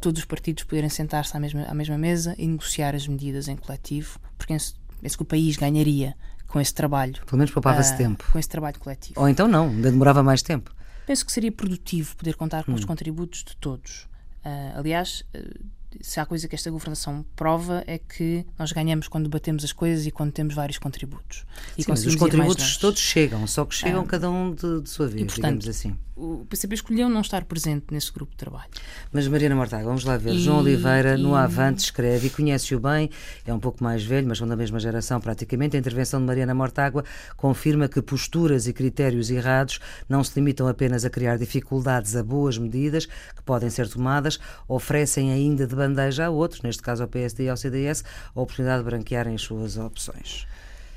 todos 0.01 0.21
os 0.21 0.25
partidos 0.25 0.63
poderem 0.63 0.89
sentar-se 0.89 1.37
à 1.37 1.39
mesma, 1.39 1.61
à 1.65 1.75
mesma 1.75 1.95
mesa 1.95 2.33
e 2.39 2.47
negociar 2.47 2.95
as 2.95 3.07
medidas 3.07 3.47
em 3.47 3.55
coletivo, 3.55 4.19
porque 4.35 4.51
penso, 4.51 4.73
penso 4.99 5.15
que 5.15 5.21
o 5.21 5.25
país 5.25 5.57
ganharia 5.57 6.15
com 6.47 6.59
esse 6.59 6.73
trabalho. 6.73 7.23
Pelo 7.23 7.37
menos 7.37 7.51
poupava-se 7.51 7.95
tempo. 7.95 8.25
Com 8.31 8.39
esse 8.39 8.49
trabalho 8.49 8.79
coletivo. 8.79 9.21
Ou 9.21 9.29
então 9.29 9.47
não, 9.47 9.67
ainda 9.67 9.91
demorava 9.91 10.23
mais 10.23 10.41
tempo 10.41 10.73
penso 11.09 11.25
que 11.25 11.31
seria 11.31 11.51
produtivo 11.51 12.15
poder 12.15 12.35
contar 12.35 12.63
com 12.63 12.71
hum. 12.71 12.75
os 12.75 12.85
contributos 12.85 13.43
de 13.43 13.55
todos. 13.55 14.07
Uh, 14.45 14.77
aliás, 14.77 15.23
uh, 15.35 15.65
se 15.99 16.19
há 16.19 16.25
coisa 16.25 16.47
que 16.47 16.53
esta 16.53 16.69
governação 16.69 17.25
prova 17.35 17.83
é 17.87 17.97
que 17.97 18.45
nós 18.59 18.71
ganhamos 18.71 19.07
quando 19.07 19.23
debatemos 19.23 19.63
as 19.63 19.73
coisas 19.73 20.05
e 20.05 20.11
quando 20.11 20.31
temos 20.31 20.53
vários 20.53 20.77
contributos. 20.77 21.47
E 21.75 21.83
Sim, 21.83 22.09
os 22.09 22.15
contributos 22.15 22.77
todos 22.77 22.99
chegam, 22.99 23.47
só 23.47 23.65
que 23.65 23.73
chegam 23.73 24.01
ah, 24.01 24.05
cada 24.05 24.29
um 24.29 24.53
de, 24.53 24.81
de, 24.81 24.87
sua 24.87 25.07
vez, 25.07 25.23
e, 25.23 25.25
portanto, 25.25 25.61
digamos 25.61 25.67
assim. 25.67 25.97
O 26.19 26.45
PCP 26.49 26.75
escolheu 26.75 27.07
não 27.07 27.21
estar 27.21 27.45
presente 27.45 27.85
nesse 27.91 28.11
grupo 28.11 28.33
de 28.33 28.37
trabalho. 28.37 28.69
Mas 29.09 29.25
Mariana 29.27 29.55
Mortaga, 29.55 29.85
vamos 29.85 30.03
lá 30.03 30.17
ver. 30.17 30.33
E, 30.33 30.39
João 30.39 30.59
Oliveira, 30.59 31.15
e... 31.15 31.21
no 31.21 31.33
Avante, 31.33 31.81
escreve 31.81 32.27
e 32.27 32.29
conhece-o 32.29 32.77
bem, 32.77 33.09
é 33.45 33.53
um 33.53 33.59
pouco 33.59 33.81
mais 33.81 34.03
velho, 34.03 34.27
mas 34.27 34.37
são 34.37 34.47
da 34.47 34.55
mesma 34.55 34.79
geração 34.81 35.21
praticamente. 35.21 35.77
A 35.77 35.79
intervenção 35.79 36.19
de 36.19 36.25
Mariana 36.25 36.53
Mortágua 36.53 37.05
confirma 37.37 37.87
que 37.87 38.01
posturas 38.01 38.67
e 38.67 38.73
critérios 38.73 39.31
errados 39.31 39.79
não 40.09 40.21
se 40.21 40.37
limitam 40.37 40.67
apenas 40.67 41.05
a 41.05 41.09
criar 41.09 41.37
dificuldades 41.37 42.15
a 42.17 42.23
boas 42.23 42.57
medidas 42.57 43.05
que 43.05 43.41
podem 43.45 43.69
ser 43.69 43.87
tomadas, 43.87 44.39
oferecem 44.67 45.31
ainda 45.31 45.65
de 45.65 45.73
bandeja 45.73 46.25
a 46.25 46.29
outros, 46.29 46.61
neste 46.61 46.81
caso 46.81 47.03
ao 47.03 47.07
PSD 47.07 47.45
e 47.45 47.49
ao 47.49 47.55
CDS, 47.55 48.03
a 48.35 48.41
oportunidade 48.41 48.83
de 48.83 48.89
branquearem 48.89 49.35
as 49.35 49.41
suas 49.41 49.77
opções. 49.77 50.45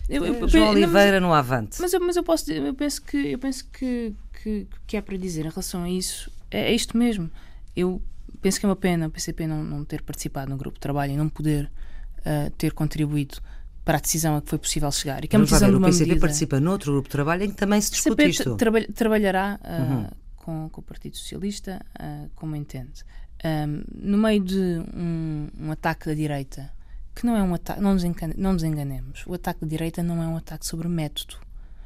Eu, 0.08 0.24
eu, 0.26 0.48
João 0.48 0.70
Oliveira 0.70 1.20
não, 1.20 1.28
mas, 1.28 1.46
no 1.46 1.54
Avante. 1.54 1.80
Mas, 1.80 1.92
eu, 1.92 2.00
mas 2.00 2.16
eu, 2.16 2.24
posso, 2.24 2.50
eu 2.50 2.74
penso, 2.74 3.02
que, 3.02 3.16
eu 3.16 3.38
penso 3.38 3.64
que, 3.70 4.14
que, 4.42 4.66
que 4.86 4.96
há 4.96 5.02
para 5.02 5.16
dizer 5.16 5.46
em 5.46 5.48
relação 5.48 5.84
a 5.84 5.90
isso 5.90 6.30
é, 6.50 6.70
é, 6.70 6.74
isto 6.74 6.96
mesmo. 6.96 7.30
Eu 7.74 8.02
penso 8.40 8.58
que 8.60 8.66
é 8.66 8.68
uma 8.68 8.76
pena 8.76 9.06
o 9.06 9.10
PCP 9.10 9.46
não, 9.46 9.62
não 9.62 9.84
ter 9.84 10.02
participado 10.02 10.50
no 10.50 10.56
grupo 10.56 10.74
de 10.74 10.80
trabalho 10.80 11.12
e 11.12 11.16
não 11.16 11.28
poder 11.28 11.70
uh, 12.18 12.50
ter 12.58 12.72
contribuído 12.72 13.38
para 13.84 13.98
a 13.98 14.00
decisão 14.00 14.36
a 14.36 14.42
que 14.42 14.50
foi 14.50 14.58
possível 14.58 14.90
chegar. 14.90 15.24
E 15.24 15.28
que 15.28 15.36
é 15.36 15.38
uma 15.38 15.44
decisão 15.44 15.68
ver, 15.68 15.72
de 15.72 15.78
uma 15.78 15.88
o 15.88 15.90
PCP 15.90 16.08
medida... 16.08 16.20
participa 16.20 16.60
noutro 16.60 16.92
grupo 16.92 17.08
de 17.08 17.12
trabalho 17.12 17.44
em 17.44 17.50
que 17.50 17.56
também 17.56 17.80
se 17.80 17.92
discute 17.92 18.28
isto. 18.28 18.56
Traba 18.56 18.80
trabalhará 18.94 19.58
uh, 19.62 19.82
uhum. 19.82 20.06
com, 20.36 20.68
com, 20.68 20.80
o 20.80 20.84
Partido 20.84 21.16
Socialista, 21.16 21.80
uh, 21.98 22.30
como 22.34 22.54
entende 22.54 23.04
um, 23.44 23.82
no 23.94 24.18
meio 24.18 24.42
de 24.42 24.82
um, 24.94 25.48
um, 25.60 25.70
ataque 25.72 26.06
da 26.06 26.14
direita, 26.14 26.70
que 27.14 27.26
não 27.26 27.36
é 27.36 27.42
um 27.42 27.54
ataque, 27.54 27.80
não 27.80 27.92
nos, 27.94 28.02
não 28.36 28.52
nos 28.54 28.62
enganemos, 28.62 29.24
o 29.26 29.34
ataque 29.34 29.60
da 29.60 29.66
direita 29.66 30.02
não 30.02 30.22
é 30.22 30.26
um 30.26 30.36
ataque 30.36 30.66
sobre 30.66 30.88
método. 30.88 31.36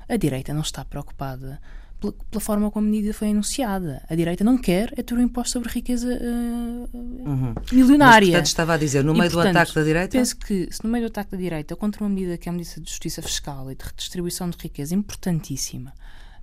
A 0.08 0.16
direita 0.16 0.54
não 0.54 0.60
está 0.60 0.84
preocupada 0.84 1.60
pela, 2.00 2.12
pela, 2.30 2.40
forma 2.40 2.70
como 2.70 2.86
a 2.86 2.90
medida 2.90 3.12
foi 3.12 3.30
anunciada. 3.30 4.02
A 4.08 4.14
direita 4.14 4.44
não 4.44 4.58
quer 4.58 4.92
é 4.96 5.02
ter 5.02 5.14
um 5.14 5.20
imposto 5.20 5.52
sobre 5.52 5.70
riqueza 5.70 6.08
uh, 6.08 6.96
uhum. 6.96 7.54
milionária. 7.72 8.26
Mas, 8.26 8.30
portanto, 8.30 8.46
estava 8.46 8.74
a 8.74 8.76
dizer, 8.76 9.02
no 9.02 9.14
meio 9.14 9.26
e, 9.26 9.30
portanto, 9.30 9.52
do 9.52 9.58
ataque 9.58 9.74
da 9.74 9.82
direita. 9.82 10.18
Penso 10.18 10.36
que, 10.36 10.68
se 10.70 10.84
no 10.84 10.90
meio 10.90 11.04
do 11.04 11.08
ataque 11.08 11.32
da 11.32 11.36
direita, 11.36 11.74
contra 11.74 12.04
uma 12.04 12.10
medida 12.10 12.36
que 12.36 12.48
é 12.48 12.52
uma 12.52 12.58
medida 12.58 12.80
de 12.80 12.88
justiça 12.88 13.22
fiscal 13.22 13.70
e 13.70 13.74
de 13.74 13.84
redistribuição 13.84 14.50
de 14.50 14.56
riqueza 14.58 14.94
importantíssima, 14.94 15.92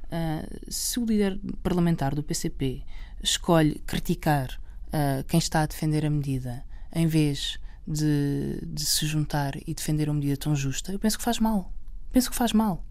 uh, 0.06 0.72
se 0.72 1.00
o 1.00 1.06
líder 1.06 1.40
parlamentar 1.62 2.16
do 2.16 2.24
PCP 2.24 2.84
escolhe 3.22 3.82
criticar 3.86 4.60
uh, 4.88 5.24
quem 5.28 5.38
está 5.38 5.62
a 5.62 5.66
defender 5.66 6.06
a 6.06 6.10
medida, 6.10 6.64
em 6.94 7.08
vez 7.08 7.60
de, 7.88 8.60
de, 8.66 8.86
se 8.86 9.06
juntar 9.06 9.56
e 9.68 9.74
defender 9.74 10.10
uma 10.10 10.16
medida 10.16 10.38
tão 10.38 10.56
justa, 10.56 10.92
eu 10.92 11.00
penso 11.00 11.18
que 11.18 11.24
faz 11.24 11.40
mal. 11.40 11.72
Penso 12.12 12.30
que 12.30 12.36
faz 12.36 12.54
mal. 12.54 12.86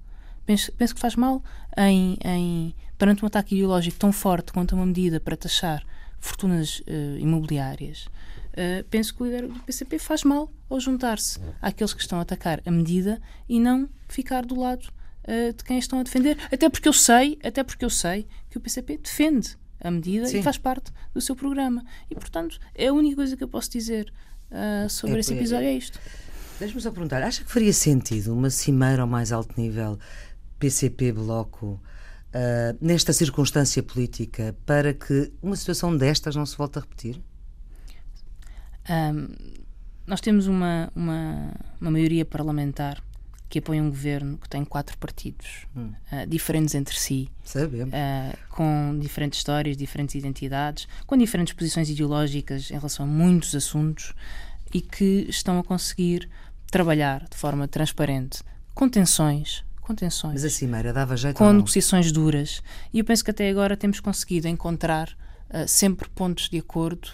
Penso, 0.44 0.72
penso 0.72 0.94
que 0.94 1.00
faz 1.00 1.16
mal 1.16 1.42
em, 1.76 2.18
em, 2.24 2.74
perante 2.98 3.24
um 3.24 3.26
ataque 3.26 3.54
ideológico 3.54 3.98
tão 3.98 4.12
forte 4.12 4.52
quanto 4.52 4.74
uma 4.74 4.84
medida 4.84 5.20
para 5.20 5.36
taxar 5.36 5.84
fortunas 6.18 6.80
uh, 6.80 7.18
imobiliárias. 7.18 8.06
Uh, 8.52 8.84
penso 8.90 9.14
que 9.14 9.22
o 9.22 9.26
líder 9.26 9.48
do 9.48 9.60
PCP 9.60 9.98
faz 9.98 10.24
mal 10.24 10.52
ao 10.68 10.78
juntar-se 10.78 11.40
àqueles 11.60 11.94
que 11.94 12.00
estão 12.00 12.18
a 12.18 12.22
atacar 12.22 12.60
a 12.66 12.70
medida 12.70 13.20
e 13.48 13.58
não 13.58 13.88
ficar 14.08 14.44
do 14.44 14.58
lado 14.58 14.88
uh, 15.24 15.52
de 15.56 15.64
quem 15.64 15.78
estão 15.78 16.00
a 16.00 16.02
defender. 16.02 16.36
Até 16.52 16.68
porque 16.68 16.88
eu 16.88 16.92
sei, 16.92 17.38
até 17.42 17.62
porque 17.62 17.84
eu 17.84 17.90
sei 17.90 18.26
que 18.50 18.58
o 18.58 18.60
PCP 18.60 18.98
defende 18.98 19.56
a 19.80 19.90
medida 19.90 20.26
Sim. 20.26 20.38
e 20.38 20.42
faz 20.42 20.58
parte 20.58 20.92
do 21.12 21.20
seu 21.20 21.34
programa. 21.34 21.84
E, 22.10 22.14
portanto, 22.14 22.58
é 22.74 22.88
a 22.88 22.92
única 22.92 23.16
coisa 23.16 23.36
que 23.36 23.42
eu 23.42 23.48
posso 23.48 23.70
dizer 23.70 24.12
uh, 24.52 24.88
sobre 24.88 25.16
é, 25.16 25.20
esse 25.20 25.34
episódio, 25.34 25.66
é, 25.66 25.72
é 25.72 25.74
isto. 25.74 25.98
Deixa-me 26.58 26.80
só 26.80 26.90
perguntar, 26.90 27.22
acha 27.22 27.42
que 27.42 27.50
faria 27.50 27.72
sentido 27.72 28.32
uma 28.32 28.50
cimeira 28.50 29.02
ao 29.02 29.08
mais 29.08 29.32
alto 29.32 29.60
nível, 29.60 29.98
PCP 30.58 31.12
Bloco, 31.12 31.66
uh, 31.66 32.78
nesta 32.80 33.12
circunstância 33.12 33.82
política, 33.82 34.54
para 34.64 34.94
que 34.94 35.32
uma 35.42 35.56
situação 35.56 35.96
destas 35.96 36.36
não 36.36 36.46
se 36.46 36.56
volte 36.56 36.78
a 36.78 36.82
repetir? 36.82 37.20
Um, 38.88 39.28
nós 40.06 40.20
temos 40.20 40.46
uma, 40.46 40.90
uma, 40.94 41.52
uma 41.80 41.90
maioria 41.90 42.24
parlamentar 42.24 43.02
que 43.52 43.58
apoia 43.58 43.82
um 43.82 43.90
governo 43.90 44.38
que 44.38 44.48
tem 44.48 44.64
quatro 44.64 44.96
partidos 44.96 45.66
hum. 45.76 45.92
uh, 46.10 46.26
diferentes 46.26 46.74
entre 46.74 46.98
si, 46.98 47.28
uh, 47.54 48.38
com 48.48 48.98
diferentes 48.98 49.40
histórias, 49.40 49.76
diferentes 49.76 50.14
identidades, 50.14 50.88
com 51.06 51.18
diferentes 51.18 51.52
posições 51.52 51.90
ideológicas 51.90 52.70
em 52.70 52.74
relação 52.74 53.04
a 53.04 53.08
muitos 53.08 53.54
assuntos 53.54 54.14
e 54.72 54.80
que 54.80 55.26
estão 55.28 55.58
a 55.58 55.62
conseguir 55.62 56.30
trabalhar 56.70 57.28
de 57.28 57.36
forma 57.36 57.68
transparente, 57.68 58.42
com 58.74 58.88
tensões, 58.88 59.62
com 59.82 59.94
tensões. 59.94 60.32
Mas 60.32 60.44
a 60.46 60.50
Cimeira 60.50 60.90
dava 60.90 61.14
jeito 61.14 61.36
Com 61.36 61.52
negociações 61.52 62.10
duras. 62.10 62.62
E 62.90 63.00
eu 63.00 63.04
penso 63.04 63.22
que 63.22 63.32
até 63.32 63.50
agora 63.50 63.76
temos 63.76 64.00
conseguido 64.00 64.48
encontrar 64.48 65.10
uh, 65.50 65.68
sempre 65.68 66.08
pontos 66.08 66.48
de 66.48 66.56
acordo 66.56 67.10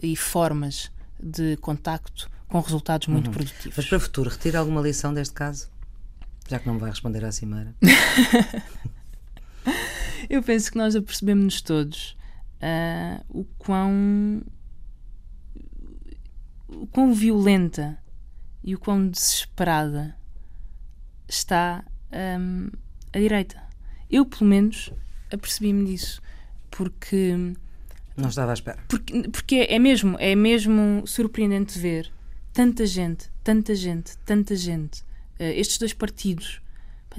e 0.00 0.16
formas 0.16 0.90
de 1.22 1.58
contacto 1.58 2.30
com 2.48 2.60
resultados 2.60 3.08
muito 3.08 3.26
uhum. 3.26 3.34
produtivos. 3.34 3.76
Mas 3.76 3.86
para 3.86 3.98
o 3.98 4.00
futuro, 4.00 4.30
retira 4.30 4.58
alguma 4.58 4.80
lição 4.80 5.12
deste 5.12 5.34
caso? 5.34 5.71
Já 6.48 6.58
que 6.58 6.66
não 6.66 6.74
me 6.74 6.80
vai 6.80 6.90
responder 6.90 7.24
à 7.24 7.32
cimeira. 7.32 7.74
Eu 10.28 10.42
penso 10.42 10.70
que 10.70 10.78
nós 10.78 10.96
apercebemos-nos 10.96 11.62
todos 11.62 12.16
uh, 12.62 13.24
o 13.28 13.44
quão 13.58 14.42
o 16.68 16.86
quão 16.86 17.12
violenta 17.12 17.98
e 18.64 18.74
o 18.74 18.78
quão 18.78 19.08
desesperada 19.08 20.16
está 21.28 21.84
um, 22.12 22.70
a 23.12 23.18
direita. 23.18 23.62
Eu, 24.10 24.24
pelo 24.26 24.46
menos, 24.46 24.92
apercebi-me 25.32 25.86
disso. 25.86 26.20
Porque. 26.70 27.34
Não 28.16 28.28
estava 28.28 28.52
à 28.52 28.54
espera. 28.54 28.82
Porque, 28.88 29.28
porque 29.30 29.66
é, 29.68 29.78
mesmo, 29.78 30.16
é 30.18 30.34
mesmo 30.34 31.02
surpreendente 31.06 31.78
ver 31.78 32.12
tanta 32.52 32.84
gente, 32.86 33.30
tanta 33.42 33.74
gente, 33.74 34.16
tanta 34.18 34.54
gente, 34.54 35.02
estes 35.38 35.78
dois 35.78 35.92
partidos 35.92 36.60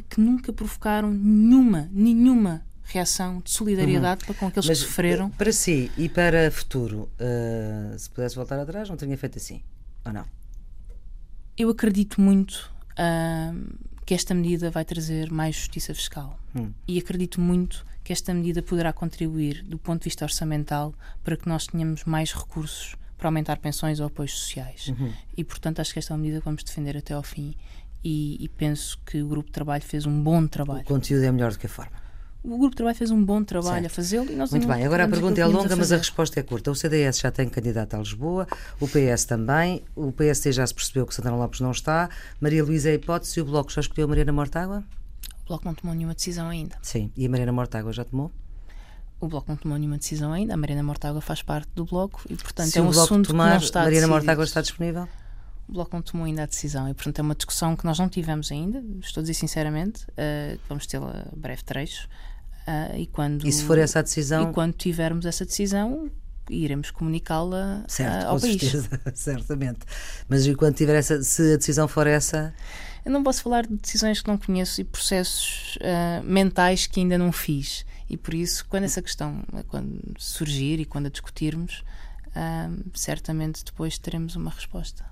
que 0.10 0.20
nunca 0.20 0.52
provocaram 0.52 1.12
nenhuma, 1.12 1.90
nenhuma 1.92 2.66
reação 2.84 3.40
de 3.42 3.52
solidariedade 3.52 4.22
uhum. 4.22 4.28
para 4.28 4.36
com 4.36 4.48
aqueles 4.48 4.68
Mas, 4.68 4.80
que 4.80 4.88
sofreram. 4.88 5.30
Para 5.32 5.52
si 5.52 5.92
e 5.98 6.10
para 6.10 6.50
futuro, 6.52 7.10
uh, 7.20 7.98
se 7.98 8.10
pudesse 8.10 8.36
voltar 8.36 8.60
atrás, 8.60 8.90
não 8.90 8.98
teria 8.98 9.18
feito 9.18 9.38
assim, 9.38 9.62
ou 10.06 10.12
não? 10.12 10.26
Eu 11.58 11.70
acredito 11.70 12.20
muito 12.20 12.72
uh, 12.94 13.78
que 14.06 14.14
esta 14.14 14.34
medida 14.34 14.70
vai 14.70 14.84
trazer 14.84 15.32
mais 15.32 15.56
justiça 15.56 15.94
fiscal. 15.94 16.40
Hum. 16.56 16.72
E 16.88 16.98
acredito 16.98 17.40
muito 17.40 17.86
que 18.04 18.12
esta 18.12 18.34
medida 18.34 18.62
poderá 18.62 18.92
contribuir, 18.92 19.64
do 19.64 19.78
ponto 19.78 20.02
de 20.02 20.06
vista 20.06 20.26
orçamental, 20.26 20.94
para 21.24 21.38
que 21.38 21.48
nós 21.48 21.68
tenhamos 21.68 22.04
mais 22.04 22.34
recursos 22.34 22.96
para 23.18 23.30
aumentar 23.30 23.58
pensões 23.58 24.02
ou 24.02 24.08
apoios 24.08 24.38
sociais. 24.38 24.90
Uhum. 24.90 25.14
E, 25.38 25.44
portanto, 25.46 25.80
acho 25.80 25.94
que 25.94 26.00
esta 26.00 26.14
é 26.14 26.16
uma 26.16 26.22
medida 26.22 26.40
que 26.40 26.46
vamos 26.46 26.64
defender 26.64 26.98
até 26.98 27.14
ao 27.14 27.24
fim. 27.24 27.56
E, 28.04 28.44
e 28.44 28.50
penso 28.50 29.00
que 29.06 29.22
o 29.22 29.28
grupo 29.28 29.48
de 29.48 29.54
trabalho 29.54 29.84
fez 29.84 30.06
um 30.06 30.22
bom 30.22 30.46
trabalho. 30.46 30.82
O 30.82 30.86
conteúdo 30.86 31.24
é 31.24 31.32
melhor 31.32 31.52
do 31.52 31.60
que 31.60 31.68
a 31.68 31.70
forma 31.70 32.04
o 32.44 32.58
grupo 32.58 32.72
de 32.72 32.76
trabalho 32.76 32.98
fez 32.98 33.10
um 33.10 33.24
bom 33.24 33.42
trabalho 33.44 33.84
certo. 33.84 33.86
a 33.86 33.90
fazê-lo 33.90 34.32
e 34.32 34.36
nós 34.36 34.52
Muito 34.52 34.68
bem, 34.68 34.86
agora 34.86 35.06
a 35.06 35.08
pergunta 35.08 35.40
é 35.40 35.46
longa, 35.46 35.74
a 35.74 35.78
mas 35.78 35.94
a 35.94 35.98
resposta 35.98 36.40
é 36.40 36.44
curta. 36.44 36.70
O 36.70 36.76
CDS 36.76 37.20
já 37.20 37.32
tem 37.32 37.48
candidato 37.48 37.96
a 37.96 38.00
Lisboa, 38.00 38.46
o 38.82 38.88
PS 38.88 39.24
também, 39.26 39.82
o 39.96 40.12
PSD 40.12 40.52
já 40.52 40.68
se 40.68 40.74
percebeu 40.74 41.08
que 41.08 41.16
Santana 41.16 41.38
Lopes 41.38 41.62
não 41.62 41.72
está, 41.72 42.10
Maria 42.42 42.64
Luísa 42.64 42.90
é 42.90 42.96
hipótese 42.96 43.40
e 43.40 43.42
o 43.42 43.46
Bloco 43.46 43.72
já 43.72 43.80
escolheu 43.80 44.10
Mariana 44.10 44.34
Mortágua? 44.34 44.84
O 45.46 45.48
Bloco 45.48 45.66
não 45.66 45.74
tomou 45.74 45.96
nenhuma 45.96 46.14
decisão 46.14 46.50
ainda. 46.50 46.76
Sim, 46.82 47.12
e 47.16 47.26
a 47.26 47.30
Mariana 47.30 47.54
Mortágua 47.54 47.94
já 47.94 48.04
tomou? 48.04 48.30
O 49.22 49.28
Bloco 49.30 49.50
não 49.50 49.56
tomou 49.56 49.78
nenhuma 49.78 49.98
decisão 49.98 50.34
ainda, 50.34 50.54
a 50.54 50.58
Mariana 50.58 50.84
Mortágua 50.84 51.22
faz 51.22 51.42
parte 51.42 51.70
do 51.74 51.86
Bloco 51.86 52.22
e, 52.30 52.36
portanto, 52.36 52.68
Se 52.68 52.78
é 52.78 52.82
um 52.82 52.88
o 52.88 52.92
bloco 52.92 53.06
assunto 53.06 53.28
tomar, 53.28 53.52
que 53.52 53.56
não 53.60 53.64
está 53.64 53.84
Mariana 53.84 54.08
Mortágua 54.08 54.44
está 54.44 54.60
disponível? 54.60 55.08
O 55.68 55.74
Bloco 55.74 55.96
não 55.96 56.02
tomou 56.02 56.26
ainda 56.26 56.44
a 56.44 56.46
decisão 56.46 56.90
e, 56.90 56.94
portanto, 56.94 57.20
é 57.20 57.22
uma 57.22 57.36
discussão 57.36 57.76
que 57.76 57.86
nós 57.86 57.98
não 57.98 58.10
tivemos 58.10 58.52
ainda, 58.52 58.84
estou 59.02 59.22
a 59.22 59.24
dizer 59.24 59.34
sinceramente, 59.34 60.04
uh, 60.12 60.60
vamos 60.68 60.86
tê-la 60.86 61.26
a 61.32 61.36
breve 61.36 61.64
trecho. 61.64 62.08
Uh, 62.68 62.98
e, 62.98 63.08
quando, 63.08 63.46
e 63.46 63.52
se 63.52 63.64
for 63.64 63.78
essa 63.78 64.00
a 64.00 64.02
decisão? 64.02 64.50
E 64.50 64.54
quando 64.54 64.74
tivermos 64.74 65.26
essa 65.26 65.46
decisão, 65.46 66.10
iremos 66.50 66.92
comunicá-la 66.92 67.86
uh, 67.88 68.28
ao 68.28 68.36
com 68.36 68.42
país. 68.42 68.62
Certeza, 68.62 69.02
certamente. 69.14 69.80
Mas 70.30 70.46
e 70.46 70.56
quando 70.56 70.76
tiver 70.76 70.96
essa, 70.96 71.22
se 71.22 71.54
a 71.54 71.58
decisão 71.58 71.88
for 71.88 72.08
essa. 72.08 72.54
Eu 73.06 73.12
não 73.12 73.22
posso 73.22 73.44
falar 73.44 73.66
de 73.68 73.76
decisões 73.76 74.22
que 74.22 74.30
não 74.30 74.38
conheço 74.38 74.80
e 74.80 74.84
processos 74.86 75.78
uh, 75.78 76.24
mentais 76.24 76.88
que 76.88 77.02
ainda 77.02 77.18
não 77.18 77.34
fiz. 77.34 77.86
E 78.10 78.16
por 78.16 78.34
isso, 78.34 78.66
quando 78.70 78.84
essa 78.84 79.02
questão 79.02 79.44
quando 79.68 80.00
surgir 80.18 80.80
e 80.80 80.86
quando 80.86 81.08
a 81.08 81.10
discutirmos, 81.10 81.84
certamente 82.94 83.64
depois 83.64 83.98
teremos 83.98 84.36
uma 84.36 84.52
resposta. 84.52 85.04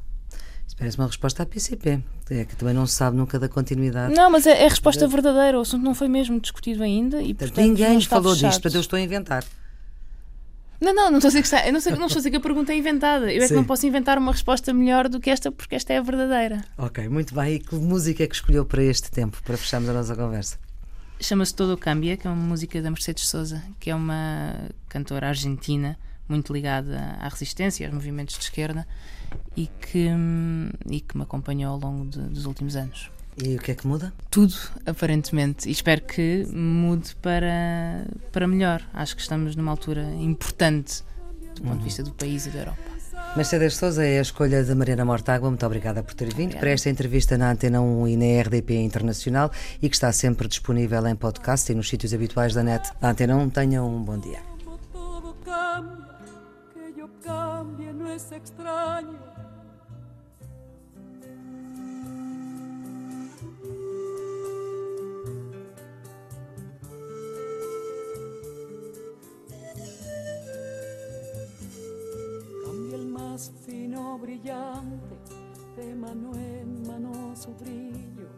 Parece 0.77 0.97
uma 0.97 1.07
resposta 1.07 1.43
à 1.43 1.45
PCP, 1.45 2.01
é 2.29 2.45
que 2.45 2.55
também 2.55 2.73
não 2.73 2.87
se 2.87 2.93
sabe 2.93 3.17
nunca 3.17 3.37
da 3.37 3.49
continuidade. 3.49 4.13
Não, 4.13 4.29
mas 4.29 4.45
é, 4.47 4.63
é 4.63 4.65
a 4.65 4.69
resposta 4.69 5.07
verdadeira. 5.07 5.57
O 5.57 5.61
assunto 5.61 5.83
não 5.83 5.93
foi 5.93 6.07
mesmo 6.07 6.39
discutido 6.39 6.83
ainda 6.83 7.21
e 7.21 7.33
portanto, 7.33 7.65
ninguém 7.65 7.95
não 7.95 8.01
falou 8.01 8.33
fechado. 8.33 8.49
disto, 8.49 8.61
portanto 8.61 8.75
eu 8.75 8.81
estou 8.81 8.97
a 8.97 9.01
inventar. 9.01 9.43
Não, 10.79 10.95
não, 10.95 11.11
não 11.11 11.19
estou 11.19 11.27
a 11.27 11.31
dizer 11.31 11.41
que, 11.41 11.47
está, 11.47 11.67
eu 11.67 11.71
não, 11.71 11.79
sei, 11.79 11.91
não 11.91 12.07
estou 12.07 12.17
a 12.17 12.21
dizer 12.21 12.31
que 12.31 12.37
a 12.37 12.39
pergunta 12.39 12.73
é 12.73 12.77
inventada. 12.77 13.31
Eu 13.31 13.43
é 13.43 13.47
Sim. 13.47 13.49
que 13.49 13.53
não 13.53 13.63
posso 13.63 13.85
inventar 13.85 14.17
uma 14.17 14.31
resposta 14.31 14.73
melhor 14.73 15.07
do 15.07 15.19
que 15.19 15.29
esta, 15.29 15.51
porque 15.51 15.75
esta 15.75 15.93
é 15.93 15.97
a 15.97 16.01
verdadeira. 16.01 16.65
Ok, 16.75 17.07
muito 17.07 17.35
bem. 17.35 17.55
E 17.55 17.59
que 17.59 17.75
música 17.75 18.23
é 18.23 18.27
que 18.27 18.33
escolheu 18.33 18.65
para 18.65 18.81
este 18.81 19.11
tempo, 19.11 19.39
para 19.43 19.55
fecharmos 19.57 19.87
a 19.89 19.93
nossa 19.93 20.15
conversa? 20.15 20.57
Chama-se 21.19 21.53
Todo 21.53 21.73
o 21.73 21.77
Cambia, 21.77 22.17
que 22.17 22.25
é 22.25 22.29
uma 22.31 22.43
música 22.43 22.81
da 22.81 22.89
Mercedes 22.89 23.29
Souza, 23.29 23.61
que 23.79 23.91
é 23.91 23.95
uma 23.95 24.55
cantora 24.89 25.27
argentina 25.27 25.95
muito 26.27 26.51
ligada 26.51 27.15
à 27.19 27.27
resistência, 27.27 27.85
aos 27.85 27.93
movimentos 27.93 28.35
de 28.35 28.43
esquerda 28.43 28.87
e 29.55 29.67
que, 29.67 30.09
e 30.89 31.01
que 31.01 31.17
me 31.17 31.23
acompanhou 31.23 31.73
ao 31.73 31.79
longo 31.79 32.09
de, 32.09 32.19
dos 32.19 32.45
últimos 32.45 32.75
anos. 32.75 33.11
E 33.37 33.55
o 33.55 33.59
que 33.59 33.71
é 33.71 33.75
que 33.75 33.87
muda? 33.87 34.13
Tudo, 34.29 34.55
aparentemente. 34.85 35.67
E 35.67 35.71
espero 35.71 36.01
que 36.01 36.45
mude 36.51 37.15
para, 37.21 38.05
para 38.31 38.47
melhor. 38.47 38.81
Acho 38.93 39.15
que 39.15 39.21
estamos 39.21 39.55
numa 39.55 39.71
altura 39.71 40.03
importante 40.15 41.03
do 41.55 41.61
ponto 41.61 41.73
uhum. 41.73 41.77
de 41.77 41.83
vista 41.83 42.03
do 42.03 42.11
país 42.11 42.45
e 42.45 42.49
da 42.49 42.59
Europa. 42.59 42.91
Mercedes 43.35 43.75
Souza 43.75 44.05
é 44.05 44.19
a 44.19 44.21
escolha 44.21 44.63
de 44.63 44.75
Mariana 44.75 45.05
Mortágua. 45.05 45.49
Muito 45.49 45.65
obrigada 45.65 46.03
por 46.03 46.13
ter 46.13 46.25
vindo 46.25 46.39
obrigada. 46.39 46.59
para 46.59 46.69
esta 46.71 46.89
entrevista 46.89 47.37
na 47.37 47.51
Antena 47.51 47.81
1 47.81 48.07
e 48.09 48.17
na 48.17 48.41
RDP 48.41 48.75
Internacional 48.75 49.51
e 49.81 49.87
que 49.87 49.95
está 49.95 50.11
sempre 50.11 50.47
disponível 50.47 51.05
em 51.07 51.15
podcast 51.15 51.71
e 51.71 51.75
nos 51.75 51.87
sítios 51.87 52.13
habituais 52.13 52.53
da 52.53 52.63
net. 52.63 52.91
Da 52.99 53.11
Antena 53.11 53.37
1, 53.37 53.49
tenham 53.51 53.87
um 53.87 54.03
bom 54.03 54.17
dia. 54.17 54.39
Brillante, 74.21 75.15
de 75.75 75.95
mano 75.95 76.31
en 76.35 76.87
mano 76.87 77.35
su 77.35 77.53
brillo. 77.55 78.29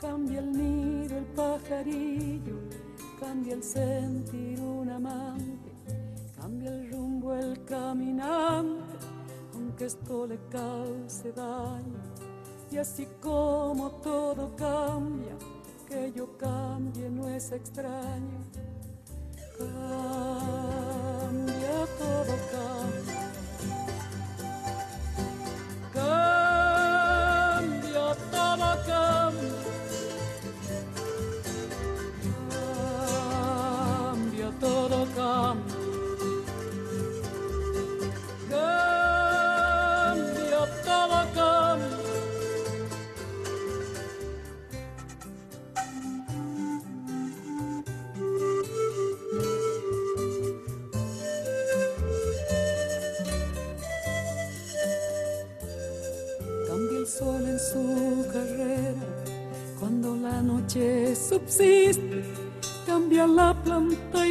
Cambia 0.00 0.40
el 0.40 0.52
nido 0.52 1.18
el 1.18 1.24
pajarillo, 1.24 2.58
cambia 3.18 3.54
el 3.54 3.62
sentir 3.62 4.60
un 4.60 4.90
amante, 4.90 5.13
daño. 11.32 12.00
Y 12.70 12.78
así 12.78 13.06
como 13.20 13.90
todo 14.02 14.54
cambia, 14.56 15.36
que 15.88 16.12
yo 16.12 16.36
cambie 16.36 17.08
no 17.10 17.28
es 17.28 17.52
extraño. 17.52 18.40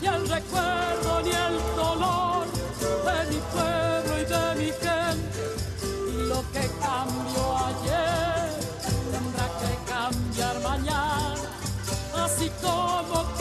ni 0.00 0.06
el 0.06 0.28
recuerdo 0.28 1.20
ni 1.22 1.30
el 1.30 1.58
dolor 1.76 2.46
de 3.06 3.30
mi 3.30 3.40
pueblo 3.52 4.20
y 4.20 4.24
de 4.24 4.54
mi 4.60 4.70
gente. 4.72 5.44
Y 6.08 6.28
lo 6.28 6.40
que 6.52 6.70
cambió 6.80 7.56
ayer 7.66 8.50
tendrá 9.10 9.46
que 9.60 9.90
cambiar 9.90 10.60
mañana, 10.60 11.48
así 12.24 12.50
como 12.62 13.33